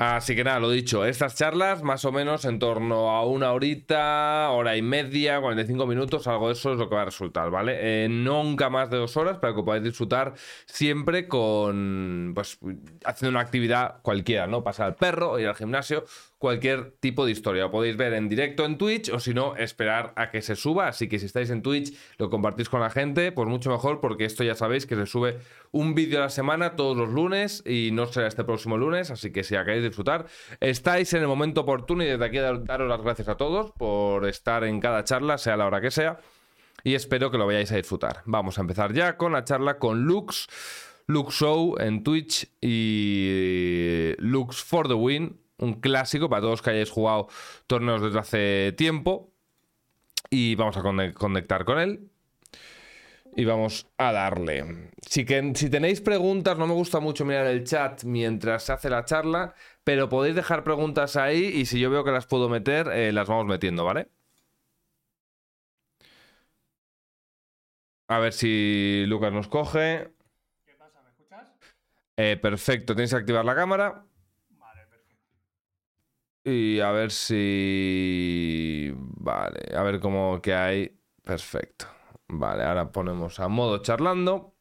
[0.00, 4.48] Así que nada, lo dicho, estas charlas más o menos en torno a una horita,
[4.50, 8.04] hora y media, 45 minutos, algo de eso es lo que va a resultar, ¿vale?
[8.04, 10.34] Eh, nunca más de dos horas para que podáis disfrutar
[10.66, 12.60] siempre con, pues,
[13.04, 14.62] haciendo una actividad cualquiera, ¿no?
[14.62, 16.04] Pasar al perro, ir al gimnasio,
[16.38, 17.64] cualquier tipo de historia.
[17.64, 20.88] Lo podéis ver en directo en Twitch o si no, esperar a que se suba.
[20.88, 24.24] Así que si estáis en Twitch, lo compartís con la gente, pues mucho mejor porque
[24.24, 25.38] esto ya sabéis que se sube
[25.72, 29.10] un vídeo a la semana todos los lunes y no será este próximo lunes.
[29.10, 30.26] Así que si acabáis de disfrutar,
[30.60, 34.64] estáis en el momento oportuno y desde aquí daros las gracias a todos por estar
[34.64, 36.20] en cada charla, sea la hora que sea.
[36.84, 38.22] Y espero que lo vayáis a disfrutar.
[38.24, 40.46] Vamos a empezar ya con la charla con Lux.
[41.08, 46.90] Lux Show en Twitch y Lux for the Win un clásico para todos que hayáis
[46.90, 47.28] jugado
[47.66, 49.32] torneos desde hace tiempo.
[50.30, 50.82] Y vamos a
[51.14, 52.10] conectar con él.
[53.36, 54.90] Y vamos a darle.
[55.06, 58.90] Si, que, si tenéis preguntas, no me gusta mucho mirar el chat mientras se hace
[58.90, 62.88] la charla, pero podéis dejar preguntas ahí y si yo veo que las puedo meter,
[62.88, 64.08] eh, las vamos metiendo, ¿vale?
[68.08, 70.10] A ver si Lucas nos coge.
[70.64, 71.02] ¿Qué pasa?
[71.02, 71.52] ¿Me escuchas?
[72.16, 74.07] Eh, perfecto, tenéis que activar la cámara.
[76.48, 78.92] Y a ver si...
[78.94, 80.98] Vale, a ver cómo que hay.
[81.22, 81.86] Perfecto.
[82.28, 84.54] Vale, ahora ponemos a modo charlando.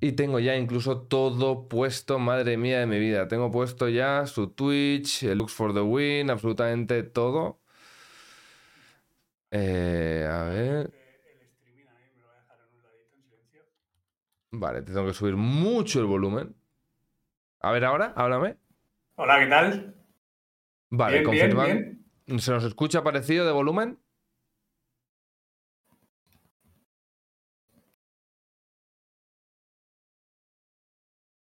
[0.00, 3.28] Y tengo ya incluso todo puesto, madre mía de mi vida.
[3.28, 7.60] Tengo puesto ya su Twitch, el Looks for the Win, absolutamente todo.
[9.50, 10.92] Eh, a ver.
[14.50, 16.56] Vale, te tengo que subir mucho el volumen.
[17.60, 18.56] A ver ahora, háblame.
[19.14, 20.01] Hola, ¿qué tal?
[20.94, 21.22] Vale,
[22.38, 23.98] ¿Se nos escucha parecido de volumen?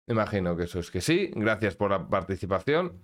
[0.07, 1.31] Imagino que eso es que sí.
[1.35, 3.01] Gracias por la participación.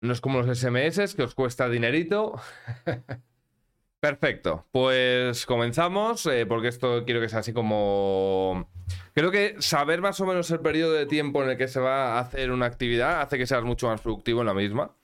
[0.00, 2.40] No es como los SMS que os cuesta dinerito.
[4.00, 4.66] Perfecto.
[4.72, 8.68] Pues comenzamos, eh, porque esto quiero que sea así como...
[9.14, 12.14] Creo que saber más o menos el periodo de tiempo en el que se va
[12.14, 14.96] a hacer una actividad hace que seas mucho más productivo en la misma.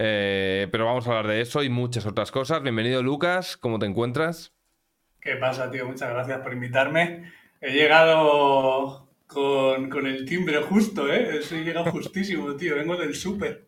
[0.00, 2.62] Eh, pero vamos a hablar de eso y muchas otras cosas.
[2.62, 3.56] Bienvenido, Lucas.
[3.56, 4.52] ¿Cómo te encuentras?
[5.20, 5.86] ¿Qué pasa, tío?
[5.86, 7.32] Muchas gracias por invitarme.
[7.60, 11.40] He llegado con, el timbre justo, ¿eh?
[11.50, 12.76] He llegado justísimo, tío.
[12.76, 13.67] Vengo del súper.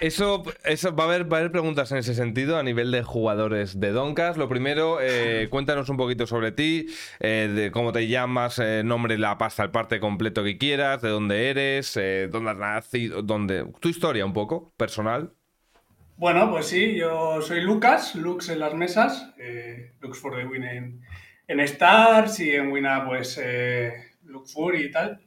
[0.00, 3.02] Eso, eso va, a haber, va a haber preguntas en ese sentido a nivel de
[3.02, 4.36] jugadores de Doncas.
[4.36, 6.86] Lo primero, eh, cuéntanos un poquito sobre ti,
[7.20, 11.08] eh, de cómo te llamas, eh, nombre, la pasta, el parte completo que quieras, de
[11.08, 11.98] dónde eres,
[12.30, 15.32] dónde has nacido, dónde, tu historia un poco, personal.
[16.16, 19.32] Bueno, pues sí, yo soy Lucas, Lux en las mesas,
[20.00, 21.00] Lux for the Win en,
[21.46, 23.40] en Stars y en Wina pues
[24.24, 25.20] Lux Fury y tal.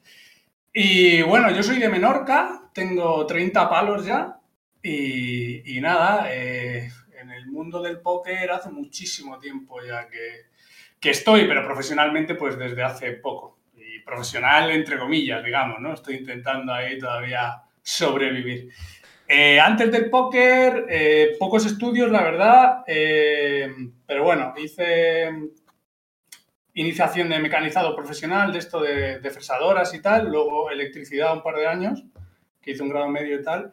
[0.73, 4.40] Y bueno, yo soy de Menorca, tengo 30 palos ya
[4.83, 10.47] y, nada, eh, en el mundo del póker hace muchísimo tiempo ya que,
[10.99, 13.59] que, estoy, pero profesionalmente pues desde hace poco.
[13.75, 15.93] Y profesional entre comillas, digamos, ¿no?
[15.93, 18.69] Estoy intentando ahí todavía sobrevivir.
[19.27, 25.29] Eh, antes del póker, eh, pocos estudios, la verdad, pero bueno, hice
[26.73, 31.55] iniciación de mecanizado profesional, de esto de, de fresadoras y tal, luego electricidad un par
[31.55, 32.03] de años,
[32.61, 33.71] que hice un grado medio y tal.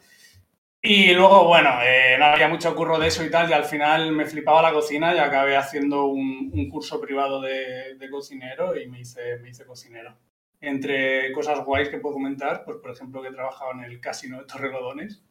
[0.80, 4.12] Y luego, bueno, eh, no había mucho curro de eso y tal, y al final
[4.12, 9.38] me flipaba la cocina y acabé haciendo un, curso privado de, cocinero y me hice,
[9.38, 10.16] me hice cocinero.
[10.60, 14.38] Entre cosas guays que puedo comentar, pues por ejemplo que he trabajado en el casino
[14.38, 15.24] de Torrelodones.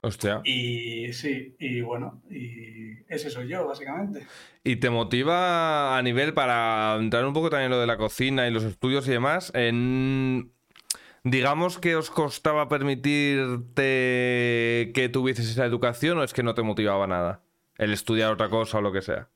[0.00, 0.40] Hostia.
[0.44, 4.26] Y sí, y bueno, y ese soy yo, básicamente.
[4.62, 8.46] ¿Y te motiva a nivel para entrar un poco también en lo de la cocina
[8.46, 9.50] y los estudios y demás?
[9.54, 10.53] En
[11.24, 17.06] digamos que os costaba permitirte que tuvieses esa educación o es que no te motivaba
[17.06, 17.40] nada?
[17.76, 19.28] El estudiar otra cosa o lo que sea.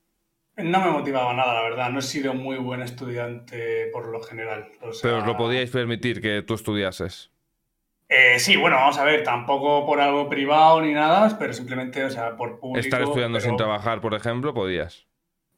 [0.55, 1.89] No me motivaba nada, la verdad.
[1.89, 4.69] No he sido muy buen estudiante por lo general.
[5.01, 7.31] Pero os lo podíais permitir que tú estudiases.
[8.09, 12.09] Eh, sí, bueno, vamos a ver, tampoco por algo privado ni nada, pero simplemente, o
[12.09, 12.79] sea, por público.
[12.79, 15.05] Estar estudiando sin trabajar, por ejemplo, podías.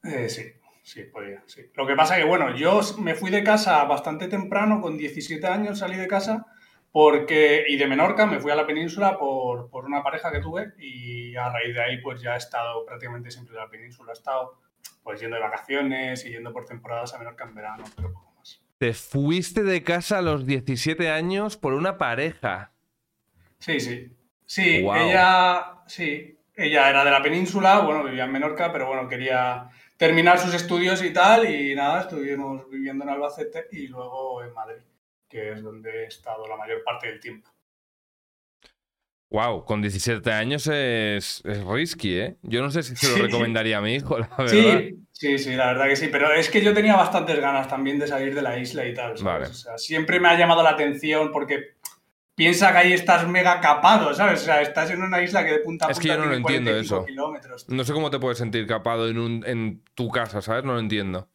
[0.03, 0.43] Eh, sí,
[0.91, 1.71] Sí, podía, sí.
[1.75, 5.79] Lo que pasa que, bueno, yo me fui de casa bastante temprano, con 17 años
[5.79, 6.47] salí de casa,
[6.91, 11.33] porque, y de Menorca me fui a la península por, una pareja que tuve y
[11.37, 14.11] a raíz de ahí pues ya he estado prácticamente siempre en la península.
[14.11, 14.59] He estado
[15.01, 18.61] pues yendo de vacaciones y yendo por temporadas a Menorca en verano, pero poco más.
[18.77, 22.73] Te fuiste de casa a los 17 años por una pareja.
[23.59, 24.13] Sí, sí.
[24.45, 29.69] Sí, ella, sí, ella era de la península, bueno, vivía en Menorca, pero bueno, quería
[30.01, 34.81] terminar sus estudios y tal, y nada, estuvimos viviendo en Albacete y luego en Madrid.
[35.29, 37.47] que es donde he estado la mayor parte del tiempo.
[39.29, 42.37] Wow, con 17 años es, es risky, ¿eh?
[42.41, 43.21] Yo no sé si se lo Sí.
[43.21, 44.47] recomendaría a mi hijo, la verdad.
[44.47, 47.99] Sí, sí, sí, la verdad que sí, pero es que yo tenía bastantes ganas también
[47.99, 49.23] de salir de la isla y tal, ¿sabes?
[49.23, 49.45] Vale.
[49.45, 51.75] O sea, siempre me ha llamado la atención porque
[52.35, 54.41] piensa que ahí estás mega capado, ¿sabes?
[54.41, 56.29] O sea, estás en una isla que de punta a Es que punta yo no
[56.29, 57.05] lo entiendo 45 eso.
[57.05, 57.69] kilómetros.
[57.69, 60.63] No sé cómo te puedes sentir capado en, un, en tu casa, ¿sabes?
[60.63, 61.29] No lo entiendo.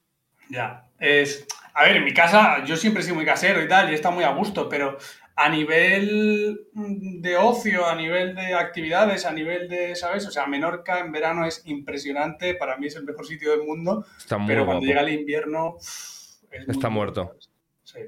[0.48, 1.46] Ya, es...
[1.74, 4.14] A ver, en mi casa yo siempre he sido muy casero y tal, y estado
[4.14, 4.96] muy a gusto, pero
[5.36, 10.26] a nivel mm, de ocio, a nivel de actividades, a nivel de, ¿sabes?
[10.26, 14.06] O sea, Menorca en verano es impresionante, para mí es el mejor sitio del mundo,
[14.16, 15.76] Está muy pero cuando llega el invierno...
[15.78, 17.36] es Está muerto.
[17.84, 17.98] Sí.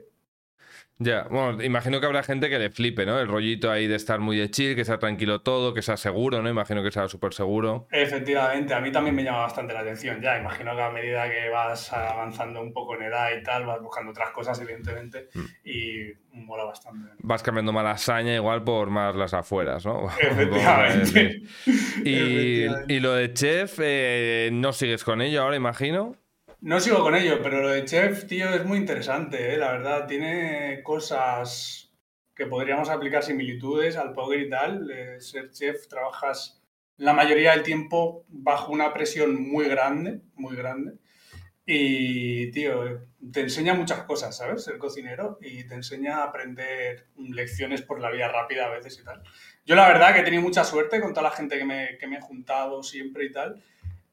[1.00, 3.20] Ya, bueno, imagino que habrá gente que le flipe, ¿no?
[3.20, 6.42] El rollito ahí de estar muy de chill, que sea tranquilo todo, que sea seguro,
[6.42, 6.50] ¿no?
[6.50, 7.86] Imagino que sea súper seguro.
[7.92, 10.20] Efectivamente, a mí también me llama bastante la atención.
[10.20, 13.80] Ya, imagino que a medida que vas avanzando un poco en edad y tal, vas
[13.80, 15.44] buscando otras cosas, evidentemente, Mm.
[15.64, 17.10] y mola bastante.
[17.20, 20.08] Vas cambiando malasaña igual por más las afueras, ¿no?
[20.20, 21.42] Efectivamente.
[22.04, 22.94] Y, Efectivamente.
[22.94, 26.16] y lo de chef, eh, no sigues con ello ahora, imagino.
[26.60, 29.56] No sigo con ello, pero lo de chef, tío, es muy interesante, ¿eh?
[29.56, 30.06] la verdad.
[30.08, 31.92] Tiene cosas
[32.34, 34.90] que podríamos aplicar similitudes al poker y tal.
[34.90, 36.60] Eh, ser chef, trabajas
[36.96, 40.94] la mayoría del tiempo bajo una presión muy grande, muy grande.
[41.64, 44.64] Y, tío, te enseña muchas cosas, ¿sabes?
[44.64, 49.04] Ser cocinero y te enseña a aprender lecciones por la vía rápida a veces y
[49.04, 49.22] tal.
[49.64, 52.08] Yo la verdad que he tenido mucha suerte con toda la gente que me, que
[52.08, 53.62] me he juntado siempre y tal.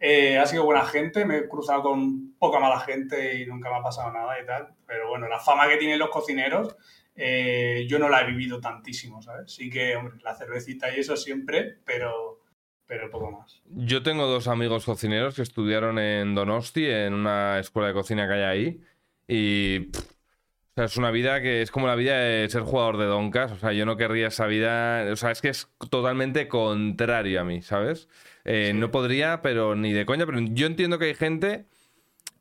[0.08, 3.78] Eh, ha sido buena gente, me he cruzado con poca mala gente y nunca me
[3.78, 4.68] ha pasado nada y tal.
[4.86, 6.76] Pero bueno, la fama que tienen los cocineros,
[7.16, 9.52] eh, yo no la he vivido tantísimo, ¿sabes?
[9.52, 12.44] Sí que, hombre, la cervecita y eso siempre, pero,
[12.86, 13.64] pero poco más.
[13.66, 18.34] Yo tengo dos amigos cocineros que estudiaron en Donosti, en una escuela de cocina que
[18.36, 18.82] hay ahí.
[19.28, 19.90] Y
[20.76, 23.50] o sea, es una vida que es como la vida de ser jugador de Doncas.
[23.54, 25.10] O sea, yo no querría esa vida.
[25.10, 28.10] O sea, es que es totalmente contrario a mí, ¿sabes?
[28.44, 28.78] Eh, Sí.
[28.78, 30.26] No podría, pero ni de coña.
[30.26, 31.66] Pero yo entiendo que hay gente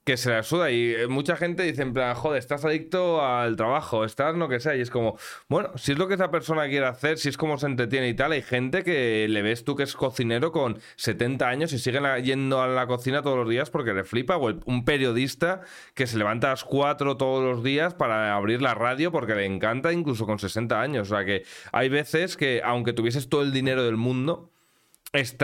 [0.05, 3.57] que se la suda y eh, mucha gente dice en plan, joder, estás adicto al
[3.57, 5.19] trabajo, estás lo que sea, y es como,
[5.49, 8.15] bueno, si es lo que esa persona quiere hacer, si es como se entretiene y
[8.15, 12.01] tal, hay gente que le ves tú que es cocinero con 70 años y sigue
[12.23, 15.63] yendo a la cocina todos los días porque le flipa, o un periodista
[15.95, 19.47] que se levanta a las 4 todos los días para abrir la radio porque le
[19.47, 23.53] encanta incluso con 60 años, o sea que hay veces que aunque tuvieses todo el
[23.53, 24.54] dinero del mundo,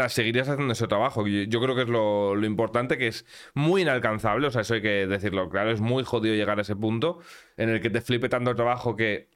[0.09, 1.27] seguirías haciendo ese trabajo.
[1.27, 3.25] Yo, yo creo que es lo, lo importante, que es
[3.55, 6.77] muy inalcanzable, o sea, eso hay que decirlo claro, es muy jodido llegar a ese
[6.77, 7.21] punto
[7.57, 9.29] en el que te flipe tanto el trabajo que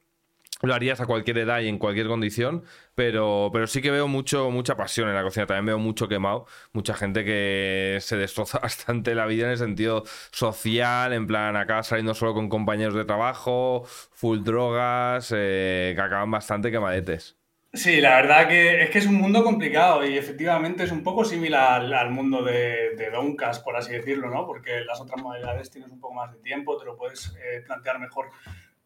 [0.62, 2.64] lo harías a cualquier edad y en cualquier condición,
[2.94, 6.46] pero, pero sí que veo mucho, mucha pasión en la cocina, también veo mucho quemado,
[6.72, 11.82] mucha gente que se destroza bastante la vida en el sentido social, en plan acá
[11.82, 17.36] saliendo solo con compañeros de trabajo, full drogas, eh, que acaban bastante quemadetes.
[17.74, 21.24] Sí, la verdad que es que es un mundo complicado y efectivamente es un poco
[21.24, 24.46] similar al, al mundo de, de Doncas, por así decirlo, ¿no?
[24.46, 27.98] Porque las otras modalidades tienes un poco más de tiempo, te lo puedes eh, plantear
[27.98, 28.30] mejor.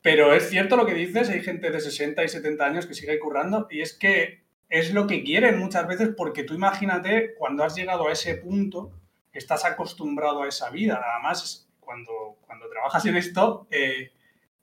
[0.01, 3.19] Pero es cierto lo que dices, hay gente de 60 y 70 años que sigue
[3.19, 7.77] currando y es que es lo que quieren muchas veces porque tú imagínate cuando has
[7.77, 8.91] llegado a ese punto,
[9.35, 11.03] estás acostumbrado a esa vida.
[11.13, 14.13] Además, cuando, cuando trabajas en esto, eh,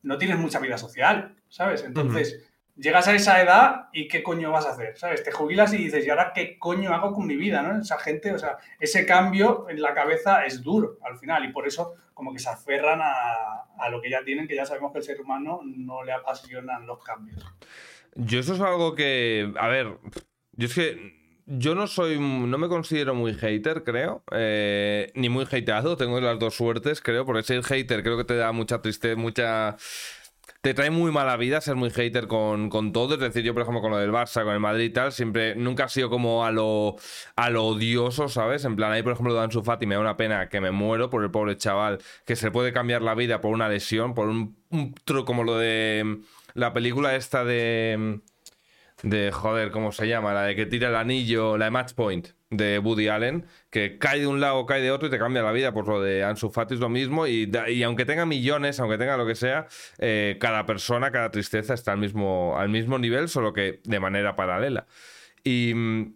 [0.01, 1.83] no tienes mucha vida social, ¿sabes?
[1.83, 2.43] Entonces
[2.75, 5.23] llegas a esa edad y qué coño vas a hacer, ¿sabes?
[5.23, 7.79] Te jubilas y dices, ¿y ahora qué coño hago con mi vida, no?
[7.79, 11.67] Esa gente, o sea, ese cambio en la cabeza es duro al final y por
[11.67, 14.99] eso como que se aferran a, a lo que ya tienen, que ya sabemos que
[14.99, 17.45] el ser humano no le apasionan los cambios.
[18.15, 19.97] Yo eso es algo que, a ver,
[20.53, 21.15] yo es que
[21.45, 26.39] yo no soy, no me considero muy hater, creo, eh, ni muy hateado, tengo las
[26.39, 29.77] dos suertes, creo, porque ser hater creo que te da mucha tristeza, mucha...
[30.61, 33.15] Te trae muy mala vida ser muy hater con, con todo.
[33.15, 35.55] Es decir, yo, por ejemplo, con lo del Barça, con el Madrid y tal, siempre,
[35.55, 36.95] nunca ha sido como a lo,
[37.35, 38.65] a lo odioso, ¿sabes?
[38.65, 40.71] En plan, ahí, por ejemplo, lo de Ansu Fati me da una pena que me
[40.71, 44.27] muero por el pobre chaval que se puede cambiar la vida por una lesión, por
[44.29, 44.55] un,
[45.03, 48.21] tro como lo de mm, la película esta de
[49.03, 50.33] de joder, ¿cómo se llama?
[50.33, 54.19] La de que tira el anillo, la de Match Point de Woody Allen, que cae
[54.19, 55.73] de un lado, cae de otro y te cambia la vida.
[55.73, 59.17] Pues lo de Ansu Fati es lo mismo y, y aunque tenga millones, aunque tenga
[59.17, 59.67] lo que sea,
[59.99, 64.35] eh, cada persona, cada tristeza está al mismo, al mismo nivel, solo que de manera
[64.35, 64.85] paralela.
[65.43, 66.13] Y mm,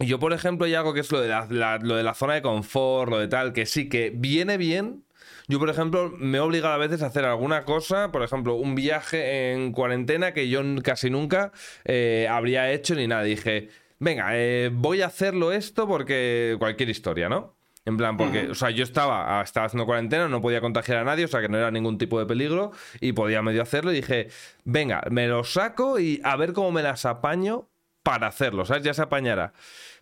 [0.00, 2.34] yo, por ejemplo, hay algo que es lo de la, la- lo de la zona
[2.34, 5.04] de confort, lo de tal, que sí que viene bien.
[5.48, 8.74] Yo, por ejemplo, me he obligado a veces a hacer alguna cosa, por ejemplo, un
[8.74, 11.52] viaje en cuarentena que yo casi nunca
[11.84, 13.22] eh, habría hecho ni nada.
[13.22, 17.56] Dije, venga, eh, voy a hacerlo esto porque cualquier historia, ¿no?
[17.86, 21.24] En plan, porque, o sea, yo estaba, estaba haciendo cuarentena, no podía contagiar a nadie,
[21.24, 23.92] o sea, que no era ningún tipo de peligro y podía medio hacerlo.
[23.92, 24.28] Y dije,
[24.64, 27.68] venga, me lo saco y a ver cómo me las apaño
[28.02, 28.82] para hacerlo, ¿sabes?
[28.82, 29.52] Ya se apañará.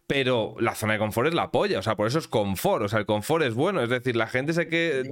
[0.06, 2.88] Pero la zona de confort es la polla, o sea, por eso es confort, o
[2.88, 5.02] sea, el confort es bueno, es decir, la gente sé que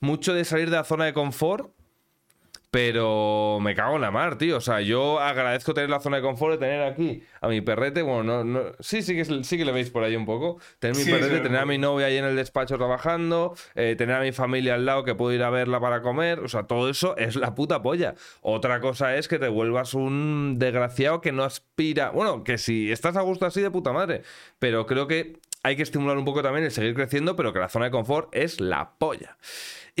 [0.00, 1.70] mucho de salir de la zona de confort
[2.70, 4.58] pero me cago en la mar, tío.
[4.58, 8.02] O sea, yo agradezco tener la zona de confort de tener aquí a mi perrete.
[8.02, 10.58] Bueno, no, no sí, sí que, sí que le veis por ahí un poco.
[10.78, 14.20] Tener mi perrete, tener a mi novia ahí en el despacho trabajando, eh, tener a
[14.20, 16.40] mi familia al lado que puedo ir a verla para comer.
[16.40, 18.14] O sea, todo eso es la puta polla.
[18.42, 22.10] Otra cosa es que te vuelvas un desgraciado que no aspira.
[22.10, 24.22] Bueno, que si estás a gusto así de puta madre.
[24.58, 27.68] Pero creo que hay que estimular un poco también el seguir creciendo, pero que la
[27.68, 29.36] zona de confort es la polla.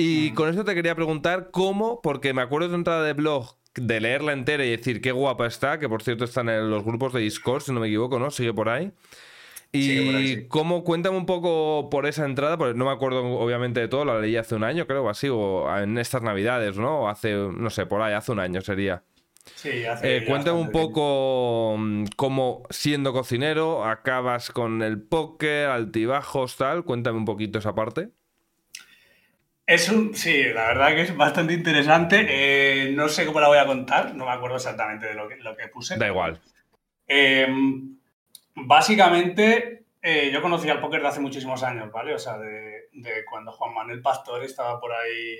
[0.00, 4.00] Y con esto te quería preguntar cómo, porque me acuerdo de entrada de blog de
[4.00, 7.20] leerla entera y decir qué guapa está, que por cierto están en los grupos de
[7.20, 8.30] Discord, si no me equivoco, ¿no?
[8.30, 8.92] Sigue por ahí.
[9.72, 14.04] Y cómo, cuéntame un poco por esa entrada, porque no me acuerdo obviamente de todo,
[14.04, 17.00] la leí hace un año, creo, o así, o en estas navidades, ¿no?
[17.00, 19.02] O hace, no sé, por ahí, hace un año sería.
[19.56, 26.56] Sí, hace eh, cuéntame un poco mm, cómo siendo cocinero acabas con el póker, altibajos,
[26.56, 26.84] tal.
[26.84, 28.10] Cuéntame un poquito esa parte.
[29.68, 32.24] Es un, sí, la verdad que es bastante interesante.
[32.26, 35.36] Eh, no sé cómo la voy a contar, no me acuerdo exactamente de lo que,
[35.36, 35.98] lo que puse.
[35.98, 36.40] Da igual.
[37.06, 37.98] Em,
[38.54, 42.14] básicamente, eh, yo conocí al póker de hace muchísimos años, ¿vale?
[42.14, 42.88] O sea, de,
[43.28, 45.36] cuando Juan Manuel Pastor estaba por ahí,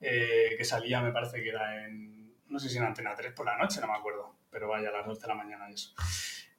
[0.00, 3.44] eh, que salía, me parece que era en, no sé si en Antena 3 por
[3.44, 5.92] la noche, no me acuerdo, pero vaya, a las 12 de la mañana y eso.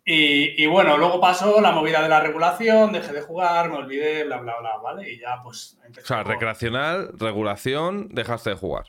[0.06, 4.38] Y, bueno, luego pasó la movida de la regulación, dejé de jugar, me olvidé, bla,
[4.38, 5.08] bla, bla, ¿vale?
[5.08, 6.02] Y ya pues empecé.
[6.02, 8.86] O sea, recreacional, regulación, dejaste de jugar.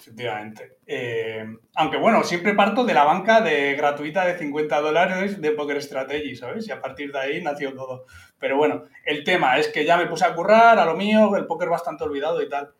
[0.00, 0.78] Efectivamente.
[0.86, 5.82] Eh, aunque bueno, siempre parto de la banca de gratuita de 50 dólares de Poker
[5.82, 6.66] Strategy, ¿sabes?
[6.68, 8.06] Y a partir de ahí nació todo.
[8.38, 11.46] Pero bueno, el tema es que ya me puse a currar a lo mío, el
[11.46, 12.72] póker bastante olvidado y tal.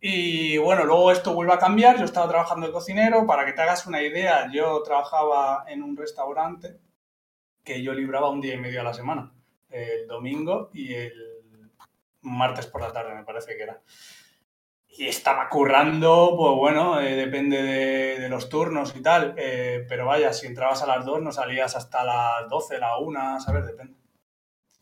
[0.00, 1.98] Y bueno, luego esto vuelve a cambiar.
[1.98, 3.26] Yo estaba trabajando de cocinero.
[3.26, 6.78] Para que te hagas una idea, yo trabajaba en un restaurante
[7.64, 9.32] que yo libraba un día y medio a la semana,
[9.70, 11.34] el domingo y el
[12.20, 13.80] martes por la tarde, me parece que era.
[14.96, 20.32] Y estaba currando, pues bueno, eh, depende de, los turnos y tal, eh, pero vaya,
[20.32, 23.66] si entrabas a las 2 no salías hasta las 12, la 1, ¿sabes?
[23.66, 23.94] Depende.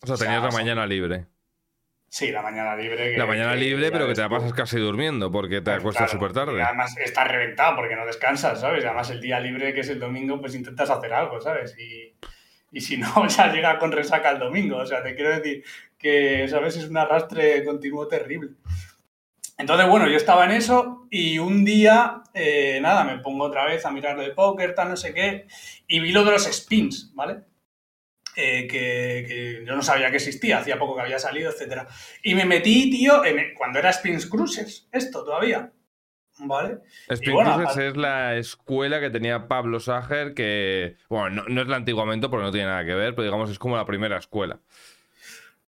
[0.02, 1.26] O sea, tenías la mañana libre.
[2.08, 3.16] Sí, la mañana libre.
[3.16, 6.34] la mañana libre, pero que te la pasas casi durmiendo porque te pues acuestas súper
[6.34, 6.62] tarde.
[6.62, 8.84] además estás reventado porque no descansas, ¿sabes?
[8.84, 11.74] Además el día libre que es el domingo, pues intentas hacer algo, ¿sabes?
[11.78, 12.14] Y,
[12.72, 14.78] y si no, ya llega con resaca el domingo.
[14.78, 15.62] O sea, te quiero decir
[15.98, 16.76] que, ¿sabes?
[16.76, 18.52] Es un arrastre continuo terrible.
[19.58, 23.84] Entonces, bueno, yo estaba en eso y un día, eh, nada, me pongo otra vez
[23.84, 25.46] a mirar de póker, tal, no sé qué,
[25.86, 27.42] y vi lo de los spins, ¿vale?
[28.34, 31.82] Eh, que, yo no sabía que existía, hacía poco que había salido, etc.
[32.22, 35.70] Y me metí, tío, en, cuando era Spins Cruises, esto todavía.
[36.44, 36.78] ¿Vale?
[37.08, 42.52] es la escuela que tenía Pablo Sager, que, bueno, no, es el antiguamente porque no
[42.52, 44.58] tiene nada que ver, pero digamos es como la primera escuela.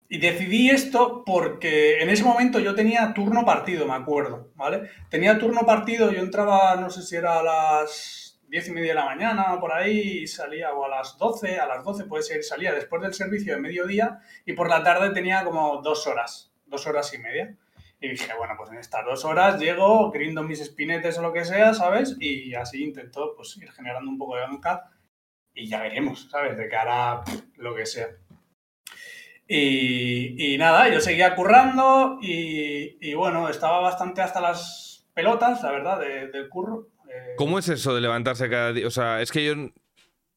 [0.09, 4.89] Y decidí esto porque en ese momento yo tenía turno partido, me acuerdo, ¿vale?
[5.09, 8.95] Tenía turno partido, yo entraba, no sé si era a las diez y media de
[8.95, 12.43] la mañana, por ahí, y salía, o a las 12, a las 12 puede ser,
[12.43, 16.88] salía después del servicio de mediodía, y por la tarde tenía como dos horas, dos
[16.88, 17.55] horas y media.
[18.00, 21.46] Y dije, bueno, pues en estas dos horas llego, grindo mis espinetes o lo que
[21.46, 22.16] sea, ¿sabes?
[22.20, 24.92] Y así intento pues, ir generando un poco de banca
[25.54, 26.56] y ya veremos, ¿sabes?
[26.58, 27.24] De cara a
[27.56, 28.10] lo que sea.
[29.50, 36.50] Y, nada, yo seguía currando y, bueno, estaba bastante hasta las pelotas, la verdad, del
[36.50, 36.89] curro.
[37.10, 37.36] Eh.
[37.38, 38.86] ¿Cómo es eso de levantarse cada día?
[38.86, 39.54] O sea, es que yo,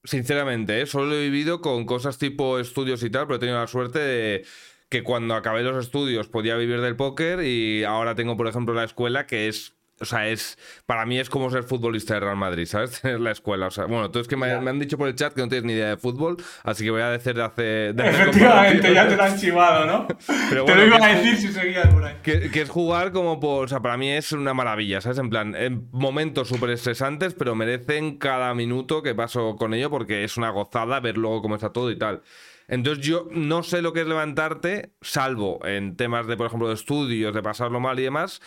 [0.05, 0.87] sinceramente, ¿eh?
[0.87, 4.47] solo he vivido con cosas tipo estudios y tal, pero he tenido la suerte de
[4.91, 8.85] que cuando acabé los estudios podía vivir del póker y ahora tengo, por ejemplo, la
[8.85, 12.65] escuela que es o sea, es para mí es como ser futbolista de Real Madrid,
[12.65, 13.01] ¿sabes?
[13.03, 13.67] Tener la escuela.
[13.67, 15.65] O sea, bueno, tú es que me, han dicho por el chat que no tienes
[15.65, 17.91] ni idea de fútbol, así que voy a decir de hace.
[17.91, 20.09] Efectivamente, ya te lo han chivado, ¿no?
[20.49, 22.17] Pero te lo iba a decir si seguías por ahí.
[22.23, 23.67] Que, que, es jugar como por.
[23.67, 25.19] O sea, para mí es una maravilla, ¿sabes?
[25.19, 30.25] En plan, en momentos súper estresantes, pero merecen cada minuto que paso con ello porque
[30.25, 32.23] es una gozada ver luego cómo está todo y tal.
[32.71, 36.75] Entonces yo no sé lo que es levantarte, salvo en temas de, por ejemplo, de
[36.75, 38.41] estudios, de pasarlo mal y demás.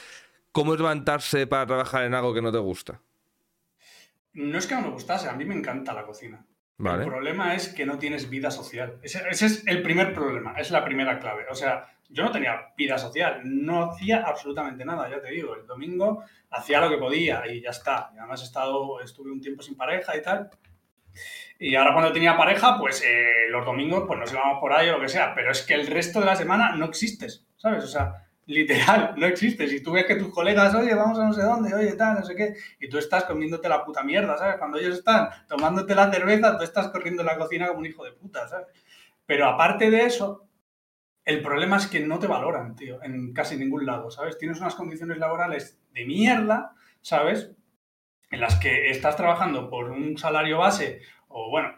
[0.54, 3.02] ¿Cómo es levantarse para trabajar en algo que no te gusta?
[4.32, 6.46] No es que no me gustase, a mí me encanta la cocina.
[6.80, 8.98] El problema es que no tienes vida social.
[9.04, 11.44] Ese, es el primer problema, es la primera clave.
[11.52, 15.54] O sea, yo no tenía vida social, no hacía absolutamente nada, ya te digo.
[15.54, 18.12] El domingo hacía lo que podía y ya está.
[18.16, 20.50] Y además he estado, estuve un tiempo sin pareja y tal.
[21.64, 24.98] Y ahora cuando tenía pareja, pues eh, los domingos pues nos íbamos por ahí o
[24.98, 27.86] lo que sea, pero es que el resto de la semana no existes, ¿sabes?
[27.86, 29.72] O sea, literal, no existes.
[29.72, 32.26] Y tú ves que tus colegas, oye, vamos a no sé dónde, oye, tal, no
[32.26, 34.58] sé qué, y tú estás comiéndote la puta mierda, ¿sabes?
[34.58, 38.04] Cuando ellos están tomándote la cerveza, tú estás corriendo en la cocina como un hijo
[38.04, 38.68] de puta, ¿sabes?
[39.26, 40.46] Pero aparte de eso,
[41.24, 44.38] el problema es que no te valoran, tío, en casi ningún lado, ¿sabes?
[44.38, 47.52] Tienes unas condiciones laborales de mierda, ¿sabes?
[48.30, 51.00] En las que estás trabajando por un salario base
[51.34, 51.76] o, bueno,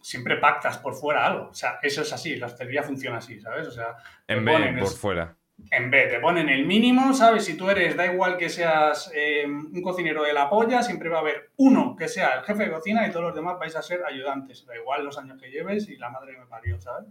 [0.00, 1.48] siempre pactas por fuera algo.
[1.50, 3.68] O sea, eso es así, la hostelería funciona así, ¿sabes?
[3.68, 5.36] O sea, en vez por fuera.
[5.70, 7.44] En vez, te ponen el mínimo, ¿sabes?
[7.44, 11.18] Si tú eres, da igual que seas eh, un cocinero de la polla, siempre va
[11.18, 13.82] a haber uno que sea el jefe de cocina y todos los demás vais a
[13.82, 14.66] ser ayudantes.
[14.66, 17.08] Da igual los años que lleves y la madre que me parió, ¿sabes?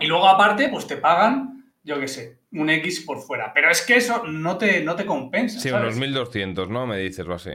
[0.00, 3.52] Y luego aparte, pues te pagan, yo qué sé, un X por fuera.
[3.52, 5.60] Pero es que eso no te, no te compensa.
[5.60, 6.86] Sí, unos 1.200, ¿no?
[6.86, 7.50] Me dices o así.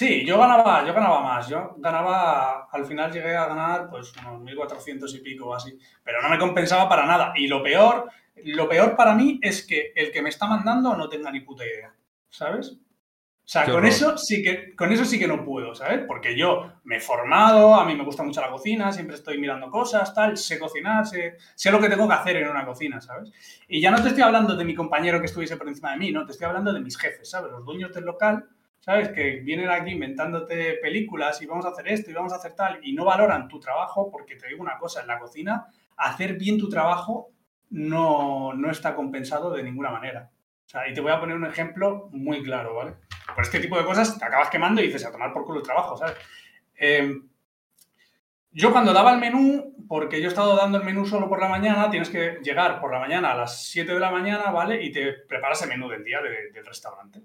[0.00, 1.46] Sí, yo ganaba, yo ganaba más.
[1.46, 5.78] Yo ganaba, al final llegué a ganar pues unos 1.400 y pico o así.
[6.02, 7.34] Pero no me compensaba para nada.
[7.36, 11.06] Y lo peor, lo peor para mí es que el que me está mandando no
[11.06, 11.92] tenga ni puta idea.
[12.30, 12.70] ¿Sabes?
[12.70, 16.00] O sea, con eso, sí que, con eso sí que no puedo, ¿sabes?
[16.06, 19.68] Porque yo me he formado, a mí me gusta mucho la cocina, siempre estoy mirando
[19.68, 23.30] cosas, tal, sé cocinar, sé, sé lo que tengo que hacer en una cocina, ¿sabes?
[23.68, 26.10] Y ya no te estoy hablando de mi compañero que estuviese por encima de mí,
[26.10, 27.50] no, te estoy hablando de mis jefes, ¿sabes?
[27.50, 28.48] Los dueños del local,
[28.80, 29.10] ¿sabes?
[29.10, 32.80] Que vienen aquí inventándote películas y vamos a hacer esto y vamos a hacer tal,
[32.82, 36.58] y no valoran tu trabajo, porque te digo una cosa, en la cocina, hacer bien
[36.58, 37.30] tu trabajo
[37.70, 40.30] no, no está compensado de ninguna manera.
[40.66, 42.94] O sea, y te voy a poner un ejemplo muy claro, ¿vale?
[43.34, 45.64] Por este tipo de cosas te acabas quemando y dices a tomar por culo el
[45.64, 46.16] trabajo, ¿sabes?
[46.74, 47.28] Em,
[48.52, 51.48] yo cuando daba el menú, porque yo he estado dando el menú solo por la
[51.48, 54.82] mañana, tienes que llegar por la mañana a las 7 de la mañana, ¿vale?
[54.82, 57.20] Y te preparas el menú del día del restaurante.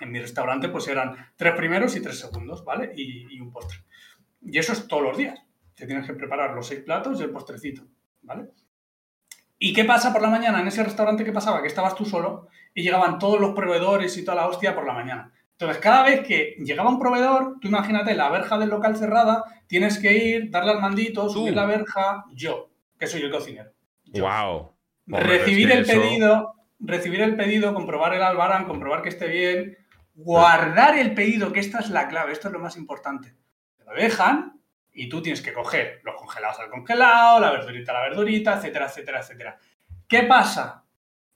[0.00, 2.92] En mi restaurante pues eran tres primeros y tres segundos, ¿vale?
[2.96, 3.78] Y, y, un postre.
[4.42, 5.38] Y eso es todos los días.
[5.74, 7.82] Te tienes que preparar los seis platos y el postrecito,
[8.22, 8.50] ¿vale?
[9.58, 11.24] ¿Y qué pasa por la mañana en ese restaurante?
[11.24, 11.62] ¿Qué pasaba?
[11.62, 14.92] Que estabas tú solo y llegaban todos los proveedores y toda la hostia por la
[14.92, 15.32] mañana.
[15.52, 19.98] Entonces, cada vez que llegaba un proveedor, tú imagínate la verja del local cerrada, tienes
[19.98, 23.70] que ir, darle al mandito, subir la verja, yo, que soy el cocinero.
[24.06, 24.74] ¡Wow!
[25.06, 29.78] recibir el pedido, recibir el pedido, comprobar el albarán, comprobar que esté bien,
[30.14, 33.34] guardar el pedido, que esta es la clave, esto es lo más importante.
[33.76, 34.60] Te lo dejan
[34.92, 38.86] y tú tienes que coger los congelados al congelado, la verdurita a la verdurita, etcétera,
[38.86, 39.58] etcétera, etcétera.
[40.08, 40.84] ¿Qué pasa?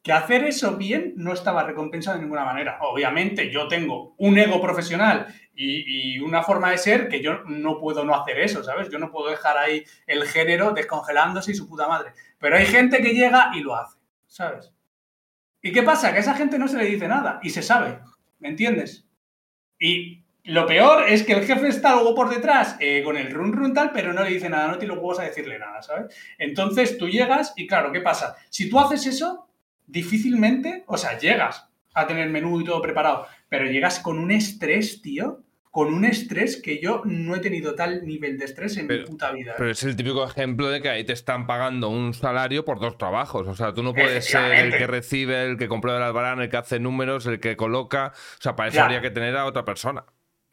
[0.03, 2.79] Que hacer eso bien no estaba recompensado de ninguna manera.
[2.83, 8.05] Obviamente yo tengo un ego profesional y, una forma de ser que yo no puedo
[8.05, 8.91] no hacer eso, ¿sabes?
[8.91, 12.13] Yo no puedo dejar ahí el género descongelándose y su puta madre.
[12.39, 14.73] Pero hay gente que llega y lo hace, ¿sabes?
[15.61, 16.13] ¿Y qué pasa?
[16.13, 17.99] Que a esa gente no se le dice nada y se sabe,
[18.39, 19.07] ¿me entiendes?
[19.79, 23.53] Y lo peor es que el jefe está luego por detrás eh, con el run
[23.53, 26.17] run tal, pero no le dice nada, no tiene huevos a decirle nada, ¿sabes?
[26.39, 28.37] Entonces tú llegas y claro, ¿qué pasa?
[28.49, 29.49] Si tú haces eso,
[29.87, 35.03] difícilmente, o sea, llegas a tener menú y todo preparado, pero llegas con un estrés,
[35.03, 35.43] tío,
[35.79, 39.31] con un estrés que yo no he tenido tal nivel de estrés en mi puta
[39.31, 39.55] vida.
[39.57, 42.99] Pero es el típico ejemplo de que ahí te están pagando un salario por dos
[42.99, 43.47] trabajos.
[43.47, 46.51] O sea, tú no puedes ser el que recibe, el que comprueba el albarán, el
[46.51, 48.13] que hace números, el que coloca.
[48.13, 50.05] O sea, para eso habría que tener a otra persona.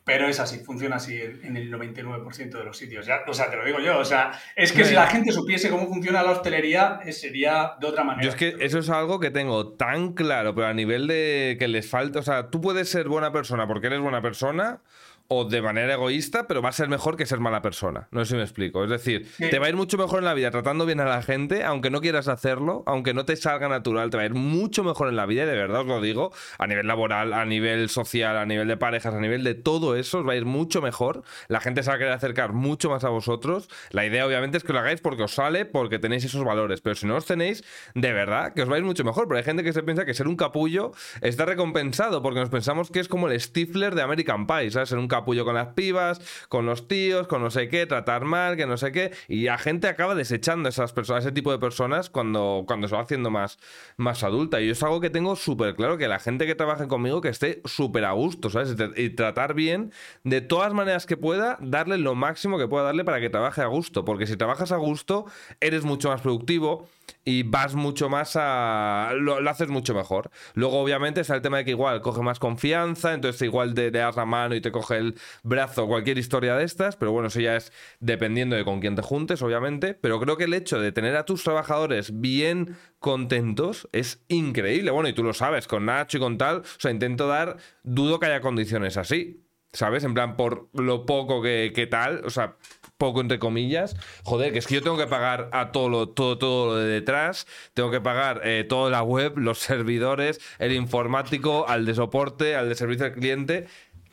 [0.04, 3.08] Pero es así, funciona así en el 99% de los sitios.
[3.08, 3.98] Ya, o sea, te lo digo yo.
[3.98, 7.88] O sea, es que si la gente supiese cómo funciona la hostelería, eh, sería de
[7.88, 8.24] otra manera.
[8.24, 11.68] Yo es que eso es algo que tengo tan claro, pero a nivel de que
[11.68, 12.20] les falta.
[12.20, 14.82] O sea, tú puedes ser buena persona porque eres buena persona
[15.28, 18.08] o de manera egoísta, pero va a ser mejor que ser mala persona.
[18.12, 18.84] No sé si me explico.
[18.84, 21.22] Es decir, te va a ir mucho mejor en la vida tratando bien a la
[21.22, 24.84] gente, aunque no quieras hacerlo, aunque no te salga natural, te va a ir mucho
[24.84, 27.90] mejor en la vida, y de verdad os lo digo, a nivel laboral, a nivel
[27.90, 30.82] social, a nivel de parejas, a nivel de todo eso, os va a ir mucho
[30.82, 31.24] mejor.
[31.48, 33.70] La gente se va a querer acercar mucho más a vosotros.
[33.92, 36.96] La idea, obviamente, es que lo hagáis porque os sale, porque tenéis esos valores, pero
[36.96, 37.64] si no os tenéis,
[37.96, 39.28] de verdad, que os va a ir mucho mejor.
[39.28, 42.92] Pero hay gente que se piensa que ser un capullo está recompensado, porque nos pensamos
[42.92, 44.90] que es como el Stifler de American Pie, ¿sabes?
[44.90, 48.56] Ser un capullo con las pibas, con los tíos, con no sé qué, tratar mal,
[48.56, 49.12] que no sé qué.
[49.28, 53.02] Y la gente acaba desechando esas personas, ese tipo de personas cuando, cuando se va
[53.02, 53.58] haciendo más,
[53.98, 54.62] más adulta.
[54.62, 57.62] Y es algo que tengo súper claro, que la gente que trabaje conmigo que esté
[57.66, 58.76] súper a gusto, ¿sabes?
[58.96, 59.92] Y tratar bien
[60.24, 63.68] de todas maneras que pueda, darle lo máximo que pueda darle para que trabaje a
[63.68, 64.06] gusto.
[64.06, 65.26] Porque si trabajas a gusto,
[65.60, 66.88] eres mucho más productivo
[67.24, 69.12] y vas mucho más a...
[69.16, 70.30] Lo, haces mucho mejor.
[70.54, 74.00] Luego, obviamente, está el tema de que igual coge más confianza, entonces igual te, le
[74.00, 77.40] das la mano y te coge el brazo, cualquier historia de estas, pero bueno, eso
[77.40, 80.92] ya es dependiendo de con quién te juntes, obviamente, pero creo que el hecho de
[80.92, 84.92] tener a tus trabajadores bien contentos es increíble.
[84.92, 88.20] Bueno, y tú lo sabes, con Nacho y con tal, o sea, intento dar, dudo
[88.20, 89.42] que haya condiciones así.
[89.76, 90.06] ¿sabes?
[90.06, 92.56] En plan, por lo poco que, que tal, o sea,
[92.98, 93.96] poco entre comillas.
[94.24, 96.88] Joder, que es que yo tengo que pagar a todo lo, todo, todo lo de
[96.88, 102.56] detrás, tengo que pagar eh, toda la web, los servidores, el informático, al de soporte,
[102.56, 103.68] al de servicio al cliente,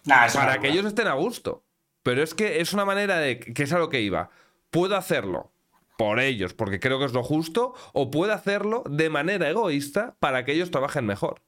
[0.04, 1.64] Nah, para que ellos estén a gusto.
[2.02, 4.30] Pero es que es una manera de que es a lo que iba.
[4.70, 5.52] Puedo hacerlo
[5.96, 10.44] por ellos, porque creo que es lo justo, o puedo hacerlo de manera egoísta para
[10.44, 11.40] que ellos trabajen mejor.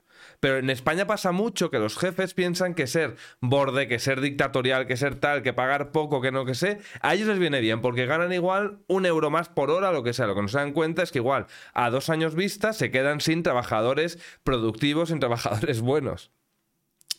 [0.45, 4.87] Pero en España pasa mucho que los jefes piensan que ser borde, que ser dictatorial,
[4.87, 7.81] que ser tal, que pagar poco, que no que sé, a ellos les viene bien
[7.81, 10.27] porque ganan igual un euro más por hora, lo que sea.
[10.27, 13.23] Lo que no se dan cuenta es que igual a dos años vista se quedan
[13.23, 16.31] sin trabajadores productivos, sin trabajadores buenos.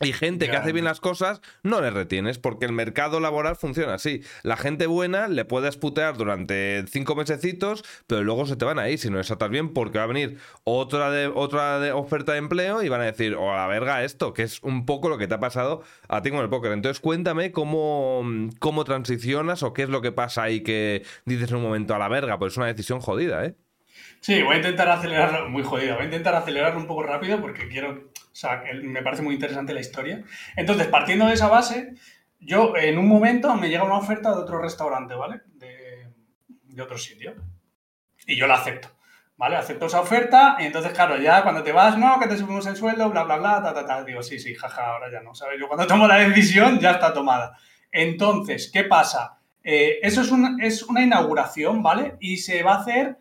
[0.02, 3.94] Y gente que hace bien las cosas no le retienes porque el mercado laboral funciona
[3.94, 4.22] así.
[4.44, 8.90] La gente buena le puedes putear durante cinco mesecitos, pero luego se te van a
[8.90, 12.34] ir si no les tratas bien porque va a venir otra, de, otra de oferta
[12.34, 15.08] de empleo y van a decir, o a la verga esto, que es un poco
[15.08, 16.74] lo que te ha pasado a ti con el póker.
[16.74, 18.24] Entonces cuéntame cómo,
[18.60, 22.00] cómo transicionas o qué es lo que pasa ahí que dices en un momento a
[22.00, 23.56] la verga, pues es una decisión jodida, ¿eh?
[24.20, 27.68] Sí, voy a intentar acelerarlo, muy jodido, voy a intentar acelerarlo un poco rápido porque
[27.68, 30.22] quiero, o sea, me parece muy interesante la historia.
[30.58, 31.94] Entonces, partiendo de esa base,
[32.38, 35.40] yo en un momento me llega una oferta de otro restaurante, ¿vale?
[35.54, 36.12] De,
[36.84, 37.34] otro sitio.
[38.28, 38.90] Y yo la acepto,
[39.38, 39.56] ¿vale?
[39.56, 42.76] Acepto esa oferta y entonces, claro, ya cuando te vas, no, que te subimos el
[42.76, 44.04] sueldo, bla, bla, bla, ta, ta, ta.
[44.04, 45.58] Digo, sí, sí, jaja, ahora ya no, ¿sabes?
[45.58, 47.58] Yo cuando tomo la decisión ya está tomada.
[47.90, 49.40] Entonces, ¿qué pasa?
[49.64, 52.18] Eh, eso es, un- es una inauguración, ¿vale?
[52.20, 53.18] Y se va a hacer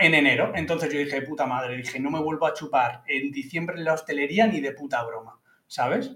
[0.00, 0.52] en enero.
[0.54, 3.94] Entonces yo dije, puta madre, dije, no me vuelvo a chupar en diciembre en la
[3.94, 6.12] hostelería ni de puta broma, ¿sabes?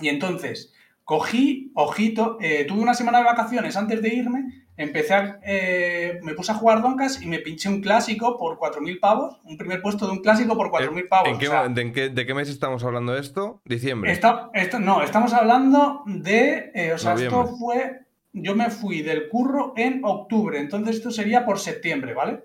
[0.00, 0.72] Y entonces
[1.04, 6.32] cogí, ojito, eh, tuve una semana de vacaciones antes de irme, empecé a, eh, me
[6.34, 10.06] puse a jugar doncas y me pinché un clásico por 4.000 pavos, un primer puesto
[10.06, 11.28] de un clásico por 4.000 pavos.
[11.28, 13.60] ¿En qué, o sea, mo- de, en qué- de qué mes estamos hablando esto?
[13.64, 14.12] Diciembre.
[14.54, 16.70] Esta- no, estamos hablando de.
[16.74, 18.00] eh, o sea, esto fue.
[18.32, 22.42] Yo me fui del curro en octubre, entonces esto sería por septiembre, ¿vale?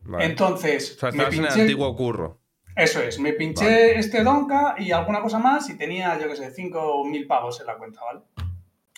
[0.00, 0.24] Vale.
[0.26, 0.96] Entonces.
[0.96, 2.40] o sea, me estabas en el pinché- antiguo curro.
[2.76, 3.98] Eso es, me pinché Vale.
[3.98, 7.76] este Donka y alguna cosa más y tenía, yo qué sé, 5.000 pavos en la
[7.76, 8.20] cuenta, ¿vale?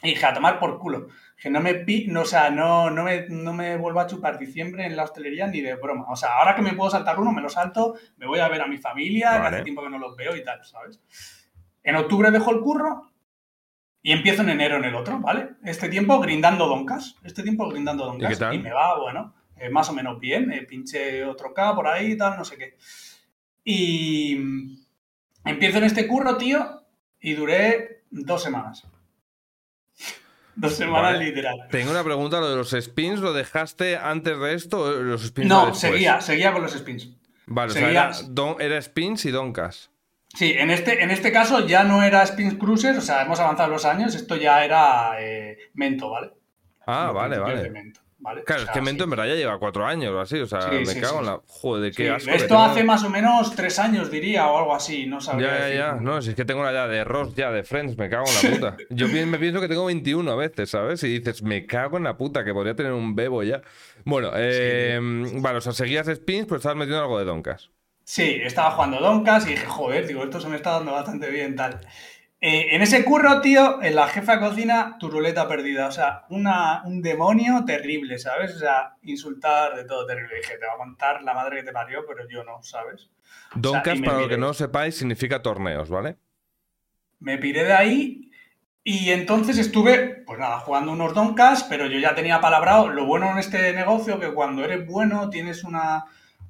[0.02, 1.08] Y dije, a tomar por culo.
[1.40, 4.38] Que no me, pi no, o sea, no, no, me, no me vuelvo a chupar
[4.38, 6.06] diciembre en la hostelería ni de broma.
[6.10, 8.60] O sea, ahora que me puedo saltar uno, me lo salto, me voy a ver
[8.62, 9.56] a mi familia, que Vale.
[9.56, 11.00] hace tiempo que no los veo y tal, ¿sabes?
[11.82, 13.10] En octubre dejo el curro
[14.02, 15.50] y empiezo en enero en el otro, ¿vale?
[15.64, 17.16] Este tiempo grindando doncas.
[17.24, 18.28] Este tiempo grindando doncas.
[18.30, 18.58] qué tal?
[18.60, 20.51] me va, bueno, eh, más o menos bien.
[20.53, 22.77] Eh, pinché otro K por ahí y tal, no sé qué.
[23.64, 24.37] Y
[25.44, 26.83] empiezo en este curro, tío,
[27.20, 28.85] y duré dos semanas.
[30.57, 31.25] Dos semanas Vale.
[31.27, 31.68] literal.
[31.70, 35.75] Tengo una pregunta, lo de los spins, ¿lo dejaste antes de esto los spins No,
[35.75, 37.09] seguía, seguía con los spins.
[37.46, 39.90] Vale, o sea, seguía- era, don- era spins y doncas.
[40.35, 43.68] Sí, en este, en este caso ya no era Spins Cruiser, o sea, hemos avanzado
[43.68, 46.31] los años, esto ya era eh, Mento, ¿vale?
[46.87, 47.68] Ah, Los vale, vale.
[47.70, 48.44] Mento, ¿vale?
[48.44, 49.04] Claro, O es sea, que Mento sí.
[49.04, 51.26] en verdad ya lleva cuatro años o así, o sea, Sí, me sí, cago en
[51.26, 51.40] la...
[51.46, 52.30] Joder, qué asco.
[52.30, 55.59] esto tengo- hace más o menos tres años, diría, o algo así, no sabría Ya,
[55.59, 55.78] ya, decir.
[55.78, 55.92] ya.
[55.94, 58.35] No, si es que tengo la edad de Ross ya, de Friends, me cago en
[58.50, 58.76] la puta.
[58.90, 61.02] Yo me pienso que tengo 21 a veces, ¿sabes?
[61.04, 63.62] Y dices, me cago en la puta, que podría tener un bebo ya.
[64.04, 64.98] Bueno, eh,
[65.37, 67.70] vale, o sea, seguías spins, pero estabas metiendo algo de doncas.
[68.02, 71.54] Sí, estaba jugando Doncas y dije, joder, digo, esto se me está dando bastante bien,
[71.54, 71.78] tal.
[72.42, 75.88] Eh, en ese curro, tío, en la jefa de cocina, tu ruleta perdida.
[75.88, 78.55] O sea, una, un demonio terrible, ¿sabes?
[78.55, 80.37] O sea, insultar de todo terrible.
[80.37, 83.11] Dije, te va a contar la madre que te parió, pero yo no, ¿sabes?
[83.55, 86.16] Doncas, para lo que no sepáis, significa torneos, ¿vale?
[87.18, 88.31] Me piré de ahí
[88.83, 93.31] y entonces estuve, pues nada, jugando unos doncas, pero yo ya tenía palabrado lo bueno
[93.31, 96.07] en este negocio, que cuando eres bueno tienes una,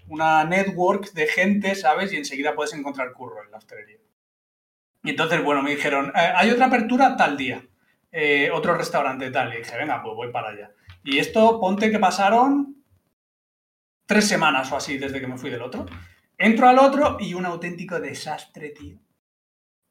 [0.07, 2.13] una network de gente, ¿sabes?
[2.13, 3.99] Y enseguida puedes encontrar curro en la hostelería.
[5.03, 7.65] Y entonces, bueno, me dijeron, "Eh, hay otra apertura tal día,
[8.13, 9.55] eh, otro restaurante tal.
[9.55, 10.71] Y dije, venga, pues voy para allá.
[11.05, 12.77] Y esto, ponte que pasaron
[14.07, 15.87] tres semanas o así desde que me fui del otro.
[16.37, 18.99] Entro al otro y un auténtico desastre, tío.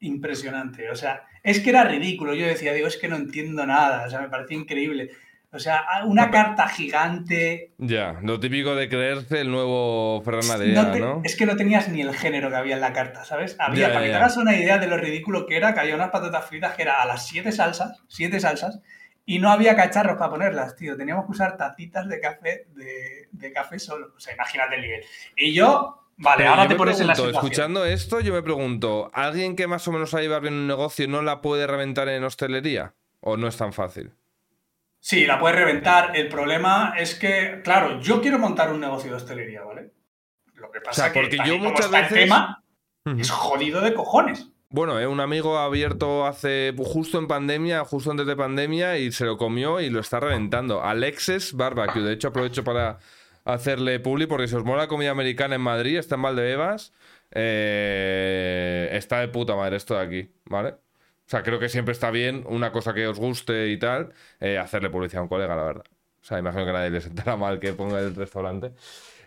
[0.00, 0.90] Impresionante.
[0.90, 2.34] O sea, es que era ridículo.
[2.34, 4.06] Yo decía, digo, es que no entiendo nada.
[4.06, 5.10] O sea, me parecía increíble.
[5.52, 7.72] O sea, una carta gigante.
[7.78, 11.22] Ya, lo típico de creerse el nuevo Ferran No te- ¿no?
[11.24, 13.56] Es que no tenías ni el género que había en la carta, ¿sabes?
[13.58, 15.80] Había, Ya, para ya, que te hagas una idea de lo ridículo que era, que
[15.80, 18.80] había unas patatas fritas que era a las siete salsas, siete salsas,
[19.26, 20.96] y no había cacharros para ponerlas, tío.
[20.96, 24.12] Teníamos que usar tacitas de café, de, de café solo.
[24.16, 25.00] O sea, imagínate el nivel.
[25.36, 27.52] Y yo, vale, Pero ahora te pones en la pregunto, situación.
[27.52, 31.08] Escuchando esto, yo me pregunto, ¿alguien que más o menos sabe llevar bien un negocio
[31.08, 32.94] no la puede reventar en hostelería?
[33.20, 34.12] ¿O no es tan fácil?
[35.00, 36.14] Sí, la puedes reventar.
[36.14, 39.92] El problema es que, claro, yo quiero montar un negocio de hostelería, ¿vale?
[40.54, 42.62] Lo que pasa sea, que porque tal yo como muchas está el veces- tema
[43.18, 44.48] es jodido de cojones.
[44.72, 49.10] Bueno, eh, un amigo ha abierto hace justo en pandemia, justo antes de pandemia, y
[49.10, 50.84] se lo comió y lo está reventando.
[50.84, 52.02] Alexis Barbecue.
[52.02, 52.98] De hecho, aprovecho para
[53.44, 56.92] hacerle publi porque si os mola la comida americana en Madrid, está en Valdebebas.
[57.32, 60.74] Eh, está de puta madre esto de aquí, ¿vale?
[61.30, 64.58] O sea, creo que siempre está bien una cosa que os guste y tal, eh,
[64.58, 65.84] hacerle publicidad a un colega, la verdad.
[65.88, 68.72] O sea, imagino que a nadie le sentará mal que ponga el restaurante.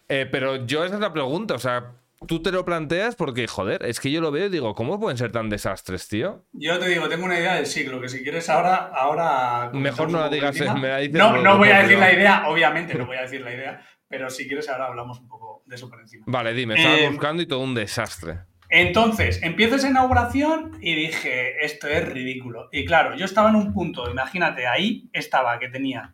[0.09, 1.93] Eh, pero yo esa es la pregunta, o sea,
[2.27, 5.17] tú te lo planteas porque, joder, es que yo lo veo y digo, ¿cómo pueden
[5.17, 6.43] ser tan desastres, tío?
[6.51, 10.19] Yo te digo, tengo una idea del siglo, que si quieres ahora, ahora Mejor no
[10.19, 13.15] la digas, me la dices No, no voy a decir la idea, obviamente no voy
[13.15, 16.25] a decir la idea, pero si quieres ahora hablamos un poco de eso por encima.
[16.27, 18.39] Vale, dime, estaba Eh, buscando y todo un desastre.
[18.75, 22.69] Entonces, empiezo esa inauguración y dije, esto es ridículo.
[22.71, 26.12] Y claro, yo estaba en un punto, imagínate, ahí estaba que tenía,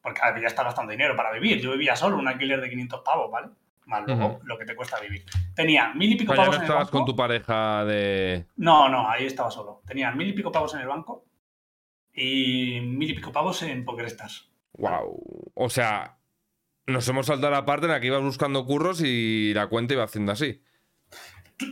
[0.00, 3.28] porque ya está gastando dinero para vivir, yo vivía solo, un alquiler de 500 pavos,
[3.32, 3.48] ¿vale?
[3.86, 5.24] Más luego lo que te cuesta vivir.
[5.52, 6.96] Tenía mil y pico pavos no en el estabas banco.
[6.96, 8.46] con tu pareja de...
[8.54, 9.82] No, no, ahí estaba solo.
[9.84, 11.24] Tenía mil y pico pavos en el banco
[12.14, 14.48] y mil y pico pavos en PokerStars.
[14.74, 15.52] Wow.
[15.54, 16.18] O sea,
[16.86, 20.04] nos hemos saltado la parte en la que ibas buscando curros y la cuenta iba
[20.04, 20.62] haciendo así.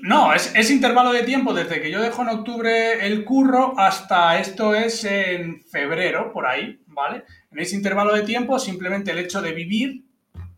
[0.02, 4.38] No, es, es intervalo de tiempo desde que yo dejo en octubre el curro hasta
[4.38, 7.24] esto es en febrero, por ahí, ¿vale?
[7.50, 10.04] En ese intervalo de tiempo, simplemente el hecho de vivir,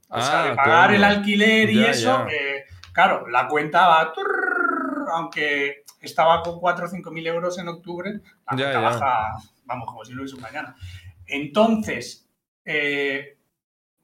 [0.09, 2.35] o sea, Ah, de pagar el alquiler y Ya, eso, ya.
[2.35, 7.69] eh, claro, la cuenta va, turr, aunque estaba con 4 o 5 mil euros en
[7.69, 8.13] octubre,
[8.51, 10.75] la Ya, cuenta baja, vamos, como si lo hubiese un mañana.
[11.27, 12.29] Entonces,
[12.65, 13.37] eh,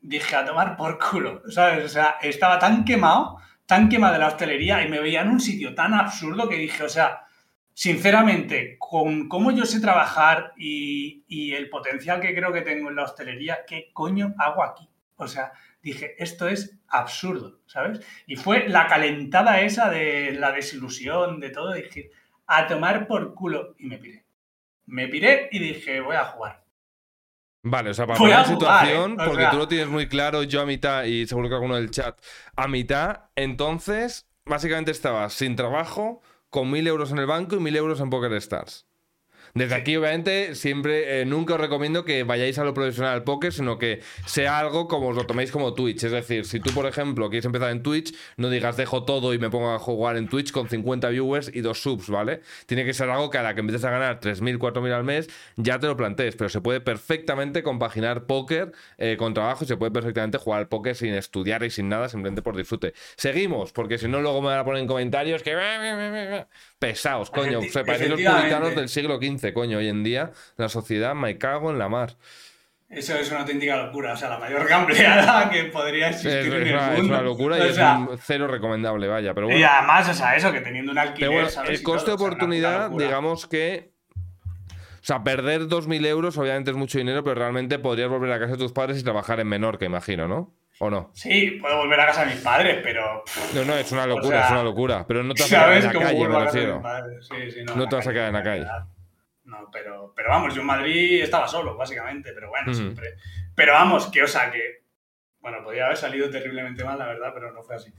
[0.00, 1.84] dije a tomar por culo, ¿sabes?
[1.84, 5.40] O sea, estaba tan quemado, tan quemado de la hostelería y me veía en un
[5.40, 7.26] sitio tan absurdo que dije, o sea,
[7.74, 12.96] sinceramente, con cómo yo sé trabajar y, y el potencial que creo que tengo en
[12.96, 14.88] la hostelería, ¿qué coño hago aquí?
[15.16, 15.52] O sea,
[15.82, 18.00] dije, esto es absurdo, ¿sabes?
[18.26, 22.10] Y fue la calentada esa de la desilusión, de todo, dije,
[22.46, 23.74] a tomar por culo.
[23.78, 24.24] Y me piré.
[24.86, 26.65] Me piré y dije, voy a jugar.
[27.68, 29.16] Vale, o sea, para poner a en jugar, situación, ¿eh?
[29.18, 31.74] O porque sea- tú lo tienes muy claro, yo a mitad y seguro que alguno
[31.74, 32.16] del chat
[32.54, 37.74] a mitad, entonces, básicamente estabas sin trabajo, con mil euros en el banco y mil
[37.74, 38.86] euros en Poker Stars.
[39.56, 39.80] Desde Sí.
[39.80, 43.78] aquí, obviamente, siempre, eh, nunca os recomiendo que vayáis a lo profesional del póker, sino
[43.78, 46.04] que sea algo como os lo toméis como Twitch.
[46.04, 49.38] Es decir, si tú, por ejemplo, quieres empezar en Twitch, no digas dejo todo y
[49.38, 52.42] me pongo a jugar en Twitch con 50 viewers y dos subs, ¿vale?
[52.66, 55.28] Tiene que ser algo que a la que empieces a ganar 3.000, 4.000 al mes,
[55.56, 59.78] ya te lo plantees, pero se puede perfectamente compaginar póker eh, con trabajo y se
[59.78, 62.92] puede perfectamente jugar al póker sin estudiar y sin nada, simplemente por disfrute.
[63.16, 65.56] Seguimos, porque si no, luego me van a poner en comentarios que.
[66.78, 67.62] Pesados, coño.
[67.62, 69.78] Se parecen los puritanos del siglo XV, coño.
[69.78, 72.16] Hoy en día, la sociedad me cago en la mar.
[72.88, 74.12] Eso es una auténtica locura.
[74.12, 77.14] O sea, la mayor gambleada que podría Es, existir en el una, es mundo.
[77.14, 79.34] una locura y O es un cero recomendable, vaya.
[79.34, 79.66] Pero Y bueno.
[79.68, 81.70] además, o sea, eso, que teniendo un alquiler, Pero bueno, ¿sabes?
[81.70, 83.90] el Y coste de o sea, oportunidad, digamos que.
[84.66, 88.52] O sea, perder 2.000 euros obviamente es mucho dinero, pero realmente podrías volver a casa
[88.52, 90.52] de tus padres y trabajar en menor, que imagino, ¿no?
[90.78, 91.10] ¿O no?
[91.14, 93.24] Sí, puedo volver a casa de mis padres, pero...
[93.54, 95.04] No, no, es una locura, sea, es una locura.
[95.06, 96.82] Pero no te vas a quedar ¿Sabes en la calle, me refiero.
[97.22, 98.66] Sí, sí, No te vas a quedar en la calle.
[99.44, 102.80] No, pero, pero vamos, yo en Madrid estaba solo, básicamente, pero bueno, Ujú.
[102.80, 103.14] siempre.
[103.54, 104.84] Pero vamos, que, o sea, que.
[105.40, 107.94] Bueno, podría haber salido terriblemente mal, la verdad, pero no fue así.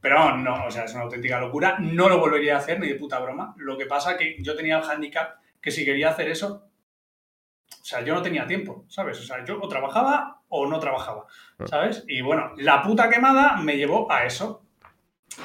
[0.00, 1.76] Pero vamos, no, o sea, es una auténtica locura.
[1.80, 3.54] No lo volvería a hacer, ni de puta broma.
[3.58, 6.68] Lo que pasa que yo tenía el handicap que si quería hacer eso,
[7.80, 9.18] o sea, yo no tenía tiempo, ¿sabes?
[9.18, 11.26] O sea, yo o trabajaba o no trabajaba,
[11.58, 11.64] Ah.
[11.66, 12.04] ¿sabes?
[12.06, 14.62] Y bueno, la puta quemada me llevó a eso.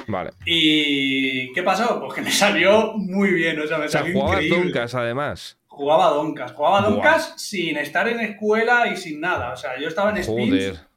[0.07, 0.31] Vale.
[0.45, 1.99] ¿Y qué pasó?
[2.01, 4.57] Pues que me salió muy bien, o sea, me O sea, salió increíble.
[4.65, 5.57] Doncas, además.
[5.67, 6.89] Jugaba Doncas, jugaba Buah.
[6.89, 9.53] Doncas sin estar en escuela y sin nada.
[9.53, 10.49] O sea, yo estaba en spins.
[10.49, 10.87] Joder.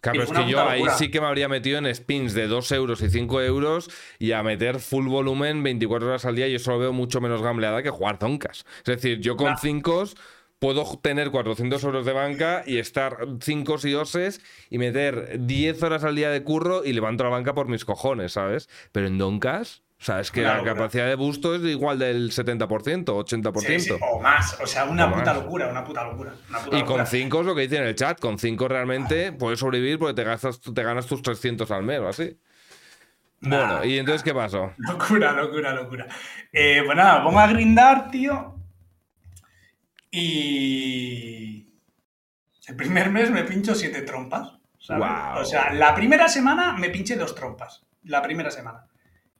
[0.00, 0.94] Claro, Y es que yo ahí locura.
[0.98, 3.88] sí que me habría metido en spins de 2 euros y 5 euros
[4.20, 6.46] y a meter full volumen 24 horas al día.
[6.48, 8.66] Yo solo veo mucho menos gambleada que jugar zoncas.
[8.80, 9.56] Es decir, yo con Nah.
[9.56, 10.04] 5
[10.58, 14.40] puedo tener 400 euros de banca y estar 5 y 2
[14.70, 18.32] y meter 10 horas al día de curro y levanto la banca por mis cojones,
[18.32, 18.68] ¿sabes?
[18.92, 23.04] Pero en doncas, o sea, es que la capacidad de busto es igual del 70%,
[23.04, 23.60] 80%.
[23.60, 24.58] Sí, sí, o más.
[24.60, 25.36] O sea, una O puta más.
[25.36, 26.32] locura, una puta locura.
[26.50, 26.96] una puta Y locura.
[26.98, 30.14] con 5 es lo que dice en el chat, con 5 realmente puedes sobrevivir porque
[30.14, 32.38] te, gastas, te ganas tus 300 al mes o así.
[33.40, 33.56] Nah.
[33.78, 34.72] Bueno, ¿y entonces qué pasó?
[34.78, 36.06] Locura, locura, locura.
[36.52, 38.55] Eh, pues nada, vamos a grindar, tío.
[40.16, 41.74] Y.
[42.66, 44.54] El primer mes me pincho siete trompas.
[44.88, 47.84] O sea, la primera semana me pinché dos trompas.
[48.04, 48.86] La primera semana.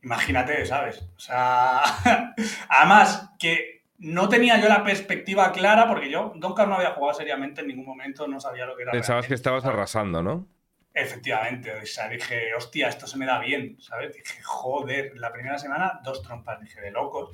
[0.03, 1.03] Imagínate, ¿sabes?
[1.17, 1.83] O sea.
[2.69, 7.63] Además, que no tenía yo la perspectiva clara porque yo Donkar no había jugado seriamente
[7.63, 8.93] en ningún momento, no sabía lo que era.
[8.93, 10.47] Pensabas que estabas arrasando, ¿no?
[10.93, 14.15] Efectivamente, o sea, dije, hostia, esto se me da bien, ¿sabes?
[14.15, 17.31] Dije, joder, la primera semana dos trompas, dije, de locos.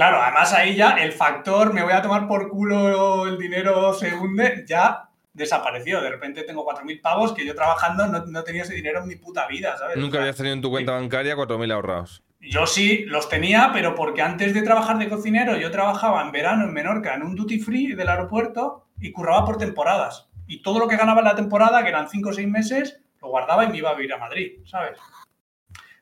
[0.00, 4.14] Claro, además ahí ya el factor, me voy a tomar por culo el dinero se
[4.14, 6.00] hunde, ya desapareció.
[6.00, 9.16] De repente tengo 4.000 pavos que yo trabajando no, no, tenía ese dinero en mi
[9.16, 9.98] puta vida, ¿sabes?
[9.98, 12.22] Nunca habías tenido en tu cuenta bancaria 4.000 ahorrados.
[12.40, 16.64] Yo sí los tenía, pero porque antes de trabajar de cocinero yo trabajaba en verano
[16.64, 20.30] en Menorca en un duty free del aeropuerto y curraba por temporadas.
[20.46, 23.28] Y todo lo que ganaba en la temporada, que eran 5 o 6 meses, lo
[23.28, 24.96] guardaba y me iba a vivir a Madrid, ¿sabes?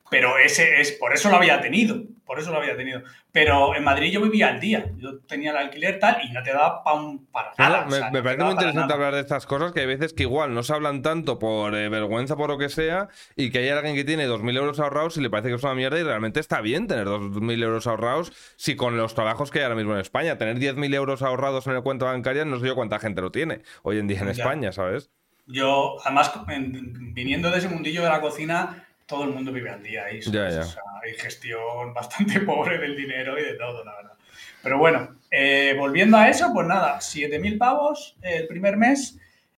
[0.09, 3.01] Pero ese es, por eso lo había tenido, por eso lo había tenido.
[3.31, 6.51] Pero en Madrid yo vivía al día, yo tenía el alquiler tal y no te
[6.51, 7.81] daba pa un, para nada.
[7.85, 10.23] me, o sea, me parece muy interesante hablar de estas cosas que hay veces que
[10.23, 13.69] igual no se hablan tanto por eh, vergüenza, por lo que sea, y que hay
[13.69, 16.39] alguien que tiene 2.000 euros ahorrados y le parece que es una mierda y realmente
[16.39, 19.99] está bien tener 2.000 euros ahorrados si con los trabajos que hay ahora mismo en
[19.99, 20.37] España.
[20.39, 23.61] Tener 10.000 euros ahorrados en el cuenta bancaria no sé yo cuánta gente lo tiene
[23.83, 24.31] hoy en día en Ya.
[24.31, 25.11] España, ¿sabes?
[25.51, 29.81] Yo, además, en- viniendo de ese mundillo de la cocina, todo el mundo vive al
[29.81, 30.21] día ahí.
[30.21, 30.61] Ya, ya.
[30.61, 34.13] O sea, hay gestión bastante pobre del dinero y de todo, la verdad.
[34.61, 39.17] Pero bueno, eh, volviendo a eso, pues nada, 7.000 pavos el primer mes.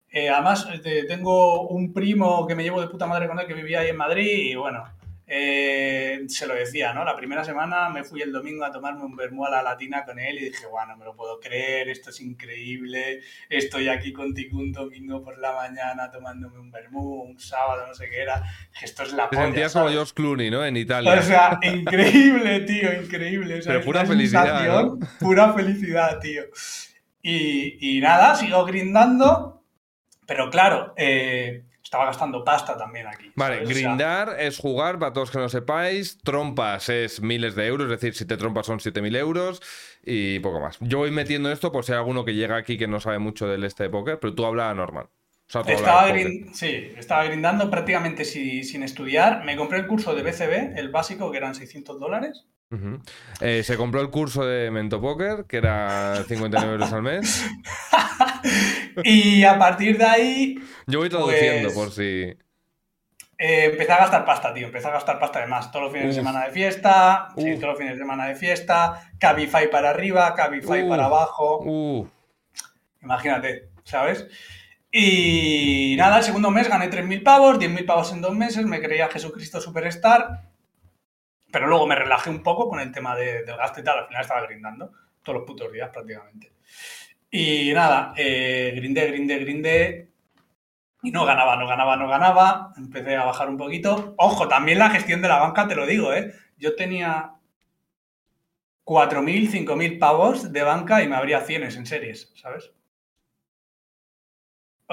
[0.10, 3.54] Eh, además, eh, tengo un primo que me llevo de puta madre con él que
[3.54, 4.84] vivía ahí en Madrid y bueno,
[5.34, 7.06] eh, se lo decía, ¿no?
[7.06, 10.20] La primera semana me fui el domingo a tomarme un vermú a la latina con
[10.20, 14.58] él y dije, bueno, no me lo puedo creer, esto es increíble, estoy aquí contigo
[14.58, 18.44] un domingo por la mañana tomándome un vermú, un sábado, no sé qué era,
[18.84, 19.96] esto es la Te polla, sentías como ¿sabes?
[19.96, 20.65] George Clooney, ¿no?
[20.65, 21.13] En Italia.
[21.13, 23.60] O sea, increíble, tío, increíble.
[23.60, 26.44] O sea, Pero pura felicidad, sensación, Pura felicidad, tío.
[27.22, 29.63] Y, y nada, sigo grindando,
[30.28, 33.34] pero claro, eh, estaba gastando pasta también aquí.
[33.36, 33.70] Vale, ¿sabes?
[33.70, 36.18] O sea, grindar es jugar, para todos que no sepáis.
[36.24, 39.62] Trompas es miles de euros, es decir, si te trompas son 7.000 euros
[40.02, 40.78] y poco más.
[40.80, 43.46] Yo voy metiendo esto por si hay alguno que llega aquí que no sabe mucho
[43.46, 45.10] del este de póker, pero tú hablas normal.
[45.54, 49.44] O sea, Estaba, de sí, estaba grindando prácticamente si- sin estudiar.
[49.44, 52.46] Me compré el curso de BCB, el básico, que eran 600 dólares.
[53.42, 57.46] Eh, se compró el curso de Mento Poker, que era 59 euros al mes.
[59.04, 60.56] Y a partir de ahí
[60.88, 62.34] Yo voy traduciendo Pues- por si.
[63.44, 64.68] Eh, empecé a gastar pasta, tío.
[64.68, 65.72] Empecé a gastar pasta además.
[65.72, 66.16] Todos los fines Uf.
[66.16, 67.30] de semana de fiesta.
[67.36, 69.12] Sí, todos los fines de semana de fiesta.
[69.20, 70.90] Cabify para arriba, Cabify Uf.
[70.90, 72.08] para abajo.
[73.02, 74.28] Imagínate, ¿sabes?
[74.92, 78.66] Y nada, el segundo mes gané 3.000 pavos, 10.000 pavos en dos meses.
[78.66, 80.50] Me creía Jesucristo Superstar.
[81.52, 84.00] Pero luego me relajé un poco con el tema de- del gasto y tal.
[84.00, 84.92] Al final estaba grindando
[85.24, 86.54] todos los putos días prácticamente.
[87.30, 90.12] Y nada, eh, grindé, grindé, grindé.
[91.04, 92.74] Y no ganaba, no ganaba, no ganaba.
[92.78, 94.16] Empecé a bajar un poquito.
[94.18, 96.34] Ojo, también la gestión de la banca, te lo digo, ¿eh?
[96.58, 97.34] Yo tenía
[98.84, 102.72] 4.000, 5.000 pavos de banca y me abría cienes en series, ¿sabes?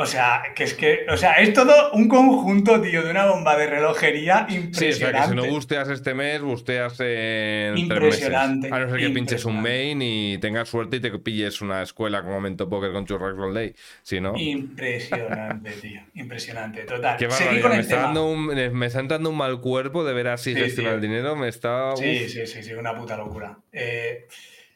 [0.01, 3.57] O sea, que es que, o sea, es todo un conjunto, tío, de una bomba
[3.57, 5.19] de relojería sí, o sea impresionante.
[5.19, 8.73] que si no busteas este mes, busteas en tres Impresionante, meses.
[8.73, 9.95] A no ser que pinches un impresionante.
[9.97, 13.53] main y tengas suerte y te pilles una escuela como Mento Poker con Churrax All
[13.55, 13.75] Day.
[14.03, 14.35] Si no.
[14.37, 16.01] Impresionante, tío.
[16.15, 17.17] Impresionante, total.
[17.19, 17.63] Qué Seguí barbaridad.
[17.63, 18.47] con Me está, dando un,
[18.79, 20.97] me está entrando un mal cuerpo de ver así Sí, gestionar tío.
[20.97, 21.35] el dinero.
[21.37, 21.97] Me está.
[21.97, 23.59] Sí, sí, sí, sí, una puta locura.
[23.73, 24.27] Eh,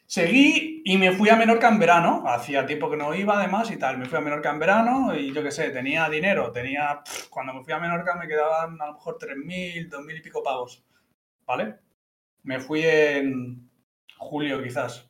[0.05, 2.23] seguí y me fui a Menorca en verano.
[2.27, 3.97] Hacía tiempo que no iba, además, y tal.
[3.97, 6.51] Me fui a Menorca en verano y yo qué sé, tenía dinero.
[6.51, 7.01] Tenía.
[7.29, 10.83] Cuando me fui a Menorca me quedaban a lo mejor 3.000, 2.000 y pico pavos.
[11.45, 11.75] ¿Vale?
[12.43, 13.69] Me fui en
[14.17, 15.09] julio, quizás.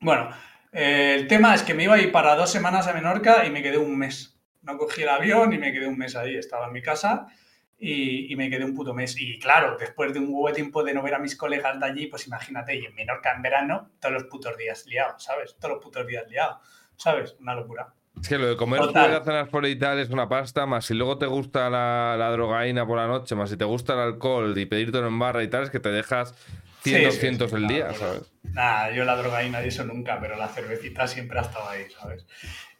[0.00, 0.30] Bueno,
[0.72, 3.50] eh, el tema es que me iba a ir para dos semanas a Menorca y
[3.50, 4.38] me quedé un mes.
[4.62, 6.36] No cogí el avión y me quedé un mes ahí.
[6.36, 7.28] Estaba en mi casa
[7.78, 9.20] y, y me quedé un puto mes.
[9.20, 11.86] Y claro, después de un huevo de tiempo de no ver a mis colegas de
[11.86, 15.56] allí, pues imagínate, y en Menorca en verano, todos los putos días liados, ¿sabes?
[15.58, 16.58] Todos los putos días liados,
[16.96, 17.36] ¿sabes?
[17.40, 17.92] Una locura.
[18.20, 18.80] Es que lo de comer
[19.24, 22.86] cenas fuera y tal es una pasta, más si luego te gusta la, la drogaína
[22.86, 25.64] por la noche, más si te gusta el alcohol y pedírtelo en barra y tal,
[25.64, 26.34] es que te dejas
[26.82, 27.92] 100, Sí, 200 sí, sí, el día.
[27.92, 28.32] ¿sabes?
[28.42, 32.26] Nada, yo la drogaína y eso nunca, pero la cervecita siempre ha estado ahí, ¿sabes?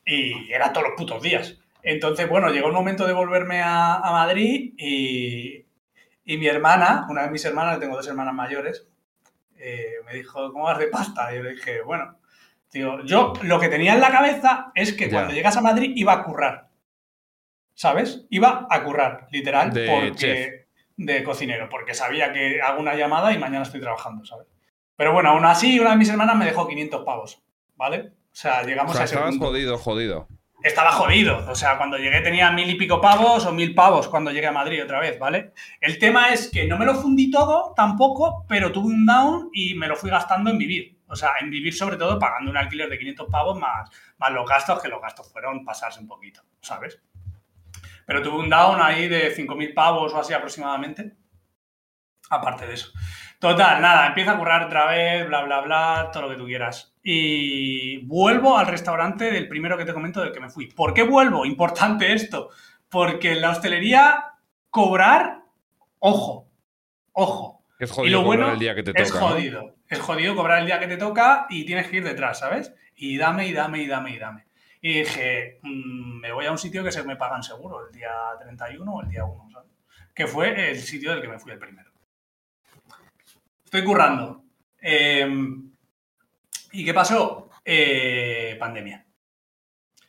[0.07, 1.59] Y era todos los putos días.
[1.89, 5.65] Entonces, bueno, llegó el momento de volverme a, a Madrid y,
[6.25, 8.89] y mi hermana, una de mis hermanas, tengo dos hermanas mayores,
[9.57, 11.33] eh, me dijo, ¿cómo vas de pasta?
[11.33, 12.19] Y yo le dije, bueno,
[12.73, 16.13] digo, yo lo que tenía en la cabeza es que cuando llegas a Madrid iba
[16.13, 16.71] a currar,
[17.75, 18.27] ¿sabes?
[18.31, 20.55] Iba a currar, literal, De porque chef.
[20.97, 24.49] de cocinero, porque sabía que hago una llamada y mañana estoy trabajando, ¿sabes?
[24.97, 27.43] Pero bueno, aún así, una de mis hermanas me dejó 500 pavos,
[27.77, 28.13] ¿vale?
[28.33, 29.47] O sea, O llegamos sea, a ese estabas punto.
[29.47, 30.29] jodido, jodido.
[30.63, 31.45] Estaba jodido.
[31.49, 34.53] O sea, cuando llegué tenía mil y pico pavos o mil pavos cuando llegué a
[34.53, 35.53] Madrid otra vez, ¿vale?
[35.81, 39.75] El tema es que no me lo fundí todo tampoco, pero tuve un down y
[39.75, 40.99] me lo fui gastando en vivir.
[41.09, 44.49] O sea, en vivir sobre todo pagando un alquiler de 500 pavos más, más los
[44.49, 47.01] gastos, que los gastos fueron pasarse un poquito, ¿sabes?
[48.07, 51.17] Pero tuve un down ahí de 5.000 pavos o así aproximadamente.
[52.31, 52.91] Aparte de eso.
[53.39, 56.96] Total, nada, empieza a currar otra vez, bla, bla, bla, todo lo que tú quieras.
[57.09, 60.67] Y vuelvo al restaurante del primero que te comento del que me fui.
[60.67, 61.47] ¿Por qué vuelvo?
[61.47, 62.51] Importante esto.
[62.89, 64.33] Porque en la hostelería
[64.71, 65.45] cobrar,
[66.01, 66.49] ojo,
[67.13, 67.63] ojo.
[67.79, 69.21] Es Y jodido lo cobrar bueno el día que te es toca.
[69.21, 69.29] ¿no?
[69.29, 69.77] jodido.
[69.87, 72.75] Es jodido cobrar el día que te toca y tienes que ir detrás, ¿sabes?
[72.97, 74.47] Y dame, y dame, y dame, y dame.
[74.81, 78.11] Y dije, mm, me voy a un sitio que se me pagan seguro, el día
[78.41, 79.71] 31 o el día 1, ¿sabes?
[80.13, 81.93] Que fue el sitio del que me fui el primero.
[83.65, 84.43] Estoy currando.
[84.83, 85.25] Eh,
[86.77, 87.49] ¿Y qué pasó?
[87.65, 89.03] Eh, pandemia.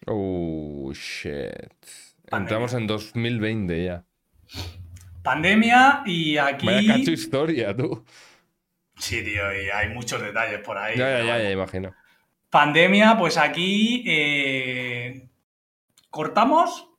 [0.05, 1.32] Oh, shit.
[2.30, 2.38] Pandemia.
[2.38, 4.03] Entramos en 2020 ya.
[5.24, 6.65] Pandemia y aquí...
[6.65, 8.03] Vaya cacho historia, tú.
[8.97, 10.97] Sí, tío, y hay muchos detalles por ahí.
[10.97, 11.95] Ya, ya, ya, imagino.
[12.49, 15.30] Pandemia, pues aquí eh,
[16.09, 16.89] cortamos,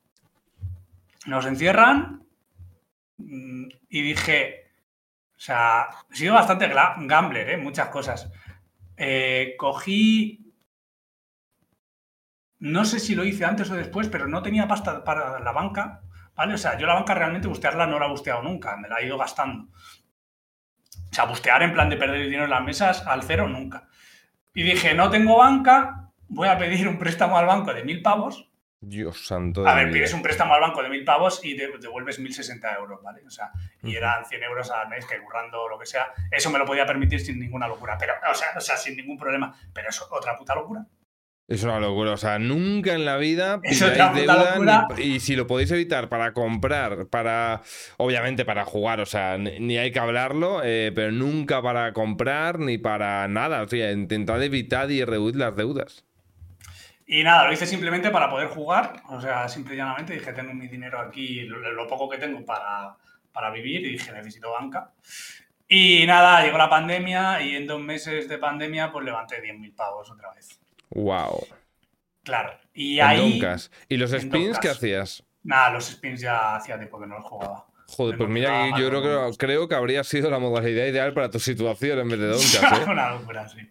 [1.27, 2.25] nos encierran
[3.17, 4.71] mm, y dije,
[5.37, 7.57] o sea, he sido bastante gambler, ¿eh?
[7.57, 8.31] muchas cosas.
[9.01, 10.53] Eh, cogí,
[12.59, 16.01] no sé si lo hice antes o después, pero no tenía pasta para la banca,
[16.35, 16.55] ¿vale?
[16.55, 19.05] O sea, yo la banca realmente bustearla no la he busteado nunca, me la he
[19.05, 19.69] ido gastando.
[21.09, 23.87] O sea, bustear en plan de perder el dinero en las mesas al cero nunca.
[24.53, 28.48] Y dije, no tengo banca, voy a pedir un préstamo al banco de mil pavos.
[28.81, 29.67] Dios santo.
[29.67, 33.01] A ver, pides un préstamo al banco de mil pavos y te devuelves 1.060 euros,
[33.03, 33.21] ¿vale?
[33.27, 33.51] O sea,
[33.83, 36.13] y eran 100 euros al mes que currando o lo que sea.
[36.31, 39.17] Eso me lo podía permitir sin ninguna locura, pero, o sea, o sea, sin ningún
[39.17, 39.53] problema.
[39.73, 40.85] Pero eso, otra puta locura.
[41.49, 42.11] Es una locura.
[42.13, 44.87] O sea, nunca en la vida Es pidáis deuda locura.
[44.95, 47.61] ni- y si lo podéis evitar para comprar, para.
[47.97, 52.59] Obviamente para jugar, o sea, ni, ni hay que hablarlo, eh, pero nunca para comprar
[52.59, 53.63] ni para nada.
[53.63, 56.05] O sea, intentad evitar y reducir las deudas.
[57.11, 59.01] Y nada, lo hice simplemente para poder jugar.
[59.09, 62.45] O sea, simple y llanamente dije, tengo mi dinero aquí, lo, lo poco que tengo
[62.45, 62.95] para,
[63.31, 64.91] para vivir, y dije, necesito banca.
[65.67, 70.11] Y nada, llegó la pandemia y en dos meses de pandemia pues levanté 10.000 pavos
[70.11, 70.59] otra vez.
[70.91, 71.47] Wow.
[72.23, 72.53] Claro.
[72.75, 73.39] Y En ahí...
[73.39, 73.71] Doncas.
[73.87, 75.23] ¿Y los spins qué hacías?
[75.41, 77.65] Nada, los spins ya hacía tiempo que no los jugaba.
[77.87, 81.31] Joder, pues mira, que yo creo que, creo que habría sido la modalidad ideal para
[81.31, 82.27] tu situación en vez de
[82.61, 82.85] Doncas, ¿eh?
[82.87, 83.67] Una locura, sí.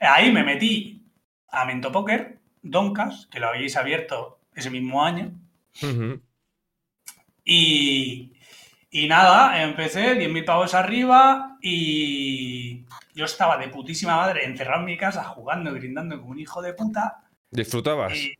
[0.00, 1.04] Ahí me metí
[1.50, 5.32] a Mento Poker, Doncas, que lo habéis abierto ese mismo año.
[7.44, 8.32] Y,
[8.90, 12.84] y nada, empecé 10.000 pavos arriba y
[13.14, 16.74] yo estaba de putísima madre encerrado en mi casa jugando grindando como un hijo de
[16.74, 17.22] puta.
[17.50, 18.12] ¿Disfrutabas?
[18.14, 18.34] Y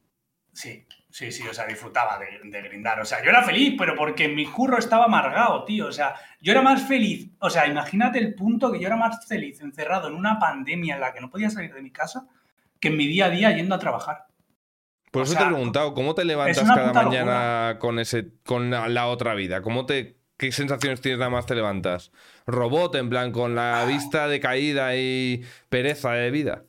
[0.53, 3.01] sí, sí, sí, o sea, disfrutaba de, de grindar.
[3.01, 5.87] O sea, yo era feliz, pero porque mi curro estaba amargado, tío.
[5.87, 7.31] O sea, yo era más feliz.
[7.39, 11.01] O sea, imagínate el punto que yo era más feliz encerrado en una pandemia en
[11.01, 12.27] la que no podía salir de mi casa
[12.81, 14.27] que en mi día a día yendo a trabajar.
[15.11, 18.71] Por o eso sea, te he preguntado, ¿cómo te levantas cada mañana con ese, con
[18.71, 19.63] la, la otra vida?
[19.63, 22.13] ¿Cómo te, qué sensaciones tienes nada más te levantas?
[22.47, 26.65] ¿Robot, en plan, con la vista de caída y pereza de vida?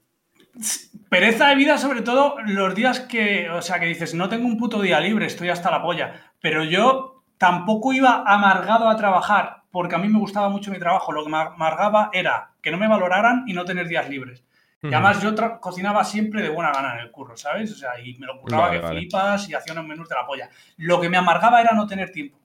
[1.10, 4.57] Pereza de vida, sobre todo los días que, o sea, que dices, no tengo un
[4.57, 6.34] puto día libre, estoy hasta la polla.
[6.41, 11.12] Pero yo tampoco iba amargado a trabajar, porque a mí me gustaba mucho mi trabajo.
[11.12, 14.43] Lo que me amargaba era que no me valoraran y no tener días libres.
[14.82, 17.71] Y además yo cocinaba siempre de buena gana en el curro, ¿sabes?
[17.73, 18.99] O sea, y me lo curraba Vale, que vale.
[18.99, 20.49] flipas y hacía unos menús de la polla.
[20.77, 22.39] Lo que me amargaba era no tener tiempo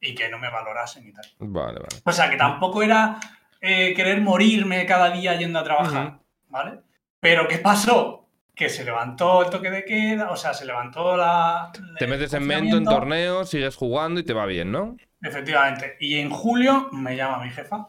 [0.00, 1.24] y que no me valorasen y tal.
[1.38, 1.96] Vale, vale.
[2.04, 3.20] O sea, que tampoco era
[3.60, 6.18] eh, querer morirme cada día yendo a trabajar.
[6.48, 6.80] ¿vale?
[7.20, 8.28] Pero ¿qué pasó?
[8.54, 11.70] Que se levantó el toque de queda, o sea, se levantó la...
[11.98, 14.96] Te metes en mento, en torneos, sigues jugando y te va bien, ¿no?
[15.22, 15.96] Efectivamente.
[16.00, 17.88] Y en julio me llama mi jefa.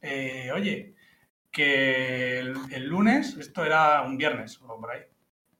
[0.00, 0.94] Eh, oye,
[1.52, 5.02] que el, el lunes, esto era un viernes o por ahí,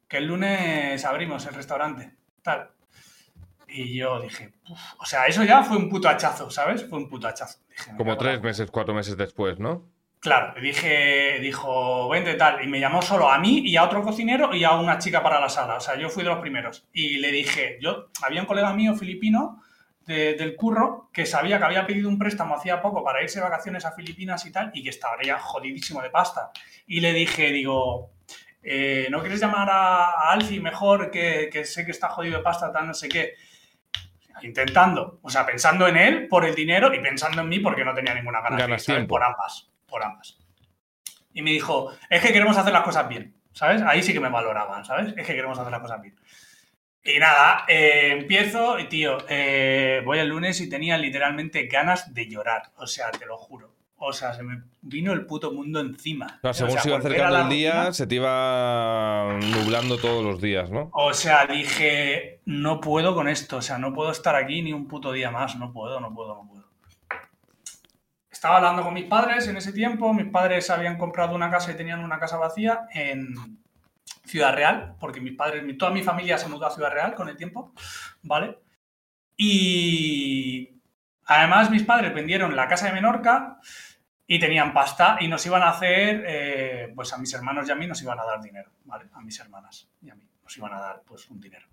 [0.08, 2.70] que el lunes abrimos el restaurante, tal.
[3.68, 6.88] Y yo dije, "Uf", o sea, eso ya fue un puto hachazo, ¿sabes?
[6.88, 7.60] Fue un puto hachazo.
[7.68, 9.88] Dije, Como la tres meses, cuatro meses después, ¿no?
[10.20, 14.54] Claro, dije, dijo, vente tal, y me llamó solo a mí y a otro cocinero
[14.54, 15.74] y a una chica para la sala.
[15.76, 16.86] O sea, yo fui de los primeros.
[16.92, 19.62] Y le dije, yo, había un colega mío filipino
[20.06, 23.44] de- del curro que sabía que había pedido un préstamo hacía poco para irse de
[23.44, 26.50] vacaciones a Filipinas y tal, y que estaría jodidísimo de pasta.
[26.86, 28.10] Y le dije, digo,
[28.62, 32.44] eh, ¿no quieres llamar a, a Alfie mejor, que, que sé que está jodido de
[32.44, 33.34] pasta, tal, no sé qué?
[34.42, 37.94] Intentando, o sea, pensando en él por el dinero y pensando en mí porque no
[37.94, 38.56] tenía ninguna gana.
[38.92, 39.06] Ganas.
[39.08, 40.38] Por ambas, por ambas.
[41.34, 43.82] Y me dijo, es que queremos hacer las cosas bien, ¿sabes?
[43.82, 45.14] Ahí sí que me valoraban, ¿sabes?
[45.16, 46.16] Es que queremos hacer las cosas bien.
[47.04, 52.28] Y nada, eh, empiezo y, tío, eh, voy el lunes y tenía literalmente ganas de
[52.28, 53.72] llorar, o sea, te lo juro.
[54.04, 56.40] O sea, se me vino el puto mundo encima.
[56.52, 57.92] Según O sea, se iba acercando el día, rutina.
[57.92, 60.90] se te iba nublando todos los días, ¿no?
[60.92, 64.88] O sea, dije, no puedo con esto, o sea, no puedo estar aquí ni un
[64.88, 66.64] puto día más, no puedo, no puedo, no puedo.
[68.28, 71.76] Estaba hablando con mis padres en ese tiempo, mis padres habían comprado una casa y
[71.76, 73.61] tenían una casa vacía en
[74.24, 77.36] Ciudad Real, porque mis padres, toda mi familia se mudó a Ciudad Real con el
[77.36, 77.72] tiempo,
[78.22, 78.58] ¿vale?
[79.36, 80.80] Y
[81.24, 83.58] además mis padres vendieron la casa de Menorca
[84.26, 87.74] y tenían pasta y nos iban a hacer, eh, pues a mis hermanos y a
[87.74, 88.70] mí nos iban a dar dinero.
[89.12, 91.66] A mis hermanas y a mí nos iban a dar pues un dinero.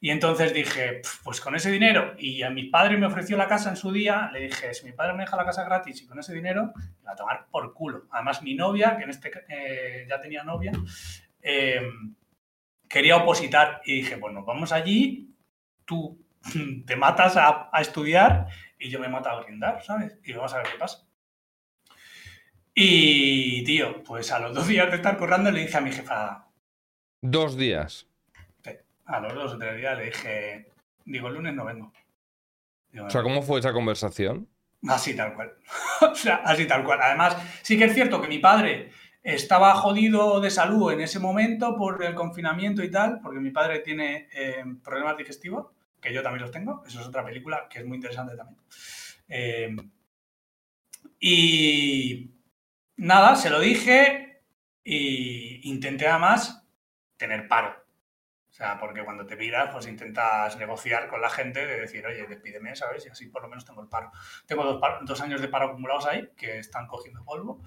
[0.00, 3.70] Y entonces dije, pues con ese dinero, y a mi padre me ofreció la casa
[3.70, 6.18] en su día, le dije, si mi padre me deja la casa gratis y con
[6.18, 6.72] ese dinero,
[7.02, 8.06] la a tomar por culo.
[8.10, 10.72] Además mi novia, que en este eh, ya tenía novia,
[11.48, 11.80] eh,
[12.88, 15.32] quería opositar y dije, nos vamos allí,
[15.84, 16.20] tú
[16.86, 18.48] te matas a, a estudiar
[18.80, 20.18] y yo me mato a brindar, ¿sabes?
[20.24, 21.06] Y vamos a ver qué pasa.
[22.74, 26.48] Y, tío, pues a los dos días de estar currando le dije a mi jefa...
[27.22, 28.08] ¿Dos días?
[28.62, 28.72] Sí,
[29.06, 30.72] a los dos o tres días le dije,
[31.04, 31.92] digo, el lunes no vengo.
[33.00, 34.48] o sea, ¿cómo fue esa conversación?
[34.86, 35.54] Así tal cual.
[36.00, 36.98] o sea, así tal cual.
[37.00, 38.90] Además, sí que es cierto que mi padre
[39.26, 43.80] estaba jodido de salud en ese momento por el confinamiento y tal, porque mi padre
[43.80, 45.66] tiene eh, problemas digestivos,
[46.00, 46.84] que yo también los tengo.
[46.86, 48.60] Eso es otra película que es muy interesante también.
[49.28, 49.76] Eh,
[51.18, 52.30] y
[52.98, 54.42] nada, se lo dije
[54.84, 56.64] e intenté además
[57.16, 57.86] tener paro.
[58.48, 62.26] O sea, porque cuando te pidas, pues intentas negociar con la gente de decir, oye,
[62.26, 63.04] despídeme, ¿sabes?
[63.04, 64.12] Y así por lo menos tengo el paro.
[64.46, 67.60] Tengo dos, años de paro acumulados ahí que están cogiendo polvo.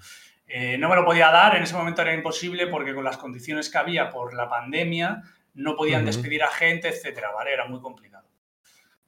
[0.52, 3.70] Eh, no me lo podía dar, en ese momento era imposible porque con las condiciones
[3.70, 5.22] que había por la pandemia
[5.54, 7.52] no podían despedir a gente, etcétera, ¿vale?
[7.52, 8.26] Era muy complicado.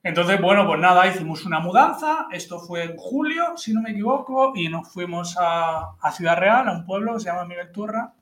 [0.04, 4.52] Entonces, bueno, pues nada, hicimos una mudanza, esto fue en julio, si no me equivoco,
[4.54, 8.12] y nos fuimos a, Ciudad Real, a un pueblo que se llama Miguel Turra,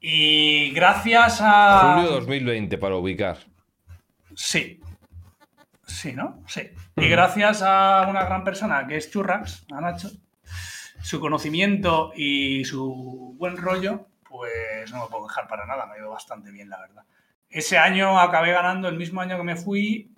[0.00, 1.96] y gracias a...
[1.96, 3.36] Julio 2020, para ubicar.
[4.34, 4.80] Sí.
[5.86, 6.42] Sí, ¿no?
[6.46, 6.70] Sí.
[6.96, 10.08] Y gracias a una gran persona que es Churrax, a Nacho,
[11.02, 15.98] su conocimiento y su buen rollo, pues no me puedo dejar para nada, me ha
[15.98, 17.04] ido bastante bien, la verdad.
[17.48, 20.14] Ese año acabé ganando, el mismo año que me fui,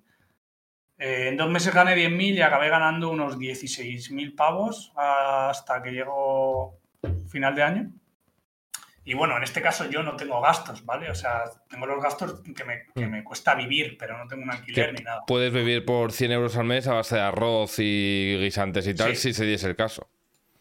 [0.97, 6.79] eh, en dos meses gané 10.000 y acabé ganando unos 16.000 pavos hasta que llegó
[7.27, 7.91] final de año.
[9.05, 11.09] Y bueno, en este caso yo no tengo gastos, ¿vale?
[11.09, 13.23] O sea, tengo los gastos que me, mm.
[13.23, 15.23] cuesta vivir, pero no tengo un alquiler ni nada.
[15.27, 19.17] Puedes vivir por 100 euros al mes a base de arroz y guisantes y tal,
[19.17, 20.09] si se diese el caso.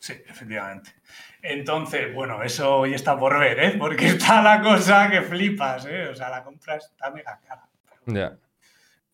[0.02, 0.96] Sí, efectivamente.
[1.40, 3.76] Entonces, bueno, eso hoy está por ver, ¿eh?
[3.78, 6.08] Porque está la cosa que flipas, ¿eh?
[6.08, 7.68] O sea, la compra está mega cara.
[8.06, 8.36] Ya.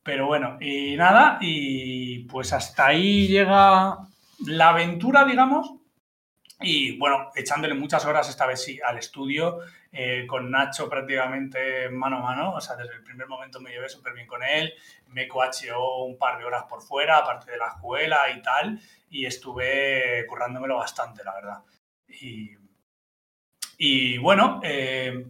[0.03, 3.99] Pero bueno, y nada, y pues hasta ahí llega
[4.47, 5.74] la aventura, digamos.
[6.62, 9.59] Y bueno, echándole muchas horas esta vez sí al estudio,
[9.93, 12.55] eh, con Nacho prácticamente mano a mano.
[12.55, 14.72] O sea, desde el primer momento me llevé súper bien con él.
[15.09, 18.80] Me coacheó un par de horas por fuera, aparte de la escuela y tal.
[19.11, 21.59] Y estuve currándomelo bastante, la verdad.
[22.09, 22.57] Y,
[23.78, 25.24] y bueno, eh,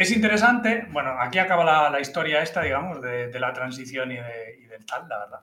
[0.00, 5.06] es interesante, bueno, aquí acaba la, historia esta, digamos, de, la transición y, del tal,
[5.06, 5.40] la verdad.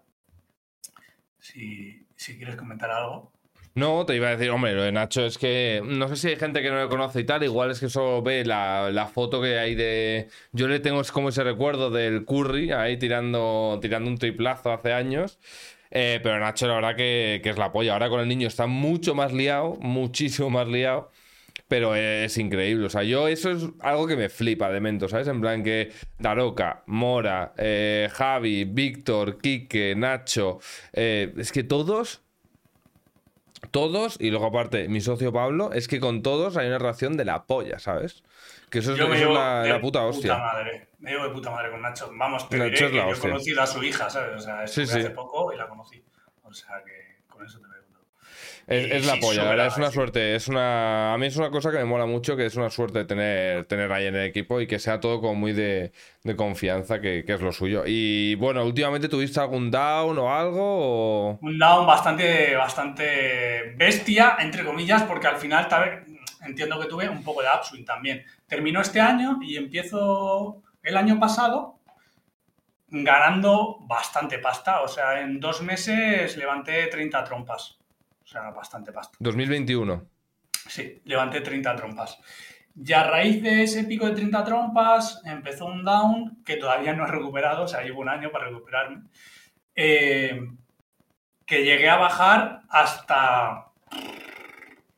[1.37, 3.31] Si, quieres comentar algo.
[3.77, 6.35] No, te iba a decir, hombre, lo de Nacho es que no sé si hay
[6.35, 9.59] gente que no le conoce y tal, igual es que solo ve la, foto que
[9.59, 10.29] hay de...
[10.51, 15.37] Yo le tengo como ese recuerdo del Curry ahí tirando, tirando un triplazo hace años,
[15.91, 17.93] eh, pero Nacho la verdad que, que, es la polla.
[17.93, 21.11] Ahora con el niño está mucho más liado, muchísimo más liado
[21.67, 22.85] pero es increíble.
[22.85, 25.27] O sea, yo eso es algo que me flipa de mento, ¿sabes?
[25.27, 30.59] En plan que Daroca, Mora, eh, Javi, Víctor, Quique, Nacho,
[30.93, 32.21] eh, es que todos,
[33.77, 37.25] todos, y luego aparte mi socio Pablo, es que con todos hay una relación de
[37.25, 38.23] la polla, ¿sabes?
[38.71, 40.35] Que eso es, la, puta hostia.
[40.35, 40.89] madre.
[40.97, 42.09] Me llevo de puta madre con Nacho.
[42.11, 44.35] Vamos, pero yo he conocido a su hija, ¿sabes?
[44.35, 46.03] O sea, es hace poco y la conocí.
[46.43, 47.66] O sea que con eso te
[48.67, 50.35] es, la polla, la verdad, es una suerte.
[50.35, 53.05] Es una, a mí es una cosa que me mola mucho, que es una suerte
[53.05, 55.93] tener, tener ahí en el equipo y que sea todo como muy de,
[56.35, 57.83] confianza, que, es lo suyo.
[57.85, 61.39] Y bueno, últimamente tuviste algún down o algo.
[61.41, 65.67] Un down bastante, bastante bestia, entre comillas, porque al final
[66.45, 68.25] entiendo que tuve un poco de upswing también.
[68.47, 71.79] Terminó este año y empiezo el año pasado
[72.89, 74.81] ganando bastante pasta.
[74.81, 77.76] O sea, en dos meses levanté 30 trompas.
[78.27, 79.15] O sea, bastante pasta.
[79.21, 80.05] 2021.
[80.67, 82.19] Sí, levanté 30 trompas.
[82.75, 87.05] Y a raíz de ese pico de 30 trompas empezó un down que todavía no
[87.05, 89.03] he recuperado, o sea, llevo un año para recuperarme,
[89.75, 90.45] eh,
[91.45, 93.71] que llegué a bajar hasta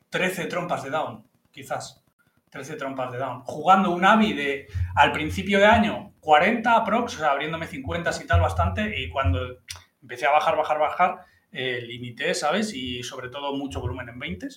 [0.09, 2.03] 13 trompas de down, quizás.
[2.49, 3.41] 13 trompas de down.
[3.41, 8.25] Jugando un AVI de, al principio de año 40 aprox, o sea, abriéndome 50 y
[8.25, 9.59] tal bastante, y cuando
[10.01, 12.73] empecé a bajar, bajar, bajar, eh, limité, ¿sabes?
[12.73, 14.47] Y sobre todo mucho volumen en 20.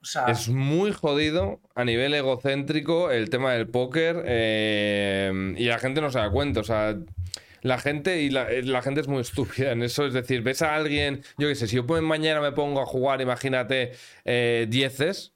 [0.00, 5.78] O sea, Es muy jodido a nivel egocéntrico el tema del póker eh, y la
[5.78, 6.60] gente no se da cuenta.
[6.60, 6.96] O sea,
[7.62, 10.04] la gente y la, eh, la gente es muy estúpida en eso.
[10.06, 13.20] Es decir, ves a alguien, yo qué sé, si yo mañana me pongo a jugar,
[13.20, 13.92] imagínate,
[14.24, 15.32] eh, dieces,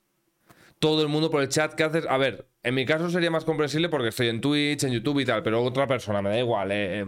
[0.79, 2.07] todo el mundo por el chat que haces.
[2.09, 5.25] A ver, en mi caso sería más comprensible porque estoy en Twitch, en YouTube y
[5.25, 7.07] tal, pero otra persona, me da igual, eh, eh.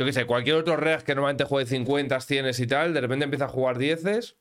[0.00, 3.24] Yo qué sé, cualquier otro reg que normalmente juegue 50, 100 y tal, de repente
[3.24, 4.34] empieza a jugar dieces.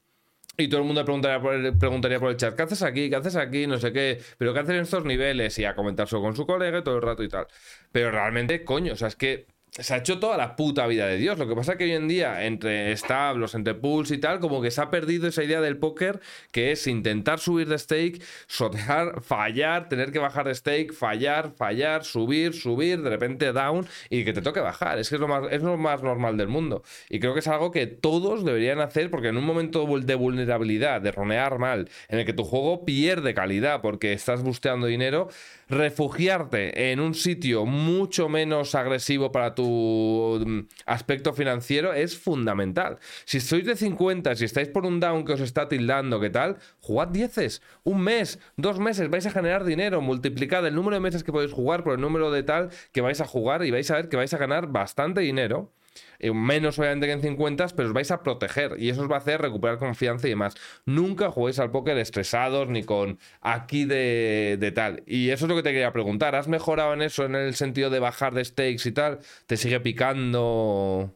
[0.55, 1.41] Y todo el mundo preguntaría
[1.77, 3.09] preguntaría por el chat, ¿qué haces aquí?
[3.09, 3.67] ¿Qué haces aquí?
[3.67, 4.21] No sé qué.
[4.37, 5.59] ¿Pero qué haces en estos niveles?
[5.59, 7.47] Y a comentárselo con su colega todo el rato y tal.
[7.91, 11.17] Pero realmente, coño, o sea, es que se ha hecho toda la puta vida de
[11.17, 11.37] Dios.
[11.37, 14.61] Lo que pasa es que hoy en día, entre establos, entre pools y tal, como
[14.61, 16.19] que se ha perdido esa idea del póker,
[16.51, 22.03] que es intentar subir de stake, sotear, fallar, tener que bajar de stake, fallar, fallar,
[22.03, 24.97] subir, subir, de repente down y que te toque bajar.
[24.97, 26.83] Es que es lo más, es lo más normal del mundo.
[27.09, 31.01] Y creo que es algo que todos deberían hacer porque en un momento de vulnerabilidad,
[31.01, 35.29] de ronear mal, en el que tu juego pierde calidad porque estás busteando dinero,
[35.69, 42.99] refugiarte en un sitio mucho menos agresivo para tu mm, aspecto financiero es fundamental.
[43.25, 46.57] Si sois de 50, si estáis por un down que os está tildando, ¿qué tal?
[46.79, 51.23] Jugad 10, un mes, dos meses, vais a generar dinero, multiplicad el número de meses
[51.23, 53.95] que podéis jugar por el número de tal que vais a jugar y vais a
[53.95, 55.71] ver que vais a ganar bastante dinero.
[56.19, 59.15] Eh, menos obviamente que en 50, pero os vais a proteger y eso os va
[59.15, 60.55] a hacer recuperar confianza y demás.
[60.85, 65.03] Nunca juguéis al póker estresados ni con aquí de, de tal.
[65.05, 66.35] Y eso es lo que te quería preguntar.
[66.35, 69.19] ¿Has mejorado en eso, en el sentido de bajar de stakes y tal?
[69.47, 71.15] ¿Te sigue picando?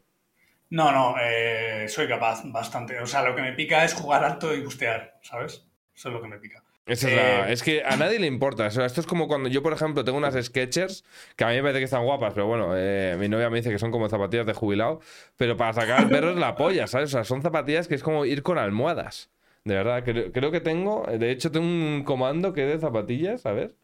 [0.70, 3.00] No, no, eh, soy capaz bastante.
[3.00, 5.66] O sea, lo que me pica es jugar alto y bustear, ¿sabes?
[5.96, 6.63] Eso es lo que me pica.
[6.86, 8.68] Esa es, la- Eh, es que a nadie le importa.
[8.68, 11.06] O sea, esto es como cuando yo, por ejemplo, tengo unas Skechers
[11.38, 13.70] que a mí me parece que están guapas, pero bueno, eh, mi novia me dice
[13.70, 15.00] que son como zapatillas de jubilado.
[15.38, 17.10] Pero para sacar al perro es la polla, ¿sabes?
[17.10, 19.30] O sea, son zapatillas que es como ir con almohadas.
[19.64, 21.06] De verdad, creo, creo que tengo.
[21.08, 23.76] De hecho, tengo un comando que es de zapatillas, a ver.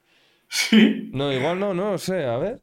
[0.50, 1.10] Sí.
[1.14, 2.60] No, igual no, no lo sé, a ver.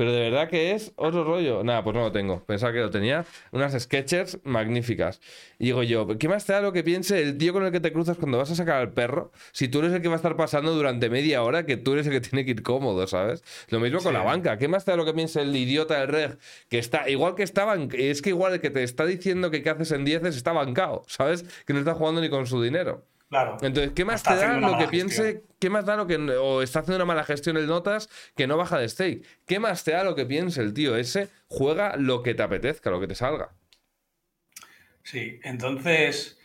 [0.00, 1.62] Pero de verdad que es otro rollo.
[1.62, 2.42] Nada, pues no lo tengo.
[2.46, 3.26] Pensaba que lo tenía.
[3.52, 5.20] Unas Skechers magníficas.
[5.58, 7.80] Y digo yo, ¿qué más te da lo que piense el tío con el que
[7.80, 9.30] te cruzas cuando vas a sacar al perro?
[9.52, 12.06] Si tú eres el que va a estar pasando durante media hora, que tú eres
[12.06, 13.44] el que tiene que ir cómodo, ¿sabes?
[13.68, 14.56] Lo mismo con la banca.
[14.56, 16.38] ¿Qué más te da lo que piense el idiota del reg?
[16.70, 19.68] Que está, igual que estaban, es que igual el que te está diciendo que qué
[19.68, 21.44] haces en 10 está bancado, ¿sabes?
[21.66, 23.04] Que no está jugando ni con su dinero.
[23.30, 23.58] Claro.
[23.62, 25.22] Entonces, ¿qué más Está te da lo que piense?
[25.22, 25.44] gestión.
[25.60, 26.16] ¿Qué más da lo que.
[26.16, 29.24] O está haciendo una mala gestión el Notas que no baja de stake?
[29.46, 31.28] ¿Qué más te da lo que piense el tío ese?
[31.46, 33.52] Juega lo que te apetezca, lo que te salga.
[35.04, 36.40] Sí, entonces,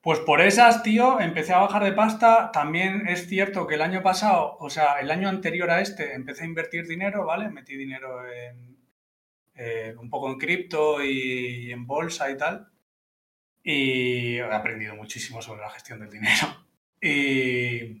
[0.00, 2.50] pues por esas, tío, empecé a bajar de pasta.
[2.52, 6.42] También es cierto que el año pasado, o sea, el año anterior a este, empecé
[6.42, 7.50] a invertir dinero, ¿vale?
[7.50, 8.76] Metí dinero en
[9.54, 12.68] eh, un poco en cripto y en bolsa y tal.
[13.68, 16.46] Y he aprendido muchísimo sobre la gestión del dinero.
[17.02, 18.00] Y,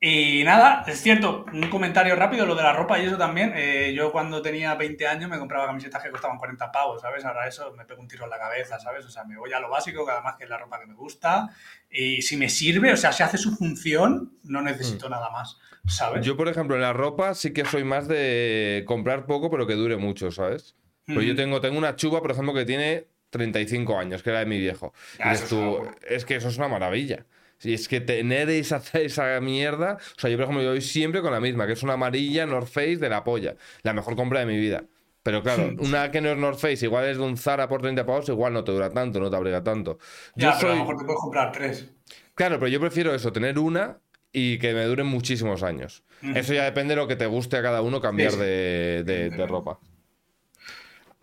[0.00, 3.52] y nada, es cierto, un comentario rápido, lo de la ropa y eso también.
[3.54, 7.24] eh, yo cuando tenía 20 años me compraba camisetas que costaban 40 pavos, ¿sabes?
[7.24, 9.04] Ahora eso me pego un tiro en la cabeza, ¿sabes?
[9.06, 10.94] O sea, me voy a lo básico, que además que es la ropa que me
[10.94, 11.48] gusta.
[11.88, 16.22] Y si me sirve, o sea, si hace su función, no necesito nada más, ¿sabes?
[16.22, 16.24] Mm.
[16.24, 19.74] Yo, por ejemplo, en la ropa sí que soy más de comprar poco, pero que
[19.74, 20.74] dure mucho, ¿sabes?
[21.06, 21.36] Pues yo Mm.
[21.36, 24.92] tengo, tengo una chuba, por ejemplo, que tiene 35 años, que era de mi viejo.
[25.24, 27.24] Y dices eso es que eso es una maravilla.
[27.58, 29.98] Si es que tener esa, esa mierda.
[30.16, 32.46] O sea, yo, por ejemplo, yo voy siempre con la misma, que es una amarilla
[32.46, 33.54] North Face de la polla.
[33.82, 34.84] La mejor compra de mi vida.
[35.22, 38.06] Pero claro, una que no es North Face, igual es de un Zara por 30
[38.06, 39.98] pavos, igual no te dura tanto, no te abriga tanto.
[40.34, 40.78] Yo Ya, pero a soy.
[40.78, 41.90] lo mejor te puedes comprar tres.
[42.34, 43.98] Claro, pero yo prefiero eso, tener una
[44.32, 46.02] y que me duren muchísimos años.
[46.34, 48.42] Eso ya depende de lo que te guste a cada uno cambiar Sí, sí.
[48.44, 49.78] de, de- ropa.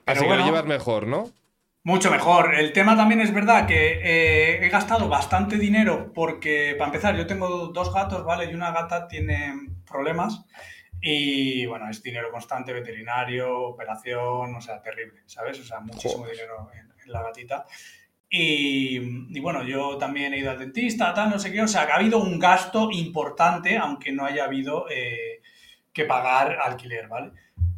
[0.06, 1.32] Pero Así que lo llevas mejor, ¿no?
[1.88, 2.54] Mucho mejor.
[2.54, 7.26] El tema también es verdad que eh, he gastado bastante dinero porque, para empezar, yo
[7.26, 8.52] tengo dos gatos, ¿vale?
[8.52, 9.54] Y una gata tiene
[9.90, 10.44] problemas
[11.00, 15.62] y, bueno, es dinero constante, veterinario, operación, o sea, terrible, ¿sabes?
[15.62, 16.36] O sea, muchísimo Joder.
[16.36, 17.66] dinero en, en la gatita.
[18.30, 18.98] Y,
[19.30, 21.62] y, bueno, yo también he ido al dentista, tal, no sé qué.
[21.62, 25.40] O sea, que ha habido un gasto importante, aunque no haya habido eh,
[25.98, 27.32] que pagar alquiler, ¿vale?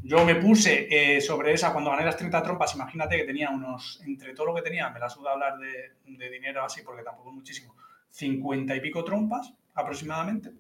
[0.03, 4.01] Yo me puse eh, sobre esa cuando gané las 30 trompas, imagínate que tenía unos,
[4.05, 7.36] entre todo lo que tenía, me la suda hablar de, dinero así porque tampoco es
[7.36, 7.76] muchísimo,
[8.09, 10.51] 50 y pico trompas aproximadamente,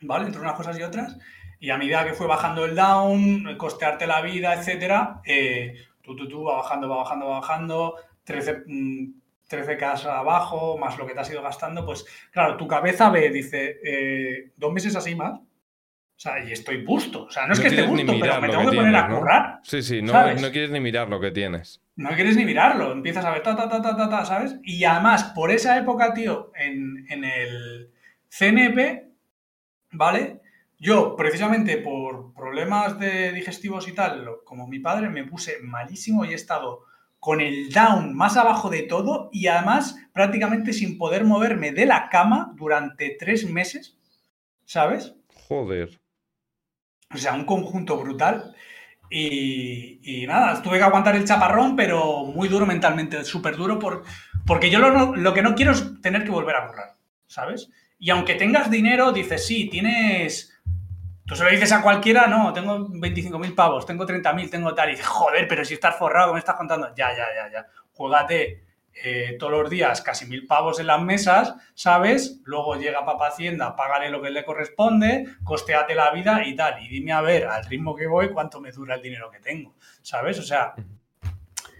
[0.00, 0.26] ¿vale?
[0.26, 1.18] Entre unas cosas y otras.
[1.60, 6.28] Y a medida que fue bajando el down, costearte la vida, etcétera, eh, tú, tú,
[6.28, 7.94] tú, va bajando, va bajando, va bajando,
[8.24, 9.12] 13, mm,
[9.50, 13.80] 13K abajo, más lo que te has ido gastando, pues claro, tu cabeza ve, dice,
[13.84, 15.40] eh, dos meses así más,
[16.18, 17.26] O sea, y estoy busto.
[17.26, 19.60] O sea, no, es que esté busto, pero me tengo que, poner a currar.
[19.62, 21.80] Sí, sí, no, no, quieres ni mirar lo que tienes.
[21.94, 22.90] No quieres ni mirarlo.
[22.90, 24.56] Empiezas a ver ta, ta, ta, ta, ta, ta ¿sabes?
[24.64, 27.92] Y además, por esa época, tío, en, en el
[28.30, 29.12] CNP,
[29.92, 30.40] ¿vale?
[30.76, 36.32] Yo, precisamente por problemas de digestivos y tal, como mi padre, me puse malísimo y
[36.32, 36.80] he estado
[37.20, 42.08] con el down más abajo de todo y además prácticamente sin poder moverme de la
[42.08, 43.96] cama durante tres meses,
[44.64, 45.14] ¿sabes?
[45.48, 46.00] Joder.
[47.12, 48.54] O sea, un conjunto brutal.
[49.10, 54.04] Y, nada, tuve que aguantar el chaparrón, pero muy duro mentalmente, súper duro, por,
[54.46, 56.96] porque yo lo, lo, que no quiero es tener que volver a currar,
[57.26, 57.70] ¿sabes?
[57.98, 60.54] Y aunque tengas dinero, dices, sí, tienes...
[61.24, 64.92] Tú se lo dices a cualquiera, no, tengo 25.000 pavos, tengo 30.000, tengo tal, y
[64.92, 66.94] dices, joder, pero si estás forrado, me estás contando?
[66.94, 67.66] Ya, ya, ya, ya.
[67.92, 68.67] Juégate
[69.04, 72.40] eh, todos los días casi mil pavos en las mesas, ¿sabes?
[72.44, 76.82] Luego llega Papa Hacienda, págale lo que le corresponde, costeate la vida y tal.
[76.82, 79.74] Y dime a ver, al ritmo que voy, cuánto me dura el dinero que tengo,
[80.02, 80.38] ¿sabes?
[80.38, 80.74] O sea,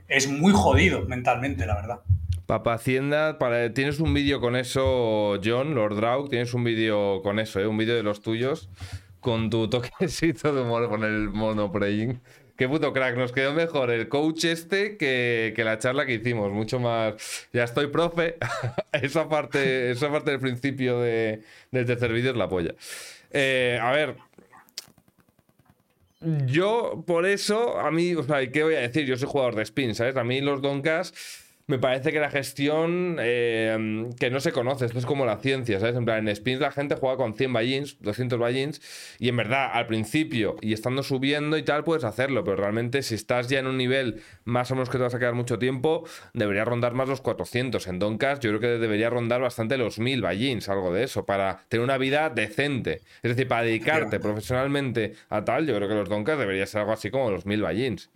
[0.06, 2.00] es muy jodido mentalmente, la verdad.
[2.46, 3.36] Papa Hacienda,
[3.74, 7.66] tienes un vídeo con eso, John, Lord Draug, tienes un vídeo con eso, ¿eh?
[7.66, 8.70] un vídeo de los tuyos,
[9.20, 12.22] con tu toquecito de humor con el mono praying.
[12.58, 16.80] Qué puto crack, nos quedó mejor el coach este que, la charla que hicimos, mucho
[16.80, 17.14] más.
[17.52, 18.34] Ya estoy profe.
[18.92, 22.74] esa parte, esa parte del principio de, del tercer vídeo es la polla.
[23.30, 24.16] Eh, a ver.
[26.46, 29.06] Yo, por eso, a mí, o sea, ¿qué voy a decir?
[29.06, 30.16] Yo soy jugador de spin, ¿sabes?
[30.16, 31.14] A mí los Donkas
[31.68, 35.78] me parece que la gestión eh, que no se conoce, esto es como la ciencia,
[35.78, 35.96] ¿sabes?
[35.96, 38.80] En plan, en spins la gente juega con 100 ballins, 200 ballins,
[39.18, 43.14] y en verdad, al principio y estando subiendo y tal, puedes hacerlo, pero realmente si
[43.14, 46.04] estás ya en un nivel más o menos que te vas a quedar mucho tiempo,
[46.32, 47.86] debería rondar más los 400.
[47.86, 51.64] En Doncas yo creo que debería rondar bastante los 1000 ballins, algo de eso, para
[51.68, 53.02] tener una vida decente.
[53.22, 56.92] Es decir, para dedicarte profesionalmente a tal, yo creo que los Doncas debería ser algo
[56.92, 58.10] así como los 1000 ballins.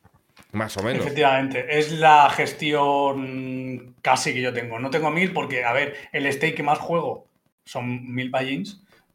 [0.53, 1.05] Más o menos.
[1.05, 4.79] Efectivamente, es la gestión casi que yo tengo.
[4.79, 7.27] No tengo mil porque, a ver, el stake que más juego
[7.65, 8.65] son mil buy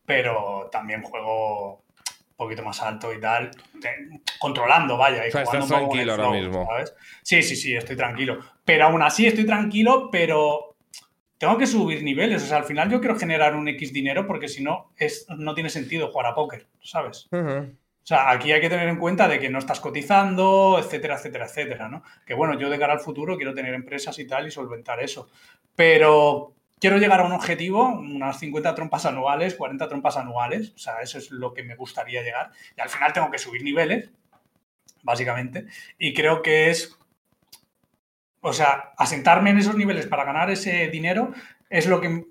[0.05, 3.51] pero también juego un poquito más alto y tal,
[4.39, 5.27] controlando, vaya.
[5.27, 6.67] Y o estás tranquilo ahora mismo.
[7.21, 8.39] Sí, sí, sí, estoy tranquilo.
[8.63, 10.75] Pero aún así estoy tranquilo, pero
[11.37, 12.43] tengo que subir niveles.
[12.43, 15.53] O sea, al final yo quiero generar un X dinero porque si no, es, no
[15.53, 17.27] tiene sentido jugar a póker, ¿sabes?
[18.07, 21.45] O sea, aquí hay que tener en cuenta de que no estás cotizando, etcétera, etcétera,
[21.45, 22.03] etcétera, ¿no?
[22.25, 25.29] Que bueno, yo de cara al futuro quiero tener empresas y tal y solventar eso.
[25.75, 31.01] Pero quiero llegar a un objetivo, unas 50 trompas anuales, 40 trompas anuales, o sea,
[31.01, 32.51] eso es lo que me gustaría llegar.
[32.77, 34.09] Y al final tengo que subir niveles,
[35.03, 35.65] básicamente,
[35.99, 36.97] y creo que es,
[38.39, 41.33] o sea, asentarme en esos niveles para ganar ese dinero
[41.69, 42.23] es lo que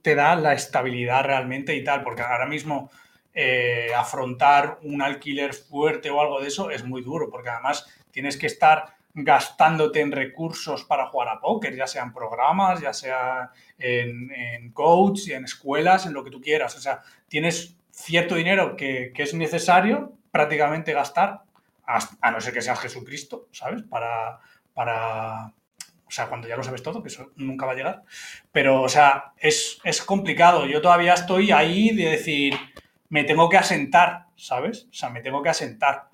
[0.00, 2.90] te da la estabilidad realmente y tal, porque ahora mismo
[3.34, 8.36] eh, afrontar un alquiler fuerte o algo de eso es muy duro, porque además tienes
[8.36, 14.30] que estar gastándote en recursos para jugar a póker, ya sean programas, ya sea en,
[14.32, 16.76] en coach, en escuelas, en lo que tú quieras.
[16.76, 21.42] O sea, tienes cierto dinero que, es necesario prácticamente gastar,
[21.86, 23.82] a, no ser que seas Jesucristo, ¿sabes?
[23.82, 24.38] Para,
[24.74, 28.02] para, o sea, cuando ya lo sabes todo, que eso nunca va a llegar.
[28.52, 30.66] Pero, o sea, es, es complicado.
[30.66, 32.54] Yo todavía estoy ahí de decir,
[33.10, 34.86] me tengo que asentar, ¿sabes?
[34.90, 36.08] O sea, me tengo que asentar.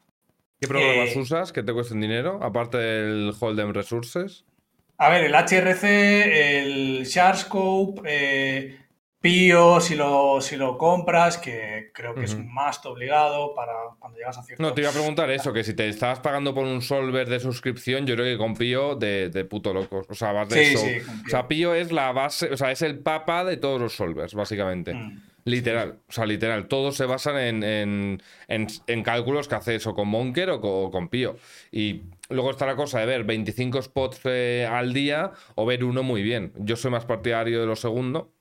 [0.59, 4.44] ¿Qué programas eh, usas que te cuesten dinero, aparte del Hold'em Resources?
[4.99, 8.78] A ver, el HRC, el Sharscope, eh,
[9.20, 14.18] Pio, si lo, si lo compras, que creo que es un must obligado para cuando
[14.18, 14.62] llegas a cierto...
[14.62, 17.40] No, te iba a preguntar eso, que si te estabas pagando por un solver de
[17.40, 20.07] suscripción, yo creo que con Pio de, de puto locos.
[20.09, 20.86] O sea, vas de eso.
[21.26, 24.32] o sea, Pio es la base, o sea, es el papa de todos los solvers,
[24.32, 24.94] básicamente.
[24.94, 25.20] Mm.
[25.47, 26.66] Literal, o sea, literal.
[26.66, 28.20] Todos se basan en,
[29.05, 31.36] cálculos que haces o con Monker o con, Pio.
[31.70, 36.03] Y luego está la cosa de ver 25 spots eh, al día o ver uno
[36.03, 36.53] muy bien.
[36.57, 38.32] Yo soy más partidario de lo segundo.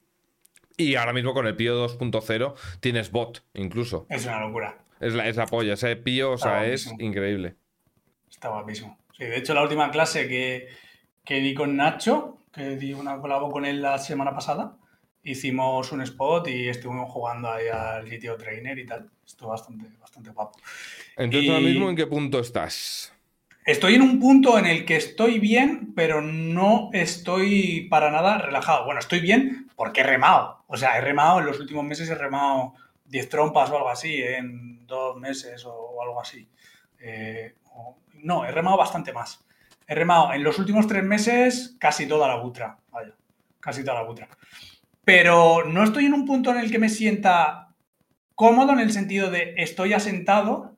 [0.77, 4.07] Y ahora mismo con el Pio 2.0 tienes bot, incluso.
[4.09, 4.79] Es una locura.
[4.99, 5.73] Es la, es polla.
[5.73, 7.53] Ese Pio, o sea, es increíble.
[8.27, 8.97] Está guapísimo.
[9.15, 10.69] Sí, de hecho, la última clase que,
[11.23, 14.79] que di con Nacho, que di una colabo con él la semana pasada,
[15.26, 19.09] hicimos un spot y estuvimos jugando ahí al GTO Trainer y tal.
[19.26, 20.57] Estuvo bastante, bastante guapo.
[21.17, 23.11] Entonces, ahora mismo, ¿en qué punto estás?
[23.65, 28.86] Estoy en un punto en el que estoy bien, pero no estoy para nada relajado.
[28.86, 30.63] Bueno, estoy bien porque he remado.
[30.67, 34.21] O sea, he remado, en los últimos meses he remado 10 trompas o algo así,
[34.21, 36.47] en dos meses o, algo así.
[36.99, 37.55] Eh,
[38.13, 39.43] no, he remado bastante más.
[39.88, 42.78] He remado en los últimos tres meses casi toda la butra.
[42.91, 43.15] Vaya,
[43.59, 44.28] casi toda la butra.
[45.05, 47.69] Pero no estoy en un punto en el que me sienta
[48.33, 50.75] cómodo en el sentido de estoy asentado,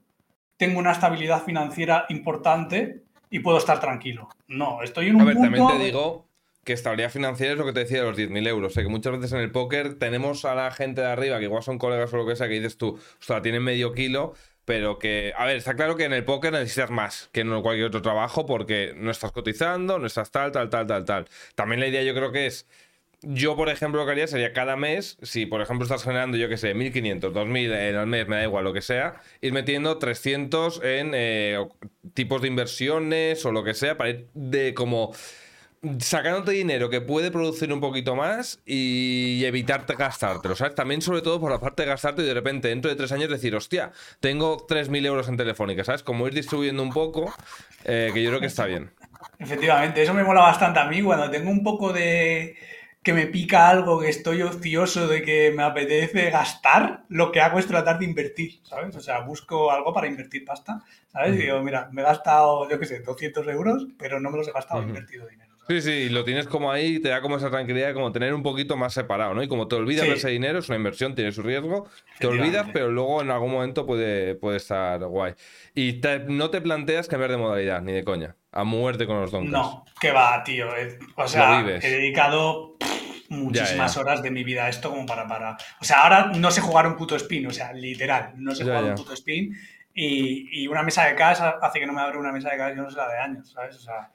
[0.57, 4.29] tengo una estabilidad financiera importante y puedo estar tranquilo.
[4.47, 5.49] No, estoy en un A ver, punto...
[5.49, 6.27] también te digo
[6.63, 8.75] que estabilidad financiera es lo que te decía de los 10.000 euros.
[8.75, 11.63] O que muchas veces en el póker tenemos a la gente de arriba, que igual
[11.63, 14.33] son colegas o lo que sea, que dices tú, o sea, tienen medio kilo,
[14.65, 17.87] pero que, a ver, está claro que en el póker necesitas más que en cualquier
[17.87, 21.27] otro trabajo porque no estás cotizando, no estás tal, tal, tal, tal, tal.
[21.55, 22.67] También la idea yo creo que es
[23.21, 26.49] yo, por ejemplo, lo que haría sería cada mes, si por ejemplo estás generando, yo
[26.49, 29.97] que sé, 1500, 2000 en el mes, me da igual lo que sea, ir metiendo
[29.97, 31.67] 300 en eh,
[32.13, 35.13] tipos de inversiones o lo que sea, para ir de como
[35.99, 40.75] sacándote dinero que puede producir un poquito más y evitarte gastártelo, ¿sabes?
[40.75, 43.29] También, sobre todo, por la parte de gastarte y de repente, dentro de tres años,
[43.29, 46.03] decir, hostia, tengo 3.000 euros en Telefónica, ¿sabes?
[46.03, 47.33] Como ir distribuyendo un poco,
[47.83, 48.91] eh, que yo creo que está bien.
[49.39, 52.55] Efectivamente, eso me mola bastante a mí cuando tengo un poco de
[53.07, 57.57] que me pica algo, que estoy ocioso, de que me apetece gastar, lo que hago
[57.57, 58.93] es tratar de invertir, ¿sabes?
[58.97, 61.35] O sea, busco algo para invertir pasta, ¿sabes?
[61.35, 64.49] Y digo, mira, me he gastado, yo qué sé, 200 euros, pero no me los
[64.49, 65.55] he gastado, he invertido dinero.
[65.69, 68.43] Sí, sí, lo tienes como ahí, te da como esa tranquilidad de como tener un
[68.43, 69.41] poquito más separado, ¿no?
[69.41, 71.87] Y como te olvidas de ese dinero, es una inversión, tiene su riesgo,
[72.19, 75.33] te olvidas, pero luego en algún momento puede, puede estar guay.
[75.73, 79.53] Y no te planteas cambiar de modalidad, ni de coña, a muerte con los donkers.
[79.53, 80.75] No, que va, tío.
[80.75, 82.75] Eh, o sea, he dedicado
[83.29, 85.57] muchísimas horas de mi vida esto como para, para...
[85.81, 88.83] O sea, ahora no sé jugar un puto spin, o sea, literal, no sé jugar
[88.83, 89.55] un puto spin.
[89.93, 92.75] Y, y, una mesa de casa hace que no me abra una mesa de casa,
[92.75, 93.75] yo no sé la de años, ¿sabes?
[93.77, 94.11] O sea,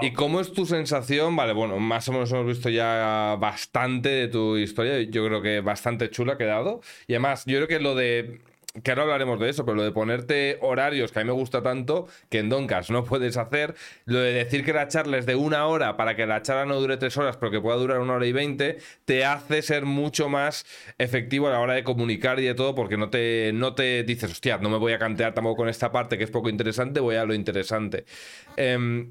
[0.00, 1.34] ¿Y cómo es tu sensación?
[1.34, 5.00] Vale, bueno, más o menos hemos visto ya bastante de tu historia.
[5.02, 6.80] Yo creo que bastante chula ha quedado.
[7.08, 8.40] Y además, yo creo que lo de.
[8.82, 11.62] Que ahora hablaremos de eso, pero lo de ponerte horarios que a mí me gusta
[11.62, 13.74] tanto, que en Doncas no puedes hacer.
[14.06, 16.80] Lo de decir que la charla es de una hora para que la charla no
[16.80, 20.30] dure tres horas, pero que pueda durar una hora y veinte, te hace ser mucho
[20.30, 20.64] más
[20.96, 24.30] efectivo a la hora de comunicar y de todo, porque no te, no te dices,
[24.30, 27.16] hostia, no me voy a cantear tampoco con esta parte que es poco interesante, voy
[27.16, 28.06] a lo interesante.
[28.56, 29.06] Eh,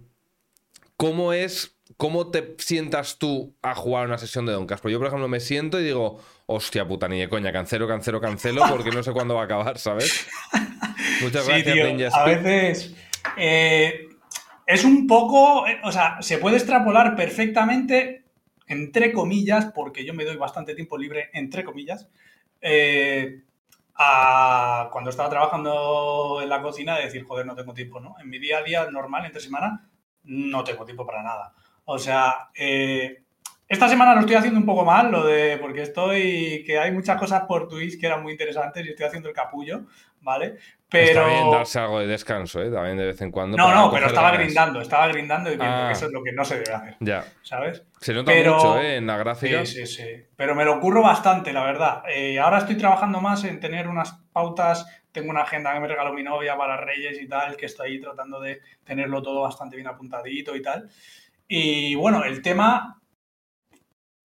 [0.97, 4.82] ¿Cómo es, cómo te sientas tú a jugar una sesión de Doncas?
[4.82, 8.20] Pues yo, por ejemplo, me siento y digo, hostia puta, ni de coña, cancelo, cancelo,
[8.20, 10.28] cancelo, porque no sé cuándo va a acabar, ¿sabes?
[11.22, 12.96] Muchas gracias, A veces
[13.38, 14.08] eh,
[14.66, 18.26] es un poco, eh, o sea, se puede extrapolar perfectamente,
[18.68, 22.08] entre comillas, porque yo me doy bastante tiempo libre, entre comillas,
[22.62, 23.42] eh,
[23.96, 28.16] a cuando estaba trabajando en la cocina, de decir, joder, no tengo tiempo, ¿no?
[28.20, 29.89] En mi día a día normal, entre semana,
[30.24, 31.54] no tengo tiempo para nada.
[31.86, 33.24] O sea, eh,
[33.68, 37.18] esta semana lo estoy haciendo un poco mal, lo de, porque estoy, que hay muchas
[37.18, 39.84] cosas por Twitch que eran muy interesantes y estoy haciendo el capullo,
[40.20, 40.58] ¿vale?
[40.90, 41.22] Pero...
[41.22, 42.70] Está bien darse algo de descanso, ¿eh?
[42.70, 43.56] También de vez en cuando.
[43.56, 45.90] No, no, pero estaba grindando, estaba grindando y que ah.
[45.90, 46.98] eso es lo que no se debe hacer.
[47.00, 47.24] Ya.
[47.44, 47.84] ¿Sabes?
[48.02, 48.98] Se nota mucho, ¿eh?
[48.98, 49.66] En la gráfica.
[49.66, 50.26] Sí, sí, sí.
[50.36, 52.04] Pero me lo ocurro bastante, la verdad.
[52.14, 56.14] Eh, ahora estoy trabajando más en tener unas pautas tengo una agenda que me regaló
[56.14, 60.56] mi novia para Reyes y tal, que estoy tratando de tenerlo todo bastante bien apuntadito
[60.56, 60.90] y tal.
[61.54, 63.02] Y bueno, el tema,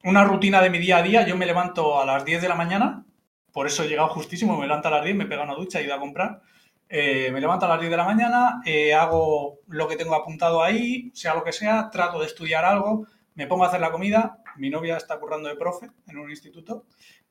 [0.05, 2.55] una rutina de mi día a día, yo me levanto a las 10 de la
[2.55, 3.05] mañana,
[3.53, 5.87] por eso he llegado justísimo, me levanto a las 10, me pego una ducha y
[5.87, 6.41] ido a comprar.
[6.89, 10.62] Eh, me levanto a las 10 de la mañana, eh, hago lo que tengo apuntado
[10.62, 14.39] ahí, sea lo que sea, trato de estudiar algo, me pongo a hacer la comida,
[14.55, 16.85] mi novia está currando de profe en un instituto,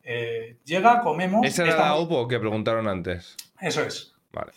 [0.03, 1.45] eh, llega, comemos...
[1.45, 3.37] ¿Esa era la UPO que preguntaron antes?
[3.61, 4.13] Eso es.
[4.33, 4.51] Vale.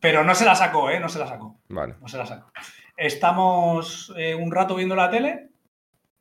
[0.00, 0.98] Pero no se la sacó, ¿eh?
[0.98, 1.56] No se la sacó.
[1.68, 1.94] Vale.
[2.00, 2.50] No se la sacó.
[2.96, 5.48] Estamos eh, un rato viendo la tele.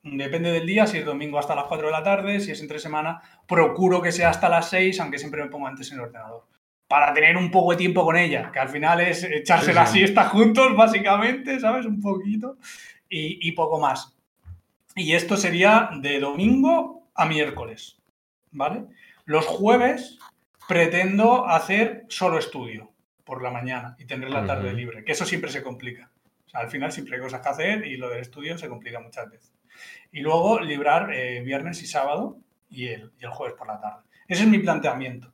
[0.04, 2.78] Depende del día, si es domingo hasta las 4 de la tarde, si es entre
[2.80, 6.46] semana, procuro que sea hasta las 6, aunque siempre me pongo antes en el ordenador.
[6.88, 10.26] Para tener un poco de tiempo con ella, que al final es echarse la siesta
[10.26, 11.88] juntos, básicamente, ¿sabes?
[11.88, 12.58] Un poquito.
[13.10, 14.16] Y, y poco más.
[14.96, 17.98] Y esto sería de domingo a miércoles,
[18.52, 18.86] ¿vale?
[19.26, 20.20] Los jueves
[20.68, 22.92] pretendo hacer solo estudio
[23.24, 26.12] por la mañana y tener la tarde libre, que eso siempre se complica.
[26.56, 29.54] Al final siempre hay cosas que hacer y lo del estudio se complica muchas veces.
[30.12, 32.38] Y luego librar eh, viernes y sábado
[32.70, 34.04] y el, y el, jueves por la tarde.
[34.28, 35.34] Ese es mi planteamiento.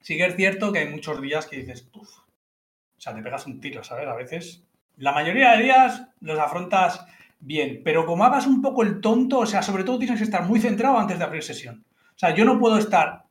[0.00, 2.18] Sí que es cierto que hay muchos días que dices, Puf.
[2.18, 4.08] o sea, te pegas un tiro, ¿sabes?
[4.08, 4.64] A veces,
[4.96, 7.04] la mayoría de días los afrontas
[7.40, 10.44] bien, pero como hagas un poco el tonto, o sea, sobre todo tienes que estar
[10.44, 11.84] muy centrado antes de abrir sesión.
[12.14, 13.28] O sea, yo no puedo estar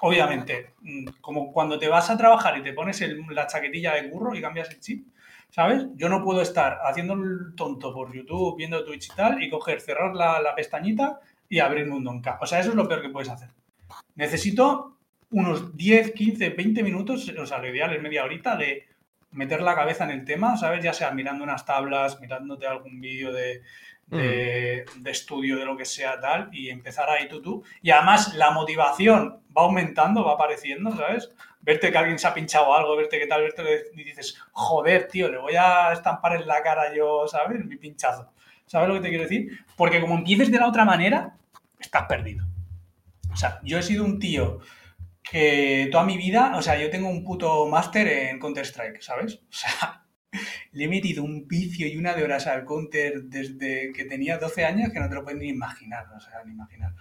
[0.00, 4.34] obviamente, mm, como cuando te vas a trabajar y te pones la chaquetilla de curro
[4.34, 5.06] y cambias el chip,
[5.50, 5.86] ¿sabes?
[5.96, 9.80] Yo no puedo estar haciendo el tonto por YouTube, viendo Twitch y tal, y coger,
[9.80, 12.38] cerrar la, pestañita y abrirme un donka.
[12.40, 13.50] O sea, eso es lo peor que puedes hacer.
[14.14, 14.98] Necesito
[15.30, 18.86] unos 10, 15, 20 minutos, o sea, lo ideal es media horita de
[19.30, 20.82] meter la cabeza en el tema, ¿sabes?
[20.82, 23.62] Ya sea mirando unas tablas, mirándote algún vídeo de,
[24.10, 27.64] de, estudio, de lo que sea, tal, y empezar ahí tú, tú.
[27.82, 31.30] Y además la motivación va aumentando, va apareciendo, ¿sabes?
[31.68, 33.62] Verte que alguien se ha pinchado algo, verte que tal, verte
[33.92, 37.62] y dices, joder, tío, le voy a estampar en la cara yo, ¿sabes?
[37.62, 38.32] Mi pinchazo.
[38.64, 39.50] ¿Sabes lo que te quiero decir?
[39.76, 41.36] Porque como empieces de la otra manera,
[41.78, 42.46] estás perdido.
[43.30, 44.60] O sea, yo he sido un tío
[45.22, 49.34] que toda mi vida, o sea, yo tengo un puto máster en Counter-Strike, ¿sabes?
[49.34, 50.06] O sea,
[50.72, 54.64] le he metido un vicio y una de horas al Counter desde que tenía 12
[54.64, 56.94] años que no te lo puedes ni imaginar, o sea, ni imaginar.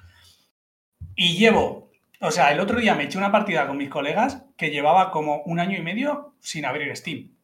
[1.15, 1.89] Y llevo,
[2.19, 5.43] o sea, el otro día me eché una partida con mis colegas que llevaba como
[5.43, 7.35] un año y medio sin abrir Steam.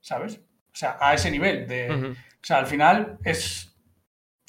[0.00, 0.40] ¿Sabes?
[0.72, 2.14] O sea, a ese nivel de...
[2.14, 3.74] O sea, al final es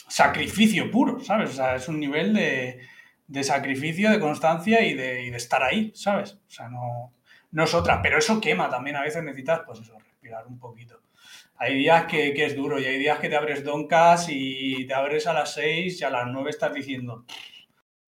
[0.07, 1.51] sacrificio puro, ¿sabes?
[1.51, 2.79] O sea, es un nivel de,
[3.27, 6.33] de sacrificio, de constancia y de, y de, estar ahí, ¿sabes?
[6.47, 7.13] O sea, no,
[7.51, 8.95] no es otra, pero eso quema también.
[8.95, 11.01] A veces necesitas, pues eso, respirar un poquito.
[11.57, 14.93] Hay días que, que es duro y hay días que te abres doncas y te
[14.93, 17.25] abres a las 6 y a las 9 estás diciendo,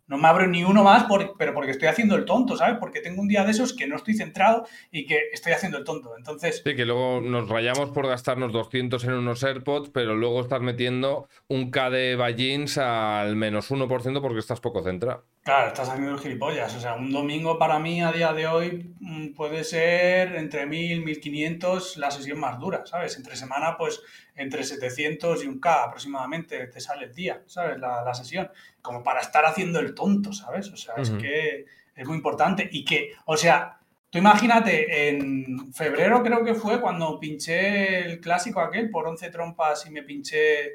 [0.07, 1.05] no me abro ni uno más,
[1.37, 2.77] pero porque estoy haciendo el tonto, ¿sabes?
[2.79, 5.83] Porque tengo un día de esos que no estoy centrado y que estoy haciendo el
[5.83, 6.15] tonto.
[6.17, 6.61] Entonces.
[6.65, 11.27] Sí, que luego nos rayamos por gastarnos 200 en unos AirPods, pero luego estás metiendo
[11.47, 15.25] un K de ballins al menos 1% porque estás poco centrado.
[15.47, 16.75] Claro, estás haciendo el gilipollas.
[16.75, 21.05] O sea, un domingo para mí a día de hoy mm, puede ser entre 1000,
[21.05, 23.15] 1500 la sesión más dura, ¿sabes?
[23.15, 24.01] Entre semana, pues
[24.35, 27.79] entre 700 y un K aproximadamente te sale el día, ¿sabes?
[27.79, 30.69] La, la sesión como para estar haciendo el tonto, ¿sabes?
[30.69, 31.63] O sea, es que
[31.95, 32.67] es muy importante.
[32.69, 33.79] Y que, o sea,
[34.09, 39.85] tú imagínate, en febrero creo que fue cuando pinché el clásico aquel por 11 trompas
[39.85, 40.73] y me pinché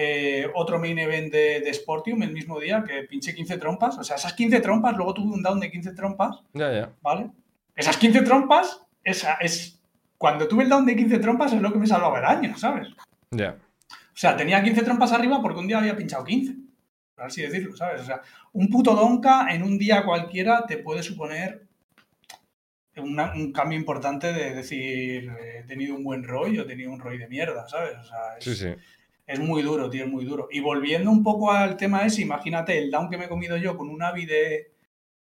[0.00, 3.98] eh, otro main event de, de, Sportium el mismo día, que pinché 15 trompas.
[3.98, 6.40] O sea, esas 15 trompas, luego tuve un down de 15 trompas.
[6.54, 6.92] Ya, ya.
[7.02, 7.30] ¿Vale?
[7.74, 9.80] Esas 15 trompas, esa es.
[10.16, 12.88] Cuando tuve el down de 15 trompas es lo que me salvaba el año, ¿sabes?
[13.32, 13.56] Ya.
[13.90, 16.68] O sea, tenía 15 trompas arriba porque un día había pinchado 15
[17.18, 18.02] por así decirlo, ¿sabes?
[18.02, 18.22] O sea,
[18.52, 21.66] un puto donka en un día cualquiera te puede suponer
[22.96, 27.18] un cambio importante de decir, he tenido un buen ROI o he tenido un ROI
[27.18, 27.96] de mierda, ¿sabes?
[27.98, 28.74] O sea, es, sí, sí.
[29.28, 30.48] Es muy duro, tío, es muy duro.
[30.50, 33.76] Y volviendo un poco al tema ese, imagínate el down que me he comido yo
[33.76, 34.72] con un AVI de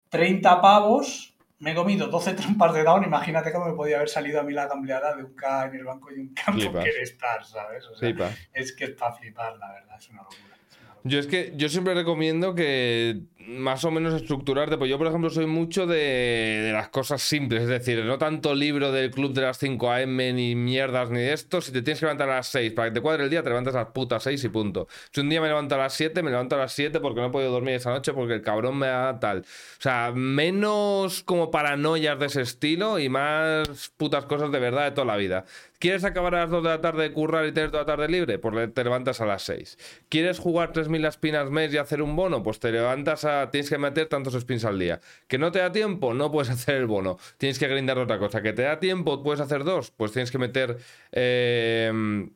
[0.10, 4.41] 30 pavos, me he comido 12 trampas de down, imagínate cómo me podía haber salido
[4.41, 7.45] a mí la gambleada de un K en el banco y un campo que estar,
[7.45, 7.86] ¿sabes?
[7.86, 10.58] O sea, es que es para flipar, la verdad, es una locura.
[11.06, 14.78] Yo es que yo siempre recomiendo que más o menos estructurarte.
[14.78, 17.64] Pues yo, por ejemplo, soy mucho de, las cosas simples.
[17.64, 21.34] Es decir, no tanto libro del club de las 5 AM ni mierdas ni de
[21.34, 21.62] esto.
[21.62, 23.50] Si te tienes que levantar a las 6 para que te cuadre el día, te
[23.50, 24.88] levantas a las putas 6 y punto.
[25.12, 27.28] Si un día me levanto a las 7, me levanto a las 7 porque no
[27.28, 29.39] he podido dormir esa noche porque el cabrón me da tal.
[29.39, 34.91] O sea, menos como paranoias de ese estilo y más putas cosas de verdad de
[34.91, 35.46] toda la vida.
[35.84, 38.08] ¿Quieres acabar a las 2 de la tarde de currar y tener toda la tarde
[38.08, 38.39] libre?
[38.39, 39.78] Pues te levantas a las 6.
[40.08, 42.41] ¿Quieres jugar 3.000 espinas mes y hacer un bono?
[42.41, 45.00] Pues te levantas a tienes que meter tantos spins al día.
[45.28, 46.14] ¿Que no te da tiempo?
[46.14, 47.18] No puedes hacer el bono.
[47.38, 48.42] Tienes que grindar otra cosa.
[48.42, 49.24] ¿Que te da tiempo?
[49.24, 49.92] ¿Puedes hacer dos?
[49.92, 50.78] Pues tienes que meter...
[51.12, 52.30] Eh,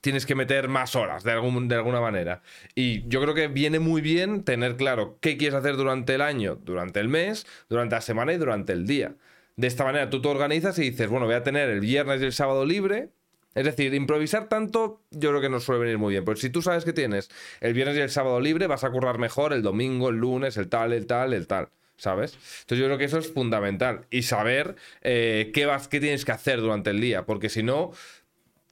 [0.00, 2.42] tienes que meter más horas de, algún, de alguna manera.
[2.74, 6.56] Y yo creo que viene muy bien tener claro qué quieres hacer durante el año,
[6.56, 9.14] durante el mes, durante la semana y durante el día.
[9.56, 12.24] De esta manera tú te organizas y dices, bueno, voy a tener el viernes y
[12.24, 13.10] el sábado libre,
[13.54, 16.24] es decir, improvisar tanto yo creo que no suele venir muy bien.
[16.24, 17.28] Porque si tú sabes que tienes
[17.60, 20.68] el viernes y el sábado libre, vas a currar mejor el domingo, el lunes, el
[20.68, 21.68] tal, el tal, el tal.
[21.96, 22.32] ¿Sabes?
[22.32, 24.06] Entonces yo creo que eso es fundamental.
[24.10, 27.26] Y saber eh, qué, vas, qué tienes que hacer durante el día.
[27.26, 27.92] Porque si no,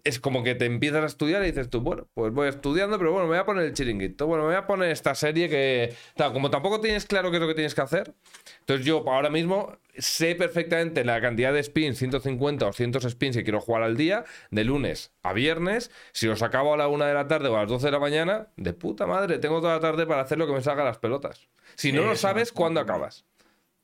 [0.05, 3.13] es como que te empiezas a estudiar y dices tú, bueno, pues voy estudiando, pero
[3.13, 5.95] bueno, me voy a poner el chiringuito, bueno, me voy a poner esta serie que,
[6.33, 8.15] como tampoco tienes claro qué es lo que tienes que hacer,
[8.61, 13.45] entonces yo ahora mismo sé perfectamente la cantidad de spins, 150 o 200 spins que
[13.45, 17.15] quiero jugar al día, de lunes a viernes, si los acabo a la una de
[17.15, 19.81] la tarde o a las 12 de la mañana, de puta madre, tengo toda la
[19.81, 21.49] tarde para hacer lo que me salga las pelotas.
[21.75, 23.25] Si no lo sabes, ¿cuándo acabas?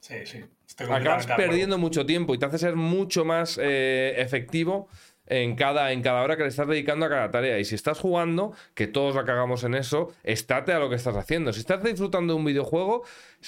[0.01, 0.45] Sí, sí.
[0.79, 4.89] Acabas perdiendo mucho tiempo y te hace ser mucho más eh, efectivo
[5.27, 7.59] en cada, en cada hora que le estás dedicando a cada tarea.
[7.59, 11.17] Y si estás jugando, que todos la cagamos en eso, estate a lo que estás
[11.17, 11.53] haciendo.
[11.53, 13.05] Si estás disfrutando de un videojuego,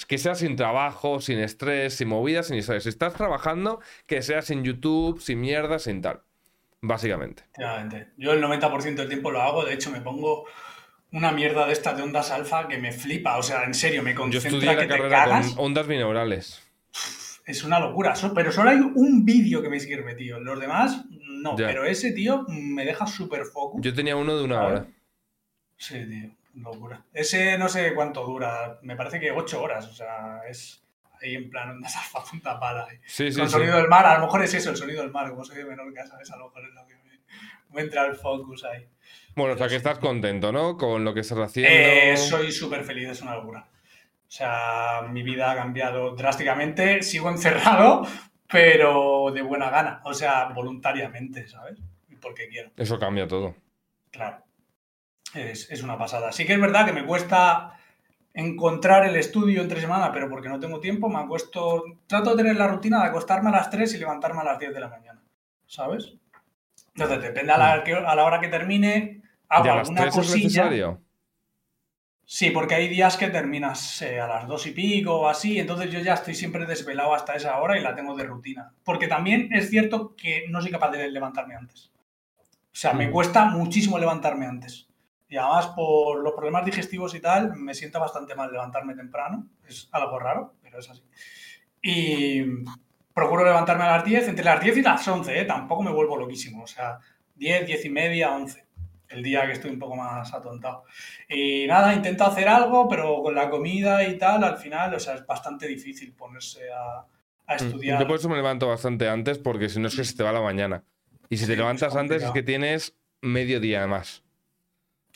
[0.07, 2.83] que sea sin trabajo, sin estrés, sin movidas, sin historias.
[2.83, 6.21] Si estás trabajando, que sea sin YouTube, sin mierda, sin tal.
[6.81, 7.43] Básicamente.
[8.17, 9.65] Yo el 90% del tiempo lo hago.
[9.65, 10.45] De hecho, me pongo
[11.11, 13.37] una mierda de estas de ondas alfa que me flipa.
[13.37, 16.63] O sea, en serio, me concentra Yo estudié la carrera con ondas binaurales.
[17.45, 18.13] Es una locura.
[18.35, 20.39] Pero solo hay un vídeo que me sirve, tío.
[20.39, 21.05] Los demás
[21.41, 23.77] no, pero ese tío me deja súper foco.
[23.79, 24.85] Yo tenía uno de una hora.
[25.77, 27.03] Sí, tío, locura.
[27.13, 30.83] Ese no sé cuánto dura, me parece que ocho horas, o sea, es...
[31.21, 32.87] ahí en plan onda salfa punta pala.
[33.05, 33.53] Sí, sí, Con sí.
[33.53, 35.65] sonido del mar, a lo mejor es eso, el sonido del mar, como soy de
[35.65, 36.29] Menorca, ¿sabes?
[36.31, 37.19] A lo mejor es lo que me,
[37.71, 38.87] me entra el focus ahí.
[39.35, 40.77] Bueno, o sea que estás contento, ¿no?
[40.77, 41.71] Con lo que estás haciendo.
[41.71, 43.67] Eh, soy súper feliz, es una locura.
[44.27, 48.05] O sea, mi vida ha cambiado drásticamente, sigo encerrado,
[48.49, 51.79] pero de buena gana, o sea, voluntariamente, ¿sabes?
[52.21, 52.71] Porque quiero.
[52.75, 53.55] Eso cambia todo.
[54.11, 54.43] Claro.
[55.33, 56.31] Es, es, una pasada.
[56.31, 57.77] Sí que es verdad que me cuesta
[58.33, 61.83] encontrar el estudio entre semana, pero porque no tengo tiempo, me acuesto.
[62.07, 64.73] Trato de tener la rutina de acostarme a las 3 y levantarme a las 10
[64.73, 65.21] de la mañana.
[65.65, 66.15] ¿Sabes?
[66.95, 70.15] Entonces, depende a la, a la hora que termine, hago ¿Y a las alguna 3
[70.15, 70.37] cosilla.
[70.37, 71.01] es necesario?
[72.29, 75.89] Sí, porque hay días que terminas eh, a las dos y pico o así, entonces
[75.89, 78.73] yo ya estoy siempre desvelado hasta esa hora y la tengo de rutina.
[78.83, 81.89] Porque también es cierto que no soy capaz de levantarme antes.
[82.43, 83.11] O sea, me Mm.
[83.11, 84.89] cuesta muchísimo levantarme antes.
[85.29, 89.47] Y además por los problemas digestivos y tal, me sienta bastante mal levantarme temprano.
[89.65, 91.03] Es algo raro, pero es así.
[91.81, 92.43] Y
[93.13, 95.45] procuro levantarme a las 10, entre las 10 y las 11, ¿eh?
[95.45, 96.63] tampoco me vuelvo loquísimo.
[96.63, 96.99] O sea,
[97.35, 98.66] 10, 10 y media, 11
[99.09, 100.83] el día que estoy un poco más atontado.
[101.29, 105.15] Y nada, intento hacer algo, pero con la comida y tal, al final, o sea,
[105.15, 107.05] es bastante difícil ponerse a,
[107.47, 107.97] a estudiar.
[107.97, 110.23] Mm, Yo por eso me levanto bastante antes, porque si no es que se te
[110.23, 110.83] va la mañana.
[111.29, 114.23] Y si te Sí, levantas es antes es que tienes medio día además.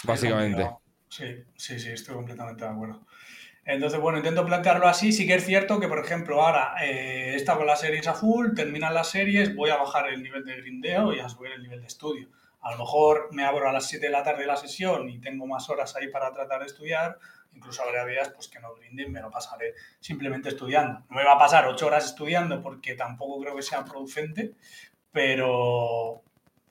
[0.04, 0.70] Básicamente.
[1.10, 1.26] Sí,
[1.56, 3.06] sí, sí, estoy completamente de acuerdo.
[3.66, 5.12] Entonces, bueno, intento plantearlo así.
[5.12, 8.54] Sí que es cierto que, por ejemplo, ahora eh, estado con las series a full,
[8.56, 11.82] terminan las series, voy a bajar el nivel de grindeo y a subir el nivel
[11.82, 12.30] de estudio.
[12.62, 15.47] A lo mejor me abro a las 7 de la tarde la sesión y tengo
[15.47, 17.18] más horas ahí para tratar de estudiar.
[17.53, 20.99] Incluso habrá días pues, que no grinden, me lo pasaré simplemente estudiando.
[21.09, 24.53] No me va a pasar 8 horas estudiando porque tampoco creo que sea producente,
[25.12, 26.22] pero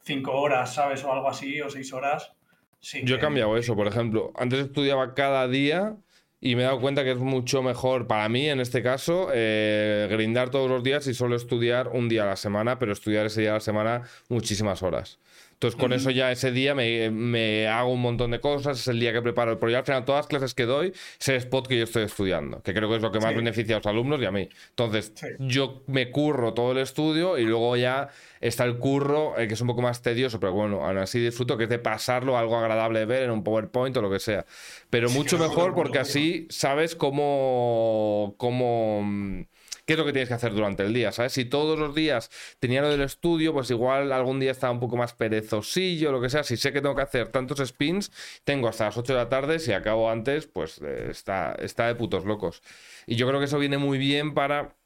[0.03, 1.05] 5 horas, ¿sabes?
[1.05, 2.33] O algo así, o 6 horas.
[2.81, 4.33] Sí, Yo he que- cambiado eso, por ejemplo.
[4.37, 5.97] Antes estudiaba cada día
[6.41, 10.09] y me he dado cuenta que es mucho mejor para mí, en este caso, eh,
[10.11, 13.43] grindar todos los días y solo estudiar un día a la semana, pero estudiar ese
[13.43, 15.19] día a la semana muchísimas horas.
[15.61, 18.99] Entonces, con eso ya ese día me, me hago un montón de cosas, es el
[18.99, 19.81] día que preparo el proyecto.
[19.81, 22.73] Al final, todas las clases que doy es el spot que yo estoy estudiando, que
[22.73, 23.37] creo que es lo que más Sí.
[23.37, 24.49] beneficia a los alumnos y a mí.
[24.71, 25.27] Entonces, Sí.
[25.39, 28.09] yo me curro todo el estudio y luego ya
[28.41, 31.59] está el curro, eh, que es un poco más tedioso, pero bueno, aún así disfruto,
[31.59, 34.19] que es de pasarlo a algo agradable de ver en un PowerPoint o lo que
[34.19, 34.47] sea.
[34.89, 39.43] Pero mucho mejor porque así sabes cómo, cómo, mm,
[39.91, 41.33] qué es lo que tienes que hacer durante el día, ¿sabes?
[41.33, 42.31] Si todos los días
[42.61, 46.31] tenía lo del estudio, pues igual algún día estaba un poco más perezosillo, lo que
[46.31, 46.45] sea.
[46.45, 48.13] Si sé que tengo que hacer tantos spins,
[48.45, 51.97] tengo hasta las 8 de la tarde, si acabo antes, pues eh, está, está de
[51.97, 52.63] putos locos.
[53.05, 54.77] Y yo creo que eso viene muy bien para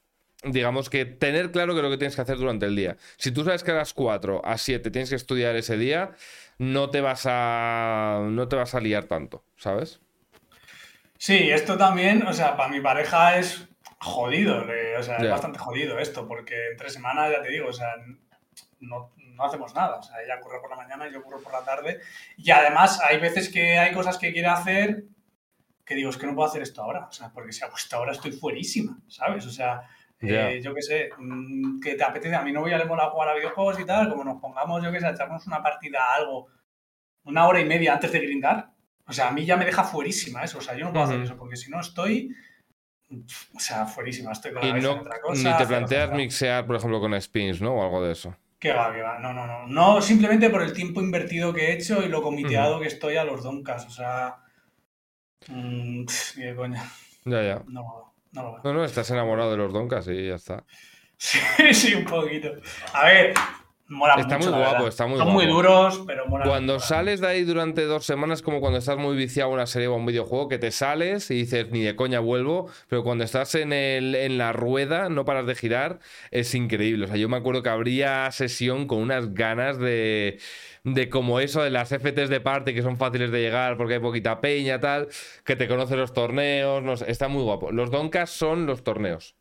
[0.43, 2.97] digamos que tener claro que es lo que tienes que hacer durante el día.
[3.19, 6.13] Si tú sabes que a las 4, a 7 tienes que estudiar ese día,
[6.57, 10.01] no te vas a no te vas a liar tanto, ¿sabes?
[11.19, 13.69] Sí, esto también, o sea, para mi pareja es
[14.05, 17.73] jodido, le- o sea, es bastante jodido esto, porque entre semanas, ya te digo, o
[17.73, 17.89] sea,
[18.81, 21.65] no, no hacemos nada, o sea, ella ocurre por la mañana, yo ocurro por la
[21.65, 22.01] tarde,
[22.37, 25.05] y además hay veces que hay cosas que quiere hacer
[25.85, 27.97] que digo, es que no puedo hacer esto ahora, o sea, porque si hago esto
[27.97, 29.45] ahora estoy fuerísima, ¿sabes?
[29.47, 29.83] O sea,
[30.55, 33.35] eh, yo qué sé, mm, que te apetece, a mi novia le mola jugar a
[33.35, 36.49] videojuegos y tal, como nos pongamos, yo qué sé, a echarnos una partida a algo,
[37.25, 38.71] una hora y media antes de grindar,
[39.07, 40.57] o sea, a mí ya me deja fuerísima eso.
[40.59, 42.35] O sea, yo no puedo hacer eso porque si no estoy.
[43.55, 44.33] O sea, fuerísima.
[44.33, 45.43] Estoy con la Y cabeza en no otra ni cosa.
[45.43, 47.75] te hacer planteas mixear, por ejemplo, con spins, ¿no?
[47.75, 48.35] O algo de eso.
[48.59, 49.19] Que va, que va.
[49.19, 49.67] No, no, no.
[49.67, 53.25] No simplemente por el tiempo invertido que he hecho y lo comiteado que estoy a
[53.25, 53.85] los doncas.
[53.87, 54.37] O sea.
[55.49, 56.05] mm,
[56.37, 56.83] ni de coña.
[57.25, 57.63] Ya, ya.
[57.69, 58.61] No, no lo veo.
[58.65, 60.65] No, no, estás enamorado de los doncas y ya está.
[61.17, 61.39] Sí,
[61.73, 62.49] sí, un poquito.
[62.93, 63.35] A ver,
[63.89, 64.89] mola Está mucho, muy guapo, verdad.
[64.89, 65.33] está muy Son guapo.
[65.33, 66.81] muy duros, pero mola Cuando mucho.
[66.81, 69.95] sales de ahí durante dos semanas, como cuando estás muy viciado a una serie o
[69.95, 73.55] a un videojuego, que te sales y dices, ni de coña vuelvo, pero cuando estás
[73.55, 77.05] en, el, en la rueda, no paras de girar, es increíble.
[77.07, 80.39] O sea, yo me acuerdo que habría sesión con unas ganas de,
[80.85, 84.01] de como eso, de las FTs de parte, que son fáciles de llegar porque hay
[84.01, 85.09] poquita peña, tal,
[85.45, 87.73] que te conocen los torneos, no sé, está muy guapo.
[87.73, 89.37] Los Doncas son los torneos.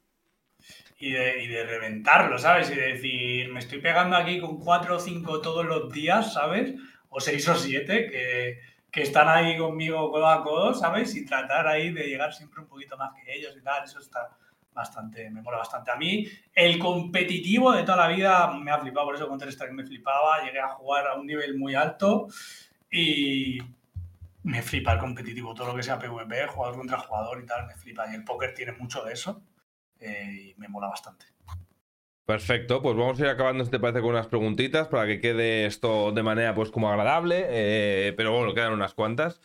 [1.03, 2.71] Y de, y de reventarlo, ¿sabes?
[2.71, 6.75] Y de decir, me estoy pegando aquí con cuatro o cinco todos los días, ¿sabes?
[7.09, 11.13] O seis o siete que, que están ahí conmigo codo a codo, ¿sabes?
[11.17, 14.29] Y tratar ahí de llegar siempre un poquito más que ellos y tal, eso está
[14.73, 15.91] bastante, me mola bastante.
[15.91, 16.25] A mí,
[16.55, 20.41] el competitivo de toda la vida me ha flipado, por eso Counter Strike me flipaba,
[20.45, 22.27] llegué a jugar a un nivel muy alto
[22.89, 23.57] y
[24.43, 27.75] me flipa el competitivo, todo lo que sea PvP, jugador contra jugador y tal, me
[27.75, 28.09] flipa.
[28.09, 29.43] Y el póker tiene mucho de eso
[30.03, 31.25] eh, y me mola bastante.
[32.25, 35.65] Perfecto, pues vamos a ir acabando, si te parece, con unas preguntitas para que quede
[35.65, 39.41] esto de manera pues como agradable, eh, pero bueno, quedan unas cuantas.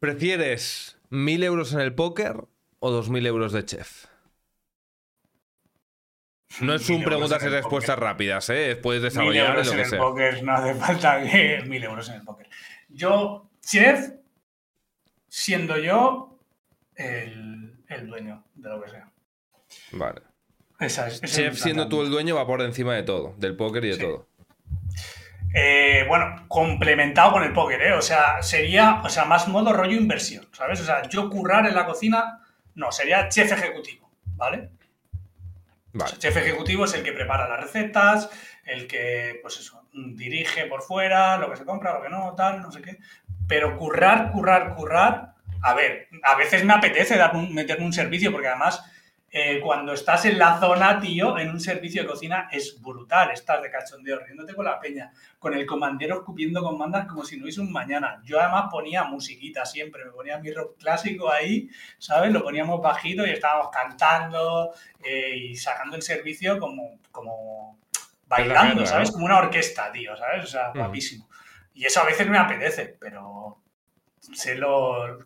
[0.00, 2.44] ¿Prefieres 1000 euros en el póker
[2.78, 4.06] o 2000 euros de chef?
[6.60, 8.76] No es un preguntas y respuestas rápidas, ¿eh?
[8.76, 12.22] Puedes desarrollar lo que en el Póker, no hace falta que mil euros en el
[12.22, 12.48] póker.
[12.88, 14.12] Yo, chef,
[15.28, 16.38] siendo yo
[16.96, 19.10] el, dueño de lo que sea.
[19.92, 20.22] Vale.
[20.88, 24.26] chef, siendo tú el dueño, va por encima de todo, del póker y de todo.
[25.56, 27.92] Eh, bueno, complementado con el póker, ¿eh?
[27.92, 30.80] O sea, sería, o sea, más modo rollo inversión, ¿sabes?
[30.80, 32.40] O sea, yo currar en la cocina,
[32.74, 34.70] no, sería chef ejecutivo, ¿vale?
[35.92, 36.18] vale.
[36.18, 38.28] chef ejecutivo es el que prepara las recetas,
[38.64, 42.60] el que, pues eso, dirige por fuera, lo que se compra, lo que no, tal,
[42.60, 42.98] no sé qué.
[43.46, 48.48] Pero currar, currar, currar, a ver, a veces me apetece dar meterme un servicio porque
[48.48, 48.82] además
[49.36, 53.32] eh, cuando estás en la zona, tío, en un servicio de cocina es brutal.
[53.32, 57.36] Estás de cachondeo, riéndote con la peña, con el comandero escupiendo con mandas como si
[57.36, 58.22] no hubiese un mañana.
[58.22, 62.30] Yo además ponía musiquita siempre, me ponía mi rock clásico ahí, ¿sabes?
[62.30, 67.80] Lo poníamos bajito y estábamos cantando eh, y sacando el servicio como, como
[68.28, 69.10] bailando, ¿sabes?
[69.10, 70.44] Como una orquesta, tío, ¿sabes?
[70.44, 71.28] O sea, guapísimo.
[71.74, 73.60] Y eso a veces me apetece, pero
[74.20, 75.18] sé lo,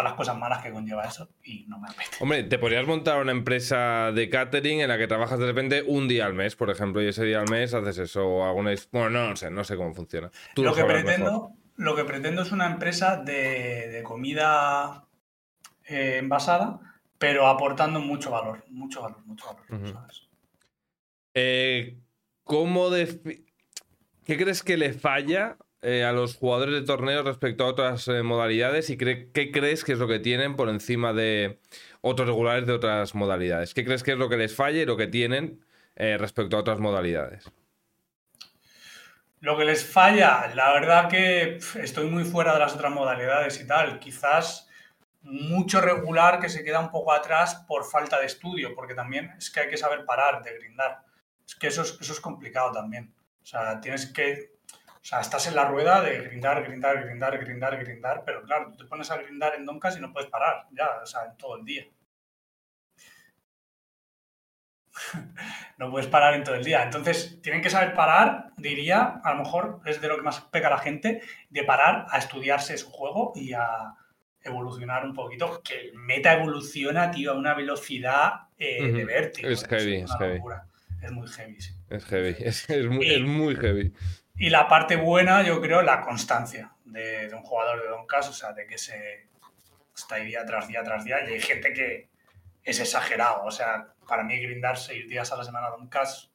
[0.00, 2.22] todas las cosas malas que conlleva eso y no me apetece.
[2.22, 6.08] Hombre, te podrías montar una empresa de catering en la que trabajas de repente un
[6.08, 8.72] día al mes, por ejemplo, y ese día al mes haces eso o alguna...
[8.92, 10.30] Bueno, no, no sé, no sé cómo funciona.
[10.56, 15.04] lo, que pretendo, lo que pretendo es una empresa de, comida
[15.84, 16.80] eh, envasada,
[17.18, 20.28] pero aportando mucho valor, mucho valor, mucho valor, ¿sabes?
[21.34, 21.98] Eh,
[22.44, 28.06] ¿Cómo ¿Qué crees que le falla eh, a los jugadores de torneo respecto a otras
[28.08, 31.58] eh, modalidades y qué crees que es lo que tienen por encima de
[32.02, 33.72] otros regulares de otras modalidades?
[33.72, 35.64] ¿Qué crees que es lo que les falla y lo que tienen
[35.96, 37.50] eh, respecto a otras modalidades?
[39.40, 43.66] Lo que les falla, la verdad que estoy muy fuera de las otras modalidades y
[43.66, 43.98] tal.
[43.98, 44.68] Quizás
[45.22, 49.50] mucho regular que se queda un poco atrás por falta de estudio, porque también es
[49.50, 51.04] que hay que saber parar de grindar.
[51.46, 53.14] Es que eso es, eso es complicado también.
[53.42, 54.59] O sea, tienes que
[55.02, 58.76] o sea, estás en la rueda de grindar, grindar, grindar, grindar, grindar, pero claro, tú
[58.76, 61.56] te pones a grindar en Doncas y no puedes parar, ya, o sea, en todo
[61.56, 61.86] el día.
[65.78, 66.82] no puedes parar en todo el día.
[66.82, 70.68] Entonces, tienen que saber parar, diría, a lo mejor es de lo que más peca
[70.68, 73.94] la gente, de parar a estudiarse su juego y a
[74.42, 75.62] evolucionar un poquito.
[75.62, 79.48] Que el meta evoluciona, tío, a una velocidad eh, de vértigo.
[79.48, 80.40] Es heavy, es, heavy.
[81.02, 81.72] Es muy heavy, sí.
[81.88, 83.94] Es heavy, es, muy, es muy heavy.
[84.40, 88.32] Y la parte buena, yo creo, la constancia de, un jugador de Don Cas, o
[88.32, 89.28] sea, de que se
[89.94, 91.22] está ahí día tras día tras día.
[91.28, 92.08] Y hay gente que
[92.64, 93.44] es exagerado.
[93.44, 96.30] O sea, para mí grindar seis días a la semana Don Cas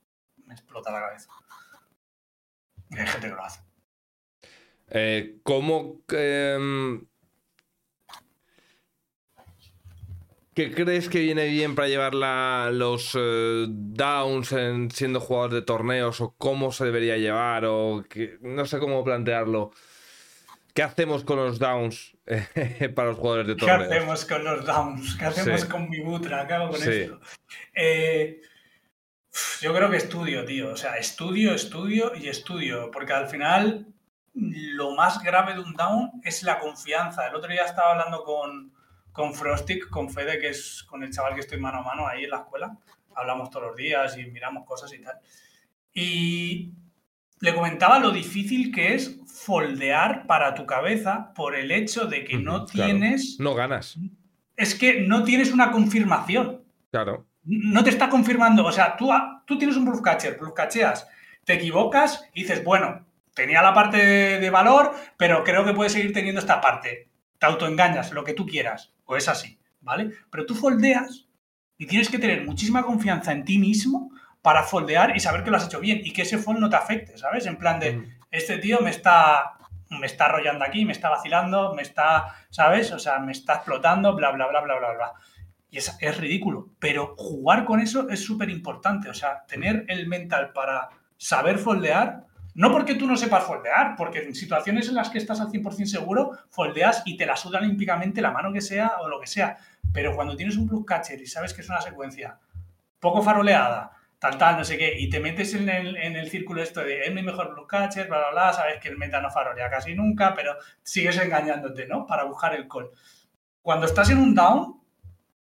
[0.45, 1.31] me explota la cabeza.
[2.91, 3.61] Y hay gente que lo hace.
[4.89, 7.07] Eh, ¿Cómo em,
[10.55, 12.15] ¿Qué crees que viene bien para llevar
[12.73, 18.37] los eh, downs en, siendo jugador de torneos o cómo se debería llevar o que,
[18.39, 19.71] no sé cómo plantearlo?
[20.73, 23.89] ¿Qué hacemos con los downs eh, para los jugadores de torneos?
[23.89, 25.15] ¿Qué hacemos con los downs?
[25.17, 26.47] ¿Qué hacemos con mi butra?
[26.47, 27.19] ¿Qué hago con esto?
[27.73, 28.41] Eh,
[29.59, 30.71] yo creo que estudio, tío.
[30.71, 32.91] O sea, estudio, estudio y estudio.
[32.91, 33.87] Porque al final
[34.33, 37.27] lo más grave de un down es la confianza.
[37.27, 38.74] El otro día estaba hablando con
[39.15, 42.25] con Frostic, con Fede, que es con el chaval que estoy mano a mano ahí
[42.25, 42.77] en la escuela.
[43.15, 45.17] Hablamos todos los días y miramos cosas y tal.
[45.93, 46.73] Y
[47.39, 52.37] le comentaba lo difícil que es foldear para tu cabeza por el hecho de que
[52.37, 53.37] no tienes...
[53.39, 53.97] No ganas.
[54.57, 56.65] Es que no tienes una confirmación.
[56.91, 57.25] Claro.
[57.45, 58.65] No te está confirmando.
[58.65, 59.11] O sea, tú,
[59.45, 61.07] tú tienes un bluff catcher, bluff cacheas,
[61.45, 66.11] te equivocas y dices, bueno, tenía la parte de valor, pero creo que puede seguir
[66.11, 67.07] teniendo esta parte.
[67.39, 70.11] Te autoengañas, lo que tú quieras o es así, ¿vale?
[70.29, 71.27] Pero tú foldeas
[71.77, 74.11] y tienes que tener muchísima confianza en ti mismo
[74.41, 76.75] para foldear y saber que lo has hecho bien y que ese fold no te
[76.75, 77.45] afecte, ¿sabes?
[77.45, 78.05] En plan de, mm.
[78.31, 79.57] este tío me está,
[79.89, 82.91] me está arrollando aquí, me está vacilando, me está, ¿sabes?
[82.91, 85.13] O sea, me está explotando, bla, bla, bla, bla, bla, bla.
[85.69, 90.07] Y es, es ridículo, pero jugar con eso es súper importante, o sea, tener el
[90.07, 92.25] mental para saber foldear
[92.55, 95.85] no porque tú no sepas foldear, porque en situaciones en las que estás al 100%
[95.85, 99.57] seguro, foldeas y te la suda olímpicamente la mano que sea o lo que sea.
[99.93, 102.39] Pero cuando tienes un plus catcher y sabes que es una secuencia
[102.97, 106.79] poco faroleada, tal, tal, no sé qué, y te metes en el, el círculo esto
[106.79, 109.69] de es mi mejor plus catcher, bla, bla, bla, sabes que el meta no farolea
[109.69, 112.05] casi nunca, pero sigues engañándote, ¿no?
[112.05, 112.89] Para buscar el call.
[113.61, 114.81] Cuando estás en un down,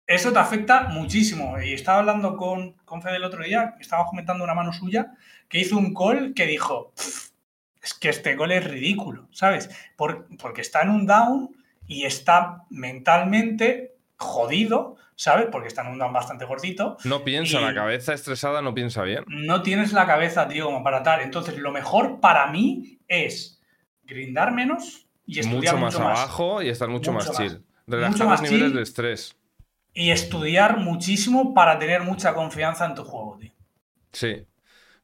[0.08, 1.60] eso te afecta muchísimo.
[1.62, 5.14] Y estaba hablando con, con Fede el otro día, estaba comentando una mano suya,
[5.48, 6.94] que hizo un call que dijo,
[7.82, 9.70] es que este gol es ridículo, ¿sabes?
[9.98, 11.56] porque está en un down
[11.88, 15.48] y está mentalmente jodido, ¿sabes?
[15.52, 16.98] Porque está en un down bastante gordito.
[17.04, 19.24] No piensa, la cabeza estresada no piensa bien.
[19.28, 21.22] no tienes la cabeza, tío, como para tal.
[21.22, 23.62] Entonces, lo mejor para mí es
[24.04, 26.20] grindar menos y estudiar Mucho mucho, más más.
[26.20, 27.64] abajo y estar mucho, Mucho más chill.
[27.86, 28.76] Relajar los niveles chill.
[28.76, 29.36] de estrés.
[29.94, 33.52] Y estudiar muchísimo para tener mucha confianza en tu juego, tío.
[34.12, 34.46] Sí.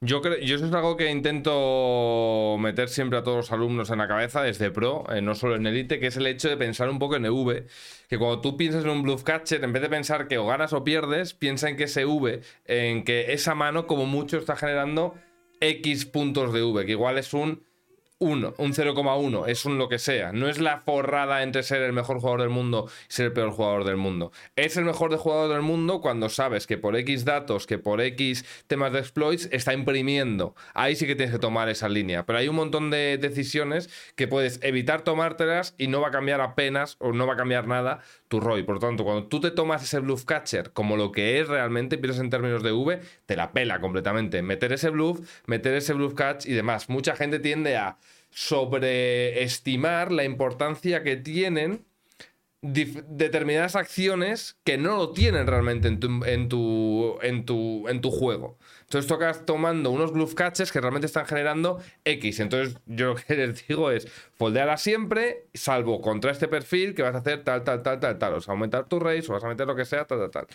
[0.01, 3.97] Yo creo, yo eso es algo que intento meter siempre a todos los alumnos en
[3.97, 6.89] la cabeza desde pro, eh, no solo en elite, que es el hecho de pensar
[6.89, 7.67] un poco en EV,
[8.07, 10.71] que cuando tú piensas en un bluff catcher, en vez de pensar que o ganas
[10.71, 15.15] o pierdes, piensa en que ese V, en que esa mano como mucho está generando
[15.59, 17.61] X puntos de V, que igual es un
[18.21, 20.33] 1, un 0,1, es un lo que sea.
[20.33, 23.51] No es la forrada entre ser el mejor jugador del mundo y ser el peor
[23.51, 24.33] jugador del mundo.
[24.57, 28.43] Es el mejor jugador del mundo cuando sabes que por X datos, que por X
[28.67, 30.53] temas de exploits, está imprimiendo.
[30.73, 32.25] Ahí sí que tienes que tomar esa línea.
[32.25, 36.41] Pero hay un montón de decisiones que puedes evitar tomártelas y no va a cambiar
[36.41, 38.63] apenas o no va a cambiar nada tu ROI.
[38.63, 41.97] Por lo tanto, cuando tú te tomas ese bluff catcher como lo que es realmente,
[41.97, 44.41] piensas en términos de V, te la pela completamente.
[44.41, 46.89] Meter ese bluff, meter ese bluff catch y demás.
[46.89, 47.97] Mucha gente tiende a
[48.31, 51.85] sobreestimar la importancia que tienen
[52.61, 58.11] determinadas acciones que no lo tienen realmente en tu, en tu, en tu, en tu
[58.11, 58.57] juego.
[58.89, 62.39] Entonces tocas tomando unos bluff catches que realmente están generando X.
[62.39, 67.13] Entonces yo lo que les digo es foldeala siempre, salvo contra este perfil que vas
[67.13, 68.33] a hacer tal, tal, tal, tal, tal.
[68.33, 70.47] O sea, aumentar tu raise o vas a meter lo que sea, tal, tal, tal.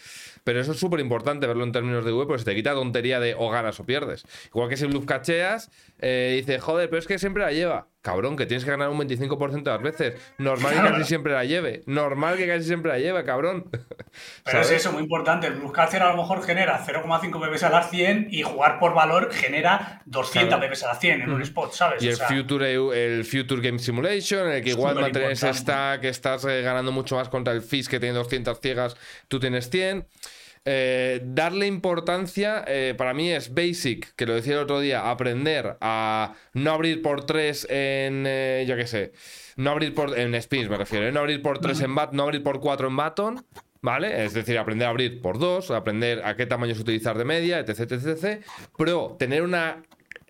[0.43, 3.21] Pero eso es súper importante verlo en términos de V, porque se te quita tontería
[3.21, 4.25] de o ganas o pierdes.
[4.49, 5.71] Igual que si bluff cacheas,
[6.01, 7.87] eh, dices, joder, pero es que siempre la lleva.
[8.05, 10.21] Cabrón, que tienes que ganar un 25% de las veces.
[10.37, 11.83] Normal que casi siempre la lleve.
[11.87, 13.71] Normal que casi siempre la lleve, cabrón.
[14.45, 15.47] Pero es eso, muy importante.
[15.47, 18.93] El Blue Catcher a lo mejor genera 0,5 bebés a las 100 y jugar por
[18.93, 20.61] valor genera 200 Claro.
[20.61, 22.03] bebés a las 100 en un spot, ¿sabes?
[22.03, 25.35] Y O el sea, Future, el Future Game Simulation, en el que igual importante.
[25.55, 28.97] stack, estás eh, ganando mucho más contra el Fizz que tiene 200 ciegas,
[29.29, 30.07] tú tienes 100.
[30.67, 35.77] Eh, darle importancia eh, para mí es basic, que lo decía el otro día, aprender
[35.83, 39.13] a no abrir por 3 en, eh, yo qué sé,
[39.57, 42.23] no abrir por, en spins me refiero, eh, no abrir por 3 en bat, no
[42.23, 43.47] abrir por 4 en baton,
[43.83, 44.25] ¿vale?
[44.25, 47.81] Es decir, aprender a abrir por 2, aprender a qué tamaños utilizar de media, etc,
[47.81, 48.45] etc, etc.
[48.79, 49.83] Pero tener una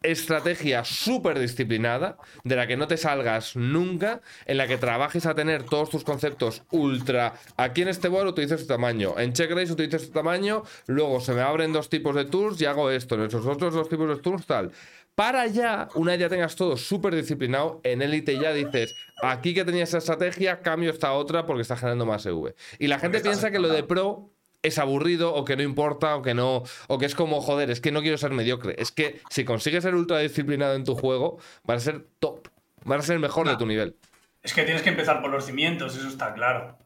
[0.05, 5.35] estrategia súper disciplinada, de la que no te salgas nunca, en la que trabajes a
[5.35, 7.35] tener todos tus conceptos ultra.
[7.57, 11.33] Aquí en este board utilizo este tamaño, en check raise utilizo este tamaño, luego se
[11.33, 14.23] me abren dos tipos de tours y hago esto, en esos otros dos tipos de
[14.23, 14.71] tours tal.
[15.15, 19.65] Para ya, una vez ya tengas todo súper disciplinado, en élite ya dices, aquí que
[19.65, 22.55] tenía esa estrategia, cambio esta otra porque está generando más EV.
[22.81, 24.34] Y la gente piensa que lo de pro
[24.65, 27.81] es aburrido o que no importa o que no o que es como joder es
[27.81, 31.39] que no quiero ser mediocre es que si consigues ser ultra disciplinado en tu juego
[31.63, 32.49] vas a ser top
[32.85, 33.59] vas a ser el mejor de No.
[33.59, 33.97] tu nivel
[34.43, 36.77] es que tienes que empezar por los cimientos, eso está claro.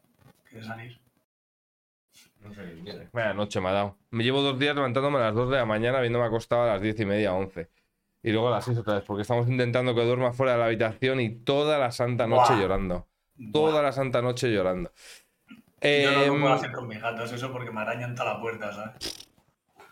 [0.49, 0.97] Quieres salir.
[3.13, 5.67] Vaya noche me ha dado me llevo dos días levantándome a las 2 de la
[5.67, 7.69] mañana habiéndome acostado a las 10 y media 11
[8.23, 10.67] y luego a las 6 otra vez porque estamos intentando que duerma fuera de la
[10.67, 12.61] habitación y toda la santa noche Buah.
[12.61, 13.07] llorando
[13.53, 14.93] toda la santa noche llorando
[15.81, 18.41] Yo no lo Em, puedo hacer con mis gatos, eso porque me arañan toda la
[18.41, 19.27] puerta, ¿sabes?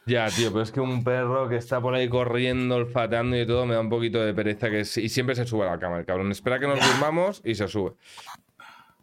[0.07, 3.67] Ya, tío, pero es que un perro que está por ahí corriendo, olfateando y todo,
[3.67, 5.99] me da un poquito de pereza que es- y siempre se sube a la cama
[5.99, 6.31] el cabrón.
[6.31, 7.95] Espera que nos durmamos y se sube.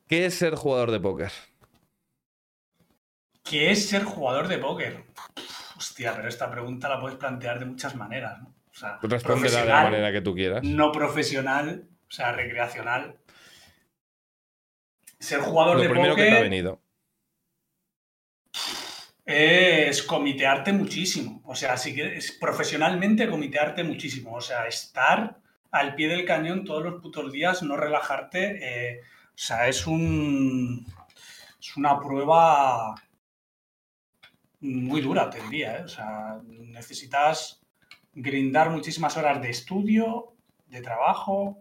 [0.07, 1.31] ¿Qué es ser jugador de póker?
[3.43, 5.03] ¿Qué es ser jugador de póker?
[5.77, 8.53] Hostia, pero esta pregunta la puedes plantear de muchas maneras, ¿no?
[8.71, 10.63] O sea, Respóndela de la manera que tú quieras.
[10.63, 13.17] no profesional, o sea, recreacional.
[15.23, 16.81] Ser jugador Lo de primero que te ha venido.
[19.25, 21.41] es comitearte muchísimo.
[21.45, 24.33] O sea, si quieres, profesionalmente comitearte muchísimo.
[24.33, 25.39] O sea, estar
[25.71, 28.95] al pie del cañón todos los putos días, no relajarte.
[28.95, 30.85] eh, o sea, es un.
[31.57, 32.93] Es una prueba
[34.59, 35.77] muy dura, te diría.
[35.77, 35.83] ¿eh?
[35.83, 37.61] O sea, necesitas
[38.11, 40.33] grindar muchísimas horas de estudio,
[40.67, 41.59] de trabajo.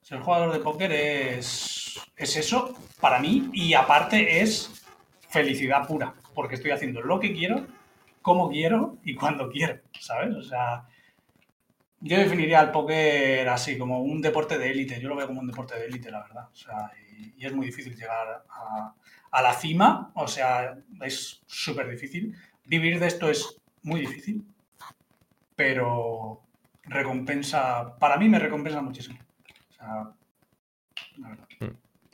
[0.00, 4.84] Ser jugador de póker es, es eso para mí y aparte es
[5.28, 7.66] felicidad pura, porque estoy haciendo lo que quiero,
[8.22, 10.34] como quiero y cuando quiero, ¿sabes?
[10.34, 10.84] O sea,
[12.00, 15.00] yo definiría el póker así, como un deporte de élite.
[15.00, 16.48] Yo lo veo como un deporte de élite, la verdad.
[16.52, 16.92] O sea,
[17.36, 18.94] y, es muy difícil llegar a,
[19.30, 22.36] a la cima, o sea, es súper difícil.
[22.64, 24.44] Vivir de esto es muy difícil,
[25.56, 26.42] pero
[26.84, 29.18] recompensa, para mí me recompensa muchísimo.
[29.70, 30.12] O sea,
[31.16, 31.48] la verdad.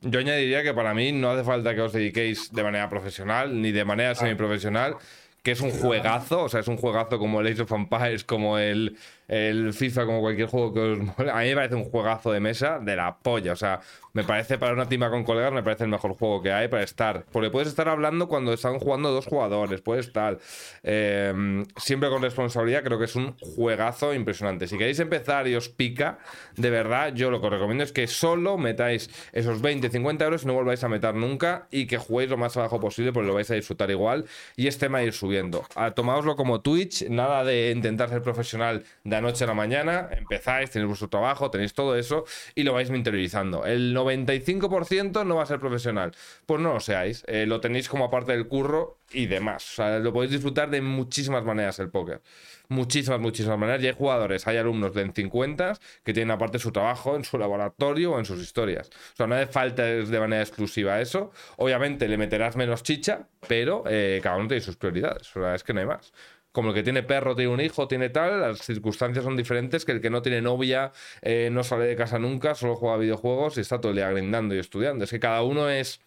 [0.04, 3.72] Yo añadiría que para mí no hace falta que os dediquéis de manera profesional ni
[3.72, 4.96] de manera semiprofesional,
[5.42, 8.58] que es un juegazo, o sea, es un juegazo como el Age of Empires, como
[8.58, 8.96] el
[9.28, 11.30] el FIFA como cualquier juego que os mole.
[11.30, 13.52] A mí me parece un juegazo de mesa de la polla.
[13.52, 13.80] O sea,
[14.14, 16.82] me parece para una tima con colegas, me parece el mejor juego que hay para
[16.82, 17.26] estar.
[17.32, 20.38] Porque puedes estar hablando cuando están jugando dos jugadores, puedes estar
[20.82, 22.82] em, siempre con responsabilidad.
[22.84, 24.68] Creo que es un juegazo impresionante.
[24.68, 26.18] Si queréis empezar y os pica,
[26.56, 30.44] de verdad, yo lo que os recomiendo es que solo metáis esos 20, 50 euros
[30.44, 33.34] y no volváis a meter nunca y que juguéis lo más abajo posible porque lo
[33.34, 34.24] vais a disfrutar igual
[34.56, 35.64] y este tema ir subiendo.
[35.76, 40.70] A, tomáoslo como Twitch, nada de intentar ser profesional de anoche a la mañana, empezáis,
[40.70, 42.24] tenéis vuestro trabajo, tenéis todo eso
[42.54, 43.64] y lo vais interiorizando.
[43.64, 46.12] El 95% no va a ser profesional.
[46.46, 47.24] Pues no lo seáis.
[47.26, 49.72] Eh, lo tenéis como aparte del curro y demás.
[49.72, 52.20] O sea, lo podéis disfrutar de muchísimas maneras el póker.
[52.68, 53.82] Muchísimas, muchísimas maneras.
[53.82, 57.38] Y hay jugadores, hay alumnos de en 50 que tienen aparte su trabajo en su
[57.38, 58.88] laboratorio o en sus historias.
[58.88, 61.32] O sea, no hace falta de manera exclusiva eso.
[61.56, 65.34] Obviamente le meterás menos chicha, pero eh, cada uno tiene sus prioridades.
[65.36, 66.12] O sea, es que no hay más
[66.54, 69.90] como el que tiene perro tiene un hijo, tiene tal, las circunstancias son diferentes que
[69.90, 73.60] el que no tiene novia, eh, no sale de casa nunca, solo juega videojuegos y
[73.60, 75.02] está todo el día grindando y estudiando.
[75.02, 76.00] Es que cada uno es,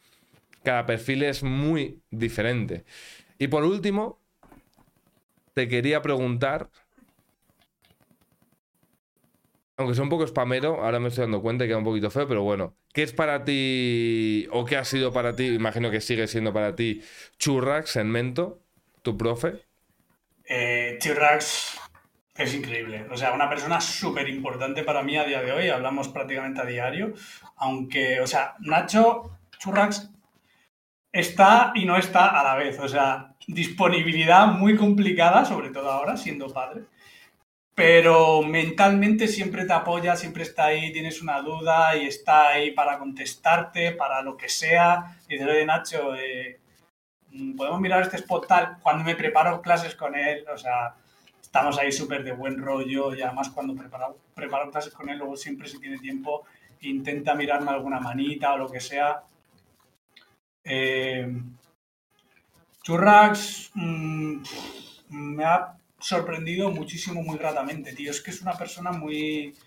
[0.63, 2.85] cada perfil es muy diferente.
[3.37, 4.21] Y por último,
[5.53, 6.69] te quería preguntar,
[9.75, 12.25] aunque sea un poco spamero, ahora me estoy dando cuenta que queda un poquito feo,
[12.25, 15.47] pero bueno, ¿qué es para ti o qué ha sido para ti?
[15.47, 17.01] Imagino que sigue siendo para ti
[17.37, 18.61] Churrax en Mento,
[19.01, 19.66] tu profe
[20.47, 20.97] eh,
[22.37, 23.07] es increíble.
[23.11, 25.69] O sea, una persona súper importante para mí a día de hoy.
[25.69, 27.13] Hablamos prácticamente a diario.
[27.57, 30.11] Aunque, o sea, Nacho Churrax
[31.11, 32.79] está y no está a la vez.
[32.79, 36.83] O sea, disponibilidad muy complicada, sobre todo ahora, siendo padre.
[37.73, 42.97] Pero mentalmente siempre te apoya, siempre está ahí, tienes una duda y está ahí para
[42.97, 45.17] contestarte, para lo que sea.
[45.27, 46.59] Y dices, oye, Nacho, eh,
[47.55, 50.95] podemos mirar este spot tal, cuando me preparo clases con él, o sea,
[51.41, 55.35] estamos ahí súper de buen rollo y además cuando preparo, preparo clases con él, luego
[55.35, 56.45] siempre si tiene tiempo
[56.81, 59.23] intenta mirarme alguna manita o lo que sea.
[60.63, 61.27] Eh,
[62.83, 64.41] Churrax mm,
[65.09, 68.11] me ha sorprendido muchísimo, muy gratamente, tío.
[68.11, 69.66] Es que es una persona muy, Mm,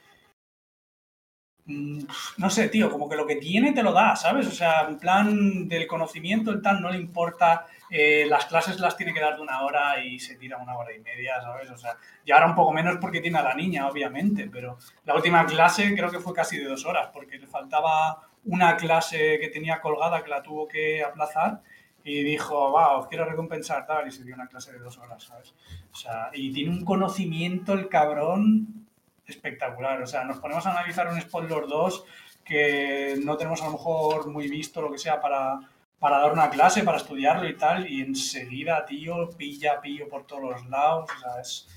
[2.36, 4.46] no sé, tío, como que lo que tiene te lo da, ¿sabes?
[4.46, 8.96] O sea, en plan del conocimiento, el tal, no le importa, eh, las clases las
[8.96, 11.70] tiene que dar de una hora y se tira una hora y media, ¿sabes?
[11.70, 15.14] O sea, y ahora un poco menos porque tiene a la niña, obviamente, pero la
[15.14, 19.48] última clase creo que fue casi de dos horas, porque le faltaba una clase que
[19.48, 21.62] tenía colgada que la tuvo que aplazar
[22.02, 25.24] y dijo, va, os quiero recompensar tal, y se dio una clase de dos horas,
[25.24, 25.54] ¿sabes?
[25.92, 28.88] O sea, y tiene un conocimiento el cabrón
[29.30, 30.02] espectacular.
[30.02, 32.04] O sea, nos ponemos a analizar un Spoiler 2
[32.44, 35.60] que no tenemos a lo mejor muy visto, lo que sea, para,
[35.98, 40.42] para dar una clase, para estudiarlo y tal, y enseguida, tío, pilla, pillo por todos
[40.42, 41.08] los lados.
[41.16, 41.68] O sea, es...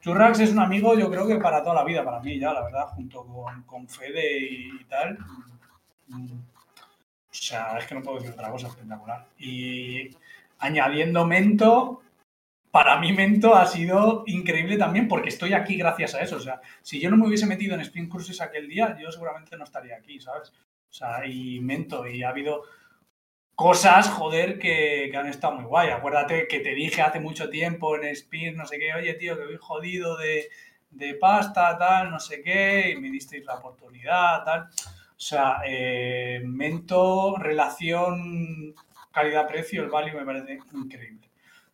[0.00, 2.62] Churrax es un amigo, yo creo que para toda la vida, para mí ya, la
[2.62, 5.18] verdad, junto con, con Fede y, tal.
[6.10, 9.26] O sea, es que no puedo decir otra cosa espectacular.
[9.38, 10.08] Y
[10.58, 12.00] añadiendo Mento,
[12.70, 16.36] para mí Mento ha sido increíble también porque estoy aquí gracias a eso.
[16.36, 19.56] O sea, si yo no me hubiese metido en Spin Cruises aquel día, yo seguramente
[19.56, 20.50] no estaría aquí, ¿sabes?
[20.50, 22.62] O sea, y Mento, y ha habido
[23.54, 25.90] cosas, joder, que, han estado muy guay.
[25.90, 29.44] Acuérdate que te dije hace mucho tiempo en Spin, no sé qué, oye, tío, que
[29.44, 30.48] voy jodido de,
[30.90, 34.62] de pasta, tal, no sé qué, y me disteis la oportunidad, tal.
[34.62, 38.74] O sea, eh, Mento, relación
[39.12, 41.29] calidad-precio, el value me parece increíble.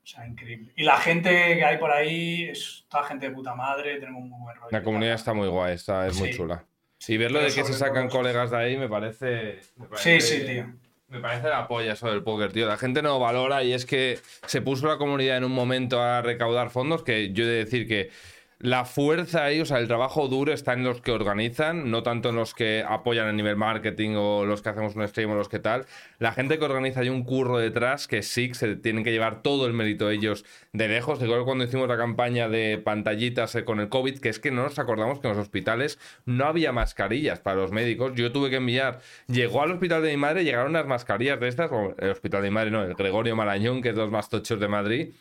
[0.07, 0.73] O sea, increíble.
[0.77, 4.39] Y la gente que hay por ahí es toda gente de puta madre, tenemos muy
[4.41, 4.69] buen rollo.
[4.71, 6.65] La comunidad está muy guay, está, es muy chula.
[6.97, 9.59] Sí, verlo de que se sacan colegas de ahí me parece,
[9.97, 10.73] Sí, sí, tío.
[11.09, 12.69] Me parece la polla eso del póker, tío.
[12.69, 16.23] La gente no valora y es que se puso la comunidad en un momento a
[16.23, 18.11] recaudar fondos que yo he de decir que
[18.59, 22.31] la fuerza ahí, o sea, el trabajo duro está en los que organizan, no tanto
[22.31, 25.51] en los que apoyan a nivel marketing o los que hacemos un stream o los
[25.51, 25.85] que tal.
[26.19, 29.67] La gente que organiza hay un curro detrás que sí se tienen que llevar todo
[29.67, 31.21] el mérito ellos de lejos.
[31.21, 34.63] Igual cuando hicimos la campaña de pantallitas eh, con el COVID, que es que no
[34.63, 38.13] nos acordamos que en los hospitales no había mascarillas para los médicos.
[38.15, 41.71] Yo tuve que enviar, llegó al hospital de mi madre, llegaron las mascarillas de estas,
[41.99, 44.59] el hospital de mi madre, no, el Gregorio Marañón, que es de los más tochos
[44.59, 45.13] de Madrid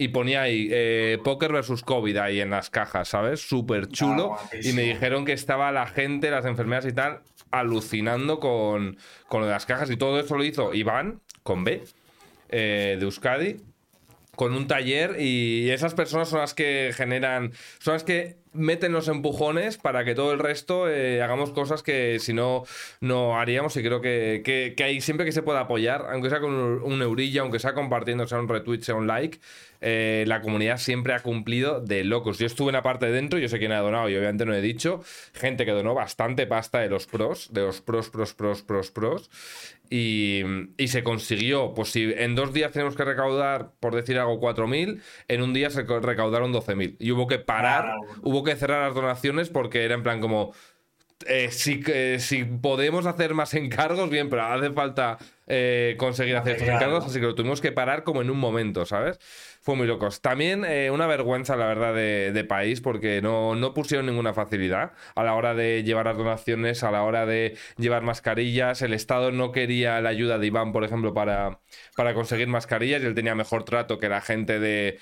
[0.00, 3.40] y ponía ahí eh, Poker versus COVID ahí en las cajas, ¿sabes?
[3.40, 4.36] Súper chulo.
[4.62, 7.20] y me dijeron que estaba la gente, las enfermeras y tal,
[7.50, 8.96] alucinando con,
[9.26, 11.82] con lo de las cajas y todo eso lo hizo Iván, con B,
[12.48, 13.56] eh, de Euskadi,
[14.36, 19.08] con un taller y esas personas son las que generan, son las que meten los
[19.08, 22.64] empujones para que todo el resto eh, hagamos cosas que si no,
[23.00, 23.76] no haríamos.
[23.76, 27.02] Y creo que, que, hay siempre que se pueda apoyar, aunque sea con un, un
[27.02, 29.38] eurilla, aunque sea compartiendo, sea un retweet, sea un like,
[29.80, 32.38] eh, la comunidad siempre ha cumplido de locos.
[32.38, 34.54] Yo estuve en la parte de dentro, yo sé quién ha donado y obviamente no
[34.54, 35.02] he dicho.
[35.34, 39.30] Gente que donó bastante pasta de los pros, de los pros, pros, pros, pros, pros.
[39.90, 40.42] Y,
[40.86, 45.42] se consiguió, pues si en dos días tenemos que recaudar, por decir algo, 4.000, en
[45.42, 46.96] un día se recaudaron 12.000.
[46.98, 50.52] Y hubo que parar, hubo que cerrar las donaciones porque era en plan como...
[51.26, 51.82] Eh, si,
[52.20, 55.18] si podemos hacer más encargos, bien, pero hace falta
[55.48, 58.84] eh, conseguir hacer estos encargos, así que lo tuvimos que parar como en un momento,
[58.84, 59.18] ¿sabes?
[59.68, 60.22] Fue muy locos.
[60.22, 65.22] También eh, una vergüenza, la verdad, de, país, porque no, no, pusieron ninguna facilidad a
[65.22, 68.80] la hora de llevar las donaciones, a la hora de llevar mascarillas.
[68.80, 71.58] El Estado no quería la ayuda de Iván, por ejemplo, para,
[71.96, 74.98] para conseguir mascarillas y él tenía mejor trato que la gente de,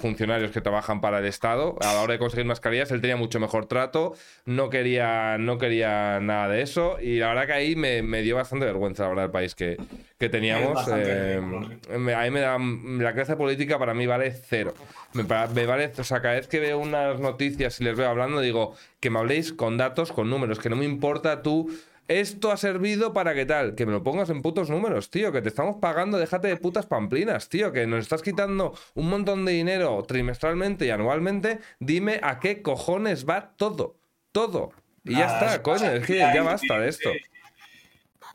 [0.00, 1.76] funcionarios que trabajan para el Estado.
[1.82, 4.14] A la hora de conseguir mascarillas, él tenía mucho mejor trato,
[4.46, 8.36] no quería, no quería nada de eso y la verdad que ahí me, me dio
[8.36, 9.76] bastante vergüenza, la verdad, el país que,
[10.18, 10.88] que teníamos.
[10.88, 12.56] Eh, a mí me da.
[12.58, 14.74] La clase política para mí vale cero.
[15.12, 15.92] Me, vale.
[15.98, 19.18] O sea, cada vez que veo unas noticias y les veo hablando, digo que me
[19.18, 21.70] habléis con datos, con números, que no me importa tú.
[22.08, 25.42] Esto ha servido para qué tal, que me lo pongas en putos números, tío, que
[25.42, 29.52] te estamos pagando, déjate de putas pamplinas, tío, que nos estás quitando un montón de
[29.52, 33.96] dinero trimestralmente y anualmente, dime a qué cojones va todo,
[34.30, 34.72] todo.
[35.02, 37.10] Y ya está, coño, es que ya basta de esto.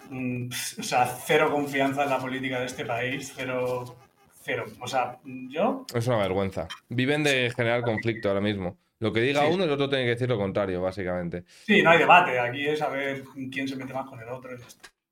[0.10, 0.50] Mm,
[0.80, 3.96] o sea, cero confianza en la política de este país, cero,
[4.42, 4.66] cero.
[4.80, 5.86] O sea, yo...
[5.94, 6.68] Es una vergüenza.
[6.90, 8.78] Viven de generar conflicto ahora mismo.
[9.00, 11.44] Lo que diga uno, el otro tiene que decir lo contrario, básicamente.
[11.66, 12.40] Sí, no hay debate.
[12.40, 14.52] Aquí es saber quién se mete más con el otro.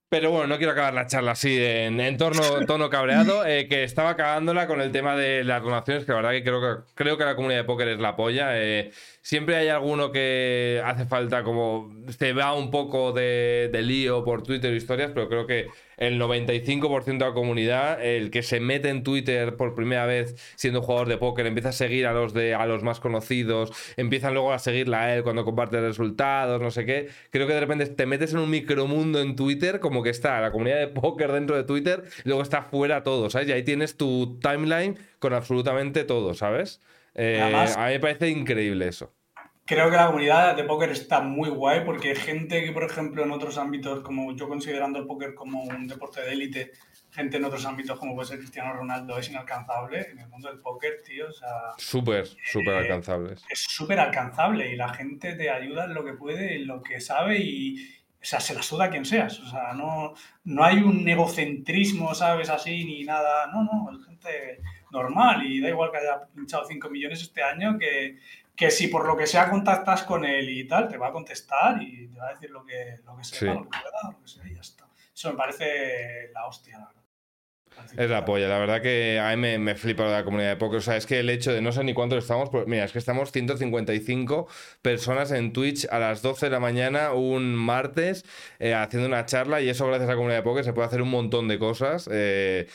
[0.09, 3.83] Pero bueno, no quiero acabar la charla así en, en torno, tono cabreado, eh, que
[3.83, 7.17] estaba cagándola con el tema de las donaciones, que la verdad que creo que, creo
[7.17, 8.59] que la comunidad de póker es la polla.
[8.59, 8.91] Eh,
[9.29, 14.41] siempre hay alguno que hace falta como se va un poco de, de lío por
[14.41, 18.89] Twitter o historias, pero creo que el 95% de la comunidad, el que se mete
[18.89, 22.55] en Twitter por primera vez siendo jugador de póker, empieza a seguir a los, de,
[22.55, 26.87] a los más conocidos, empiezan luego a seguirla a él cuando comparte resultados, no sé
[26.87, 27.09] qué.
[27.29, 30.51] Creo que de repente te metes en un micromundo en Twitter, como que está la
[30.51, 33.47] comunidad de póker dentro de Twitter, y luego está fuera todo, ¿sabes?
[33.49, 36.81] Y ahí tienes tu timeline con absolutamente todo, ¿sabes?
[37.13, 39.13] Eh, a mí me parece increíble eso
[39.69, 43.29] creo que la comunidad de póker está muy guay porque gente que, por ejemplo, en
[43.29, 46.71] otros ámbitos, como yo considerando el póker como un deporte de élite,
[47.11, 50.59] gente en otros ámbitos como puede ser Cristiano Ronaldo es inalcanzable en el mundo del
[50.59, 51.27] póker, tío.
[51.27, 53.35] O sea, súper, súper eh, alcanzable.
[53.47, 56.99] Es súper alcanzable y la gente te ayuda en lo que puede, en lo que
[56.99, 57.75] sabe y,
[58.19, 59.39] o sea, se la suda quien seas.
[59.39, 60.15] O sea, no,
[60.45, 62.49] no hay un egocentrismo, ¿sabes?
[62.49, 63.45] Así ni nada.
[63.53, 67.77] No, no, es gente normal y da igual que haya pinchado 5 millones este año
[67.77, 68.17] que
[68.59, 71.81] que si por lo que sea contactas con él y tal, te va a contestar
[71.81, 74.27] y te va a decir lo que, lo que sea, lo que pueda, lo que
[74.27, 74.85] sea y ya está.
[75.15, 76.99] Eso me parece la hostia, la verdad.
[77.97, 80.79] Es la polla, la verdad que a mí me, flipa la comunidad de póker.
[80.79, 82.91] O sea, es que el hecho de no sé ni cuántos estamos, pues, mira, es
[82.91, 84.47] que estamos 155
[84.81, 88.25] personas en Twitch a las 12 de la mañana un martes
[88.59, 91.01] eh, haciendo una charla y eso gracias a la comunidad de póker se puede hacer
[91.01, 92.09] un montón de cosas.
[92.11, 92.67] Eh,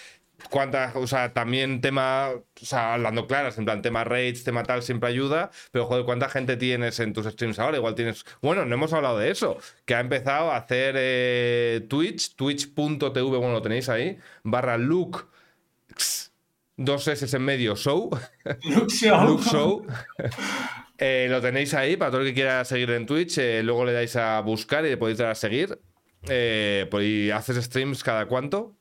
[0.51, 4.83] cuántas, o sea, también tema, o sea, hablando claras, en plan tema raids, tema tal,
[4.83, 7.77] siempre ayuda, pero joder, ¿cuánta gente tienes en tus streams ahora?
[7.77, 12.35] Igual tienes, bueno, no hemos hablado de eso, que ha empezado a hacer eh, Twitch,
[12.37, 15.21] twitch.tv, bueno, lo tenéis ahí, barra Luke,
[16.77, 18.11] dos S en medio, show.
[18.65, 19.87] Luke Show.
[20.97, 23.93] Eh, lo tenéis ahí para todo el que quiera seguir en Twitch, eh, luego le
[23.93, 25.77] dais a buscar y le podéis dar a seguir.
[26.31, 28.77] y haces streams cada cuánto?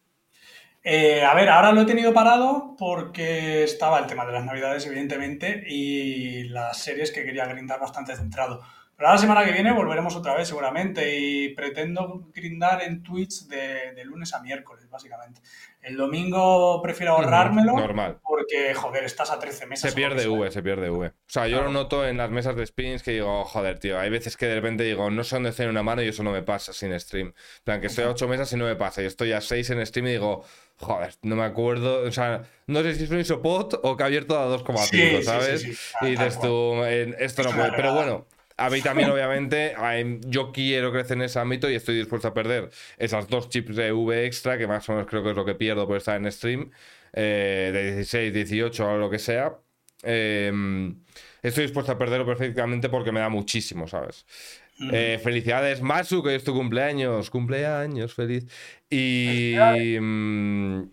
[0.85, 4.85] Eh, a ver, ahora lo he tenido parado porque estaba el tema de las navidades,
[4.85, 8.61] evidentemente, y las series que quería grindar bastante centrado.
[8.95, 14.03] Pero la semana que viene volveremos otra vez, seguramente, y pretendo grindar en Twitch de,
[14.05, 15.41] lunes a miércoles, básicamente.
[15.81, 17.73] El domingo prefiero ahorrármelo.
[17.73, 18.19] Normal.
[18.21, 19.89] Porque, joder, estás a 13 meses.
[19.89, 21.07] Se pierde V, se pierde V.
[21.07, 24.11] O sea, yo lo noto en las mesas de spins que digo, joder, tío, hay
[24.11, 26.31] veces que de repente digo, no sé dónde estoy en una mano y eso no
[26.31, 27.27] me pasa sin stream.
[27.27, 29.01] En plan, que estoy a 8 mesas y no me pasa.
[29.01, 30.45] Y estoy a 6 en stream y digo,
[30.77, 34.05] joder, no me acuerdo, o sea, no sé si es un isopod o que ha
[34.07, 35.65] abierto a 2,5, ¿sabes?
[36.01, 38.27] y dices tú, esto no puede, pero bueno.
[38.55, 39.75] A mí también, obviamente,
[40.21, 43.91] yo quiero crecer en ese ámbito y estoy dispuesto a perder esas dos chips de
[43.91, 46.31] V extra, que más o menos creo que es lo que pierdo por estar en
[46.31, 46.69] stream,
[47.13, 49.57] eh, de 16, 18 o lo que sea.
[50.03, 51.01] Em,
[51.41, 54.25] estoy dispuesto a perderlo perfectamente porque me da muchísimo, ¿sabes?
[54.91, 57.29] Eh, felicidades, Masu, que es tu cumpleaños.
[57.29, 58.45] Cumpleaños, feliz.
[58.89, 59.55] Y.
[59.99, 60.83] Mm,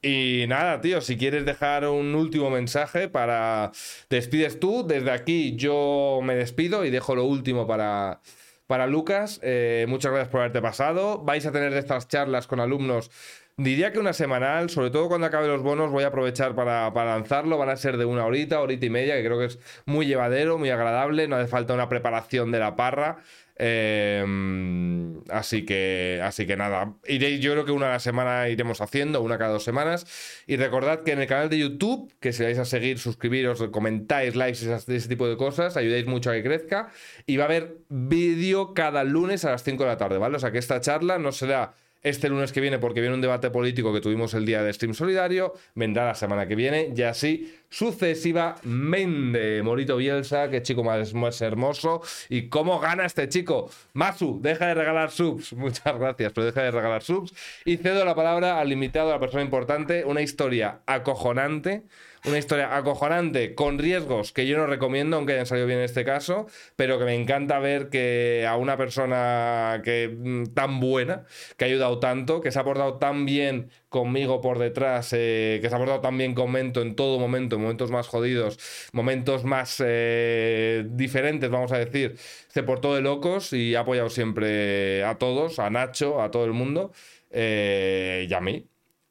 [0.00, 3.72] Y nada, tío, si quieres dejar un último mensaje para...
[4.08, 8.20] Despides tú, desde aquí yo me despido y dejo lo último para,
[8.68, 9.40] para Lucas.
[9.42, 11.18] Eh, muchas gracias por haberte pasado.
[11.24, 13.10] Vais a tener estas charlas con alumnos.
[13.58, 17.16] Diría que una semanal, sobre todo cuando acabe los bonos, voy a aprovechar para, para,
[17.16, 17.58] lanzarlo.
[17.58, 20.58] Van a ser de una horita, horita y media, que creo que es muy llevadero,
[20.58, 21.26] muy agradable.
[21.26, 23.18] No hace falta una preparación de la parra.
[23.56, 28.80] Em, así que, así que nada, iré, yo creo que una a la semana iremos
[28.80, 30.06] haciendo, una cada dos semanas.
[30.46, 34.36] Y recordad que en el canal de YouTube, que si vais a seguir, suscribiros, comentáis,
[34.36, 36.90] likes, ese tipo de cosas, ayudáis mucho a que crezca.
[37.26, 40.36] Y va a haber vídeo cada lunes a las 5 de la tarde, ¿vale?
[40.36, 43.50] O sea que esta charla no será este lunes que viene porque viene un debate
[43.50, 47.54] político que tuvimos el día de Stream Solidario, vendrá la semana que viene y así
[47.68, 49.62] sucesivamente.
[49.62, 52.00] Morito Bielsa, qué chico más, más hermoso.
[52.28, 53.70] ¿Y cómo gana este chico?
[53.92, 55.52] Masu, deja de regalar subs.
[55.54, 57.34] Muchas gracias, pero deja de regalar subs.
[57.64, 61.82] Y cedo la palabra al invitado, a la persona importante, una historia acojonante
[62.24, 66.04] una historia acojonante con riesgos que yo no recomiendo, aunque hayan salido bien en este
[66.04, 66.46] caso,
[66.76, 71.24] pero que me encanta ver que a una persona que mm, tan buena,
[71.56, 75.68] que ha ayudado tanto, que se ha portado tan bien conmigo por detrás, eh, que
[75.68, 78.58] se ha portado tan bien con Mento en todo momento, en momentos más jodidos,
[78.92, 82.16] momentos más eh, diferentes, vamos a decir,
[82.48, 86.52] se portó de locos y ha apoyado siempre a todos, a Nacho, a todo el
[86.52, 86.92] mundo
[87.30, 88.68] eh, y a mí.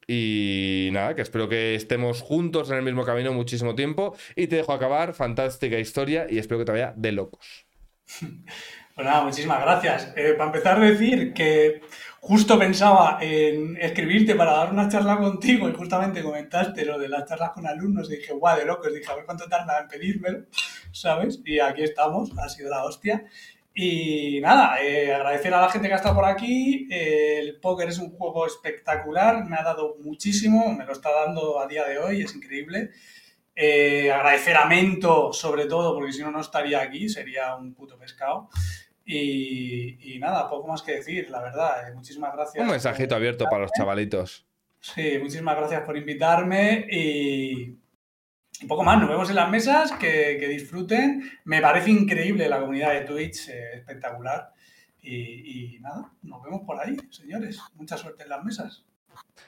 [0.08, 4.16] Y nada, que espero que estemos juntos en el mismo camino muchísimo tiempo.
[4.36, 7.68] Y te dejo acabar, fantástica historia y espero que te vaya de locos.
[8.98, 10.12] Pues nada, muchísimas gracias.
[10.16, 11.82] Eh, para empezar a decir que
[12.20, 17.26] justo pensaba en escribirte para dar una charla contigo y justamente comentaste lo de las
[17.26, 20.46] charlas con alumnos y dije, guau, de locos, dije, a ver cuánto tarda en pedírmelo,
[20.92, 21.40] ¿sabes?
[21.46, 23.24] Y aquí estamos, ha sido la hostia.
[23.80, 26.88] Y nada, eh, agradecer a la gente que ha estado por aquí.
[26.90, 31.68] el póker es un juego espectacular, me ha dado muchísimo, me lo está dando a
[31.68, 32.90] día de hoy, es increíble.
[33.56, 38.00] Eh, agradecer a Mento, sobre todo, porque si no, no estaría aquí, sería un puto
[38.00, 38.50] pescado.
[39.06, 41.88] Y, nada, poco más que decir, la verdad.
[41.88, 42.64] Eh, muchísimas gracias.
[42.64, 44.44] Un mensajito abierto para los chavalitos.
[44.80, 47.78] Sí, muchísimas gracias por invitarme y
[48.62, 51.24] un poco más, nos vemos en las mesas, que, disfruten.
[51.46, 54.54] Me parece increíble la comunidad de Twitch, eh, espectacular.
[55.02, 57.60] Y, nada, nos vemos por ahí, señores.
[57.76, 58.84] Mucha suerte en las mesas.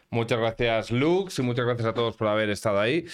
[0.10, 3.06] Muchas gracias, Lux, y muchas gracias a todos por haber estado ahí.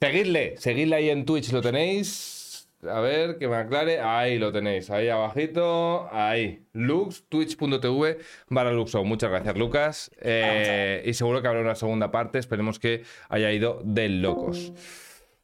[0.00, 2.68] Seguidle, seguidle ahí en Twitch, lo tenéis.
[2.88, 4.00] A ver, que me aclare.
[4.00, 6.66] Ahí lo tenéis, ahí abajito, ahí.
[6.72, 8.18] Lux, twitch.tv
[8.48, 9.02] barra Luxo.
[9.04, 10.10] Muchas gracias, Lucas.
[10.20, 12.38] Eh, y seguro que habrá una segunda parte.
[12.38, 14.72] Esperemos que haya ido de locos.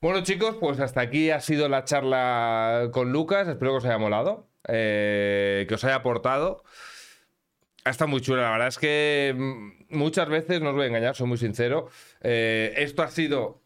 [0.02, 3.46] Bueno, chicos, pues hasta aquí ha sido la charla con Lucas.
[3.48, 6.62] Espero que os haya molado, eh, que os haya aportado.
[7.84, 8.42] Ha estado muy chula.
[8.42, 11.88] La verdad es que mm, muchas veces, no os voy a engañar, soy muy sincero.
[12.22, 13.60] Eh, esto ha sido.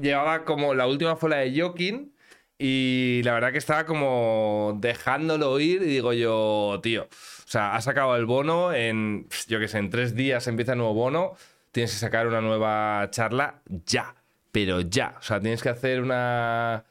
[0.00, 0.74] Llevaba como.
[0.74, 2.14] La última fue de Jokin.
[2.58, 5.82] Y la verdad que estaba como dejándolo ir.
[5.82, 7.04] Y digo yo, tío.
[7.04, 9.28] O sea, ha sacado el bono en.
[9.48, 11.34] Yo qué sé, en tres días empieza el nuevo bono.
[11.72, 14.17] Tienes que sacar una nueva charla ya
[14.52, 15.16] pero ya.
[15.18, 16.84] O sea, tienes que hacer una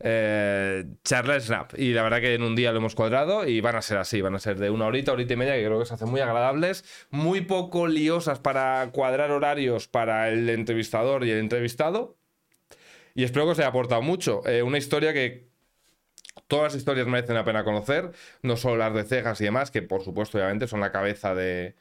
[0.00, 1.78] eh, charla Snap.
[1.78, 4.20] Y la verdad que en un día lo hemos cuadrado y van a ser así,
[4.20, 6.20] van a ser de una horita, horita y media, que creo que se hacen muy
[6.20, 12.16] agradables, muy poco liosas para cuadrar horarios para el entrevistador y el entrevistado.
[13.14, 14.42] Y espero que os haya aportado mucho.
[14.46, 15.48] Eh, una historia que
[16.48, 18.12] todas las historias merecen la pena conocer,
[18.42, 21.76] no solo las de cejas y demás, que por supuesto obviamente son la cabeza de,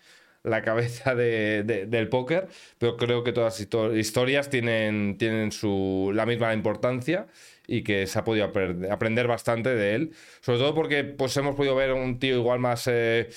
[0.46, 2.48] la cabeza del póker,
[2.78, 7.28] pero creo que todas las historias tienen, tienen su, la misma importancia
[7.68, 8.52] y que se ha podido
[8.92, 10.12] aprender bastante de él,
[10.42, 13.30] sobre todo porque pues hemos podido ver un tío igual más eh,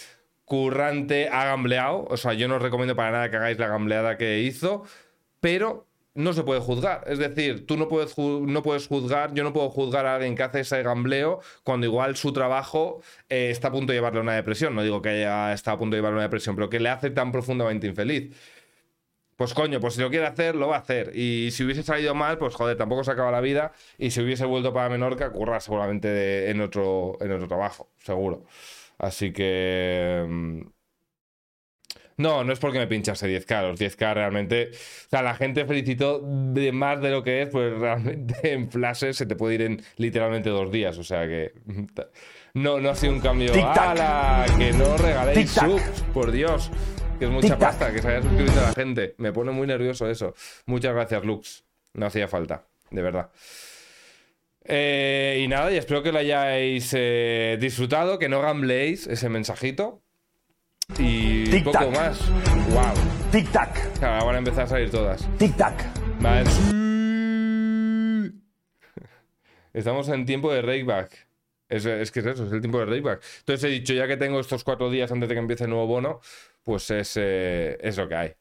[0.44, 4.16] currante, ha gambleado, o sea, yo no os recomiendo para nada que hagáis la gambleada
[4.16, 4.84] que hizo,
[5.40, 5.87] pero
[6.18, 7.04] no se puede juzgar.
[7.06, 10.42] Es decir, tú no puedes, no puedes juzgar, yo no puedo juzgar a alguien que
[10.42, 14.34] hace ese gambleo cuando igual su trabajo eh, está a punto de llevarle a una
[14.34, 14.74] depresión.
[14.74, 16.88] No digo que haya estado a punto de llevarle a una depresión, pero que le
[16.88, 18.34] hace tan profundamente infeliz.
[19.36, 21.12] Pues coño, pues si lo quiere hacer, lo va a hacer.
[21.16, 23.72] Y si hubiese salido mal, pues joder, tampoco se acaba la vida.
[23.96, 28.44] Y si hubiese vuelto para Menorca, curra seguramente en, otro, en otro trabajo, seguro.
[28.98, 30.66] Así que...
[32.18, 33.62] No, no es porque me pinchase 10K.
[33.62, 34.70] Los 10K realmente.
[34.72, 39.16] O sea, la gente felicitó de más de lo que es, pues realmente en flashes
[39.16, 40.98] se te puede ir en literalmente dos días.
[40.98, 41.52] O sea que.
[42.54, 43.52] No, no ha sido un cambio.
[43.54, 44.46] ¡Hala!
[44.58, 46.70] Que no regaléis subs, por Dios.
[47.20, 49.14] Que es mucha pasta que se haya suscrito a la gente.
[49.18, 50.34] Me pone muy nervioso eso.
[50.66, 51.64] Muchas gracias, Lux.
[51.94, 53.30] No hacía falta, de verdad.
[54.64, 60.02] Eh, y nada, y espero que lo hayáis eh, disfrutado, que no gambleéis ese mensajito.
[60.96, 62.18] Y poco más.
[62.70, 62.94] ¡Wow!
[63.30, 63.98] Tic-tac.
[63.98, 65.28] Claro, van a empezar a salir todas.
[65.38, 65.74] Tic-tac.
[66.20, 66.48] Vale.
[69.72, 71.28] Estamos en tiempo de rakeback.
[71.68, 73.22] Es, es que es eso, es el tiempo de rakeback.
[73.40, 75.86] Entonces he dicho, ya que tengo estos cuatro días antes de que empiece el nuevo
[75.86, 76.20] bono,
[76.64, 78.32] pues es, eh, es lo que hay.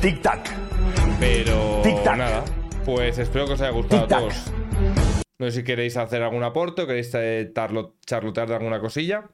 [0.00, 0.48] Tic-tac.
[1.18, 2.16] Pero Tic-tac.
[2.16, 2.44] nada,
[2.84, 4.34] pues espero que os haya gustado a todos.
[5.38, 7.52] No sé si queréis hacer algún aporte o queréis eh,
[8.06, 9.24] charlotear de alguna cosilla.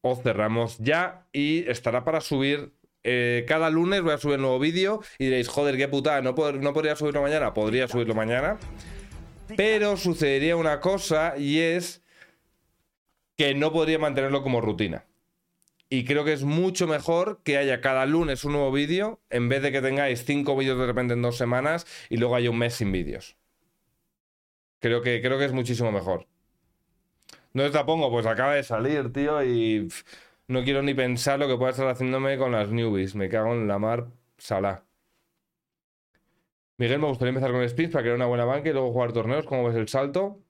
[0.00, 2.72] O cerramos ya y estará para subir.
[3.04, 6.34] eh, cada lunes voy a subir un nuevo vídeo y diréis, joder, qué putada, ¿no,
[6.34, 7.54] pod- ¿no podría subirlo mañana?
[7.54, 8.58] Podría subirlo mañana.
[9.56, 12.02] Pero sucedería una cosa y es
[13.36, 15.06] que no podría mantenerlo como rutina.
[15.88, 19.62] Y creo que es mucho mejor que haya cada lunes un nuevo vídeo en vez
[19.62, 22.74] de que tengáis cinco vídeos de repente en dos semanas y luego haya un mes
[22.74, 23.36] sin vídeos.
[24.80, 26.26] Creo que, creo que es muchísimo mejor.
[27.52, 28.10] ¿Dónde te la pongo?
[28.10, 29.88] Pues acaba de salir, tío, y
[30.48, 33.14] no quiero ni pensar lo que pueda estar haciéndome con las newbies.
[33.14, 34.08] Me cago en la mar
[34.38, 34.84] salá.
[36.78, 39.44] Miguel, me gustaría empezar con spins para crear una buena banca y luego jugar torneos.
[39.46, 40.42] ¿Cómo ves el salto?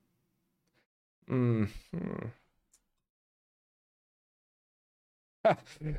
[1.29, 1.67] Mm.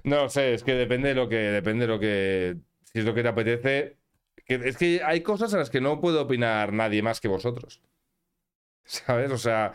[0.04, 3.14] No sé, es que depende de lo que, depende de lo que, si es lo
[3.14, 3.98] que te apetece.
[4.48, 7.82] Es que hay cosas en las que no puede opinar nadie más que vosotros.
[8.90, 9.32] ¿Sabes?
[9.32, 9.74] O sea,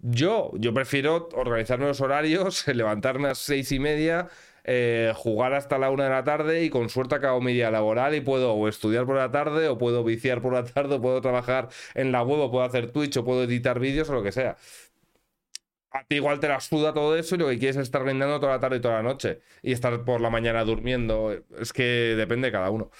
[0.00, 4.28] yo, yo prefiero organizarme los horarios, levantarme a las seis y media,
[4.64, 8.16] eh, jugar hasta la una de la tarde y con suerte acabo mi día laboral
[8.16, 11.20] y puedo o estudiar por la tarde, o puedo viciar por la tarde, o puedo
[11.20, 14.32] trabajar en la web, o puedo hacer Twitch, o puedo editar vídeos, o lo que
[14.32, 14.56] sea.
[15.90, 18.38] A ti igual te la suda todo eso y lo que quieres es estar brindando
[18.38, 19.40] toda la tarde y toda la noche.
[19.62, 21.32] Y estar por la mañana durmiendo.
[21.58, 22.90] Es que depende de cada uno.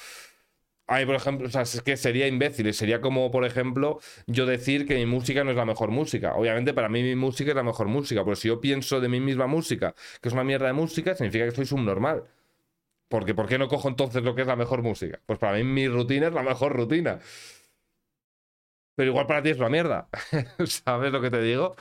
[0.89, 2.73] Mí, por ejemplo, o sea, es que sería imbécil.
[2.73, 6.35] Sería como, por ejemplo, yo decir que mi música no es la mejor música.
[6.37, 8.23] Obviamente, para mí mi música es la mejor música.
[8.25, 11.45] Pero si yo pienso de mi misma música que es una mierda de música, significa
[11.47, 12.25] que soy subnormal.
[13.09, 15.21] Porque, ¿por qué no cojo entonces lo que es la mejor música?
[15.27, 17.21] Pues para mí mi rutina es la mejor rutina.
[18.95, 20.09] Pero igual para ti es una mierda.
[20.67, 21.77] ¿Sabes lo que te digo?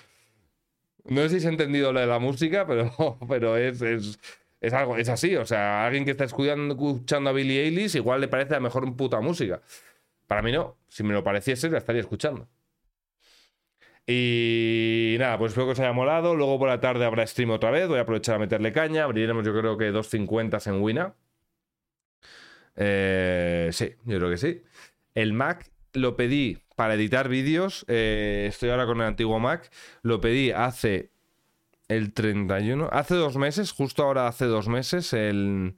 [1.06, 4.20] No sé si se ha entendido lo de la música, pero, pero es, es,
[4.62, 5.36] es algo, es así.
[5.36, 8.96] O sea, alguien que está escuchando, escuchando a Billie Eilish igual le parece la mejor
[8.96, 9.62] puta música.
[10.28, 10.78] Para mí no.
[10.88, 12.48] Si me lo pareciese, la estaría escuchando.
[14.08, 16.36] Y nada, pues espero que os haya molado.
[16.36, 17.88] Luego por la tarde habrá stream otra vez.
[17.88, 19.04] Voy a aprovechar a meterle caña.
[19.04, 21.16] Abriremos, yo creo que 2.50 en Wina.
[22.76, 24.64] Eh, sí, yo creo que sí.
[25.16, 27.86] El Mac lo pedí para editar vídeos.
[27.88, 29.72] eh, estoy ahora con el antiguo Mac.
[30.02, 31.12] Lo pedí hace
[31.88, 32.90] el 31.
[32.92, 35.14] Hace dos meses, justo ahora hace dos meses.
[35.14, 35.76] El.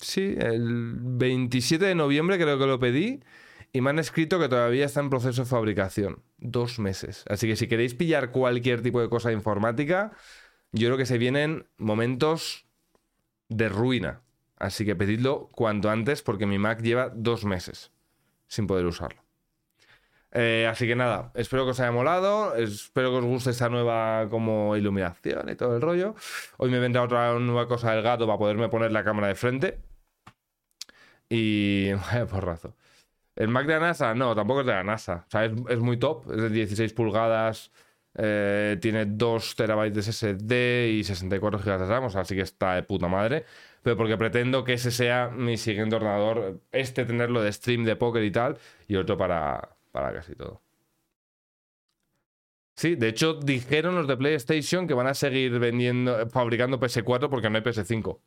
[0.00, 3.20] Sí, el 27 de noviembre creo que lo pedí.
[3.72, 6.22] Y me han escrito que todavía está en proceso de fabricación.
[6.38, 7.24] Dos meses.
[7.28, 10.12] Así que si queréis pillar cualquier tipo de cosa informática,
[10.72, 12.66] yo creo que se vienen momentos
[13.48, 14.22] de ruina.
[14.56, 17.92] Así que pedidlo cuanto antes porque mi Mac lleva dos meses
[18.46, 19.27] sin poder usarlo.
[20.40, 24.28] Eh, así que nada, espero que os haya molado, espero que os guste esta nueva
[24.30, 26.14] como iluminación y todo el rollo.
[26.58, 29.80] Hoy me vendrá otra nueva cosa del gato para poderme poner la cámara de frente.
[31.28, 32.76] Y vaya porrazo.
[33.36, 35.24] El Mac de la NASA, no, tampoco es de la NASA.
[35.26, 37.72] O sea, es, muy top, es de 16 pulgadas,
[38.14, 42.42] eh, tiene 2 terabytes de SSD y 64 GB de RAM, o sea, así que
[42.42, 43.44] está de puta madre.
[43.82, 48.22] Pero porque pretendo que ese sea mi siguiente ordenador, este tenerlo de stream de póker
[48.24, 48.58] y tal,
[48.88, 50.62] y otro para, para casi todo.
[52.76, 57.50] Sí, de hecho dijeron los de PlayStation que van a seguir vendiendo, fabricando PS4 porque
[57.50, 58.20] no hay PS5.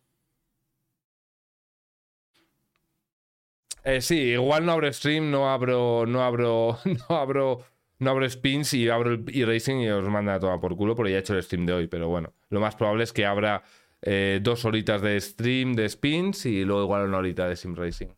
[3.84, 6.78] Eh, sí, igual no abro stream, no abro, no abro,
[7.10, 7.64] no abro,
[8.00, 11.12] no abro spins y abro el e-racing y os manda a tomar por culo porque
[11.12, 13.64] ya he hecho el stream de hoy, pero bueno, lo más probable es que abra
[14.02, 18.10] eh, dos horitas de stream de spins y luego igual una horita de sim racing.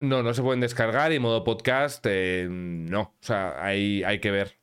[0.00, 3.00] No, no se pueden descargar y modo podcast, eh, no.
[3.00, 4.58] O sea, hay, hay que ver.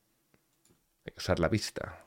[1.06, 2.06] Hay que usar la vista.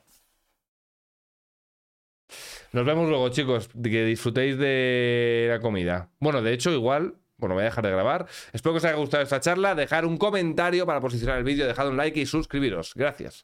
[2.71, 3.69] Nos vemos luego, chicos.
[3.69, 6.09] Que disfrutéis de la comida.
[6.19, 7.15] Bueno, de hecho, igual.
[7.37, 8.27] Bueno, voy a dejar de grabar.
[8.51, 9.75] Espero que os haya gustado esta charla.
[9.75, 12.93] Dejar un comentario para posicionar el vídeo, dejad un like y suscribiros.
[12.95, 13.35] Gracias.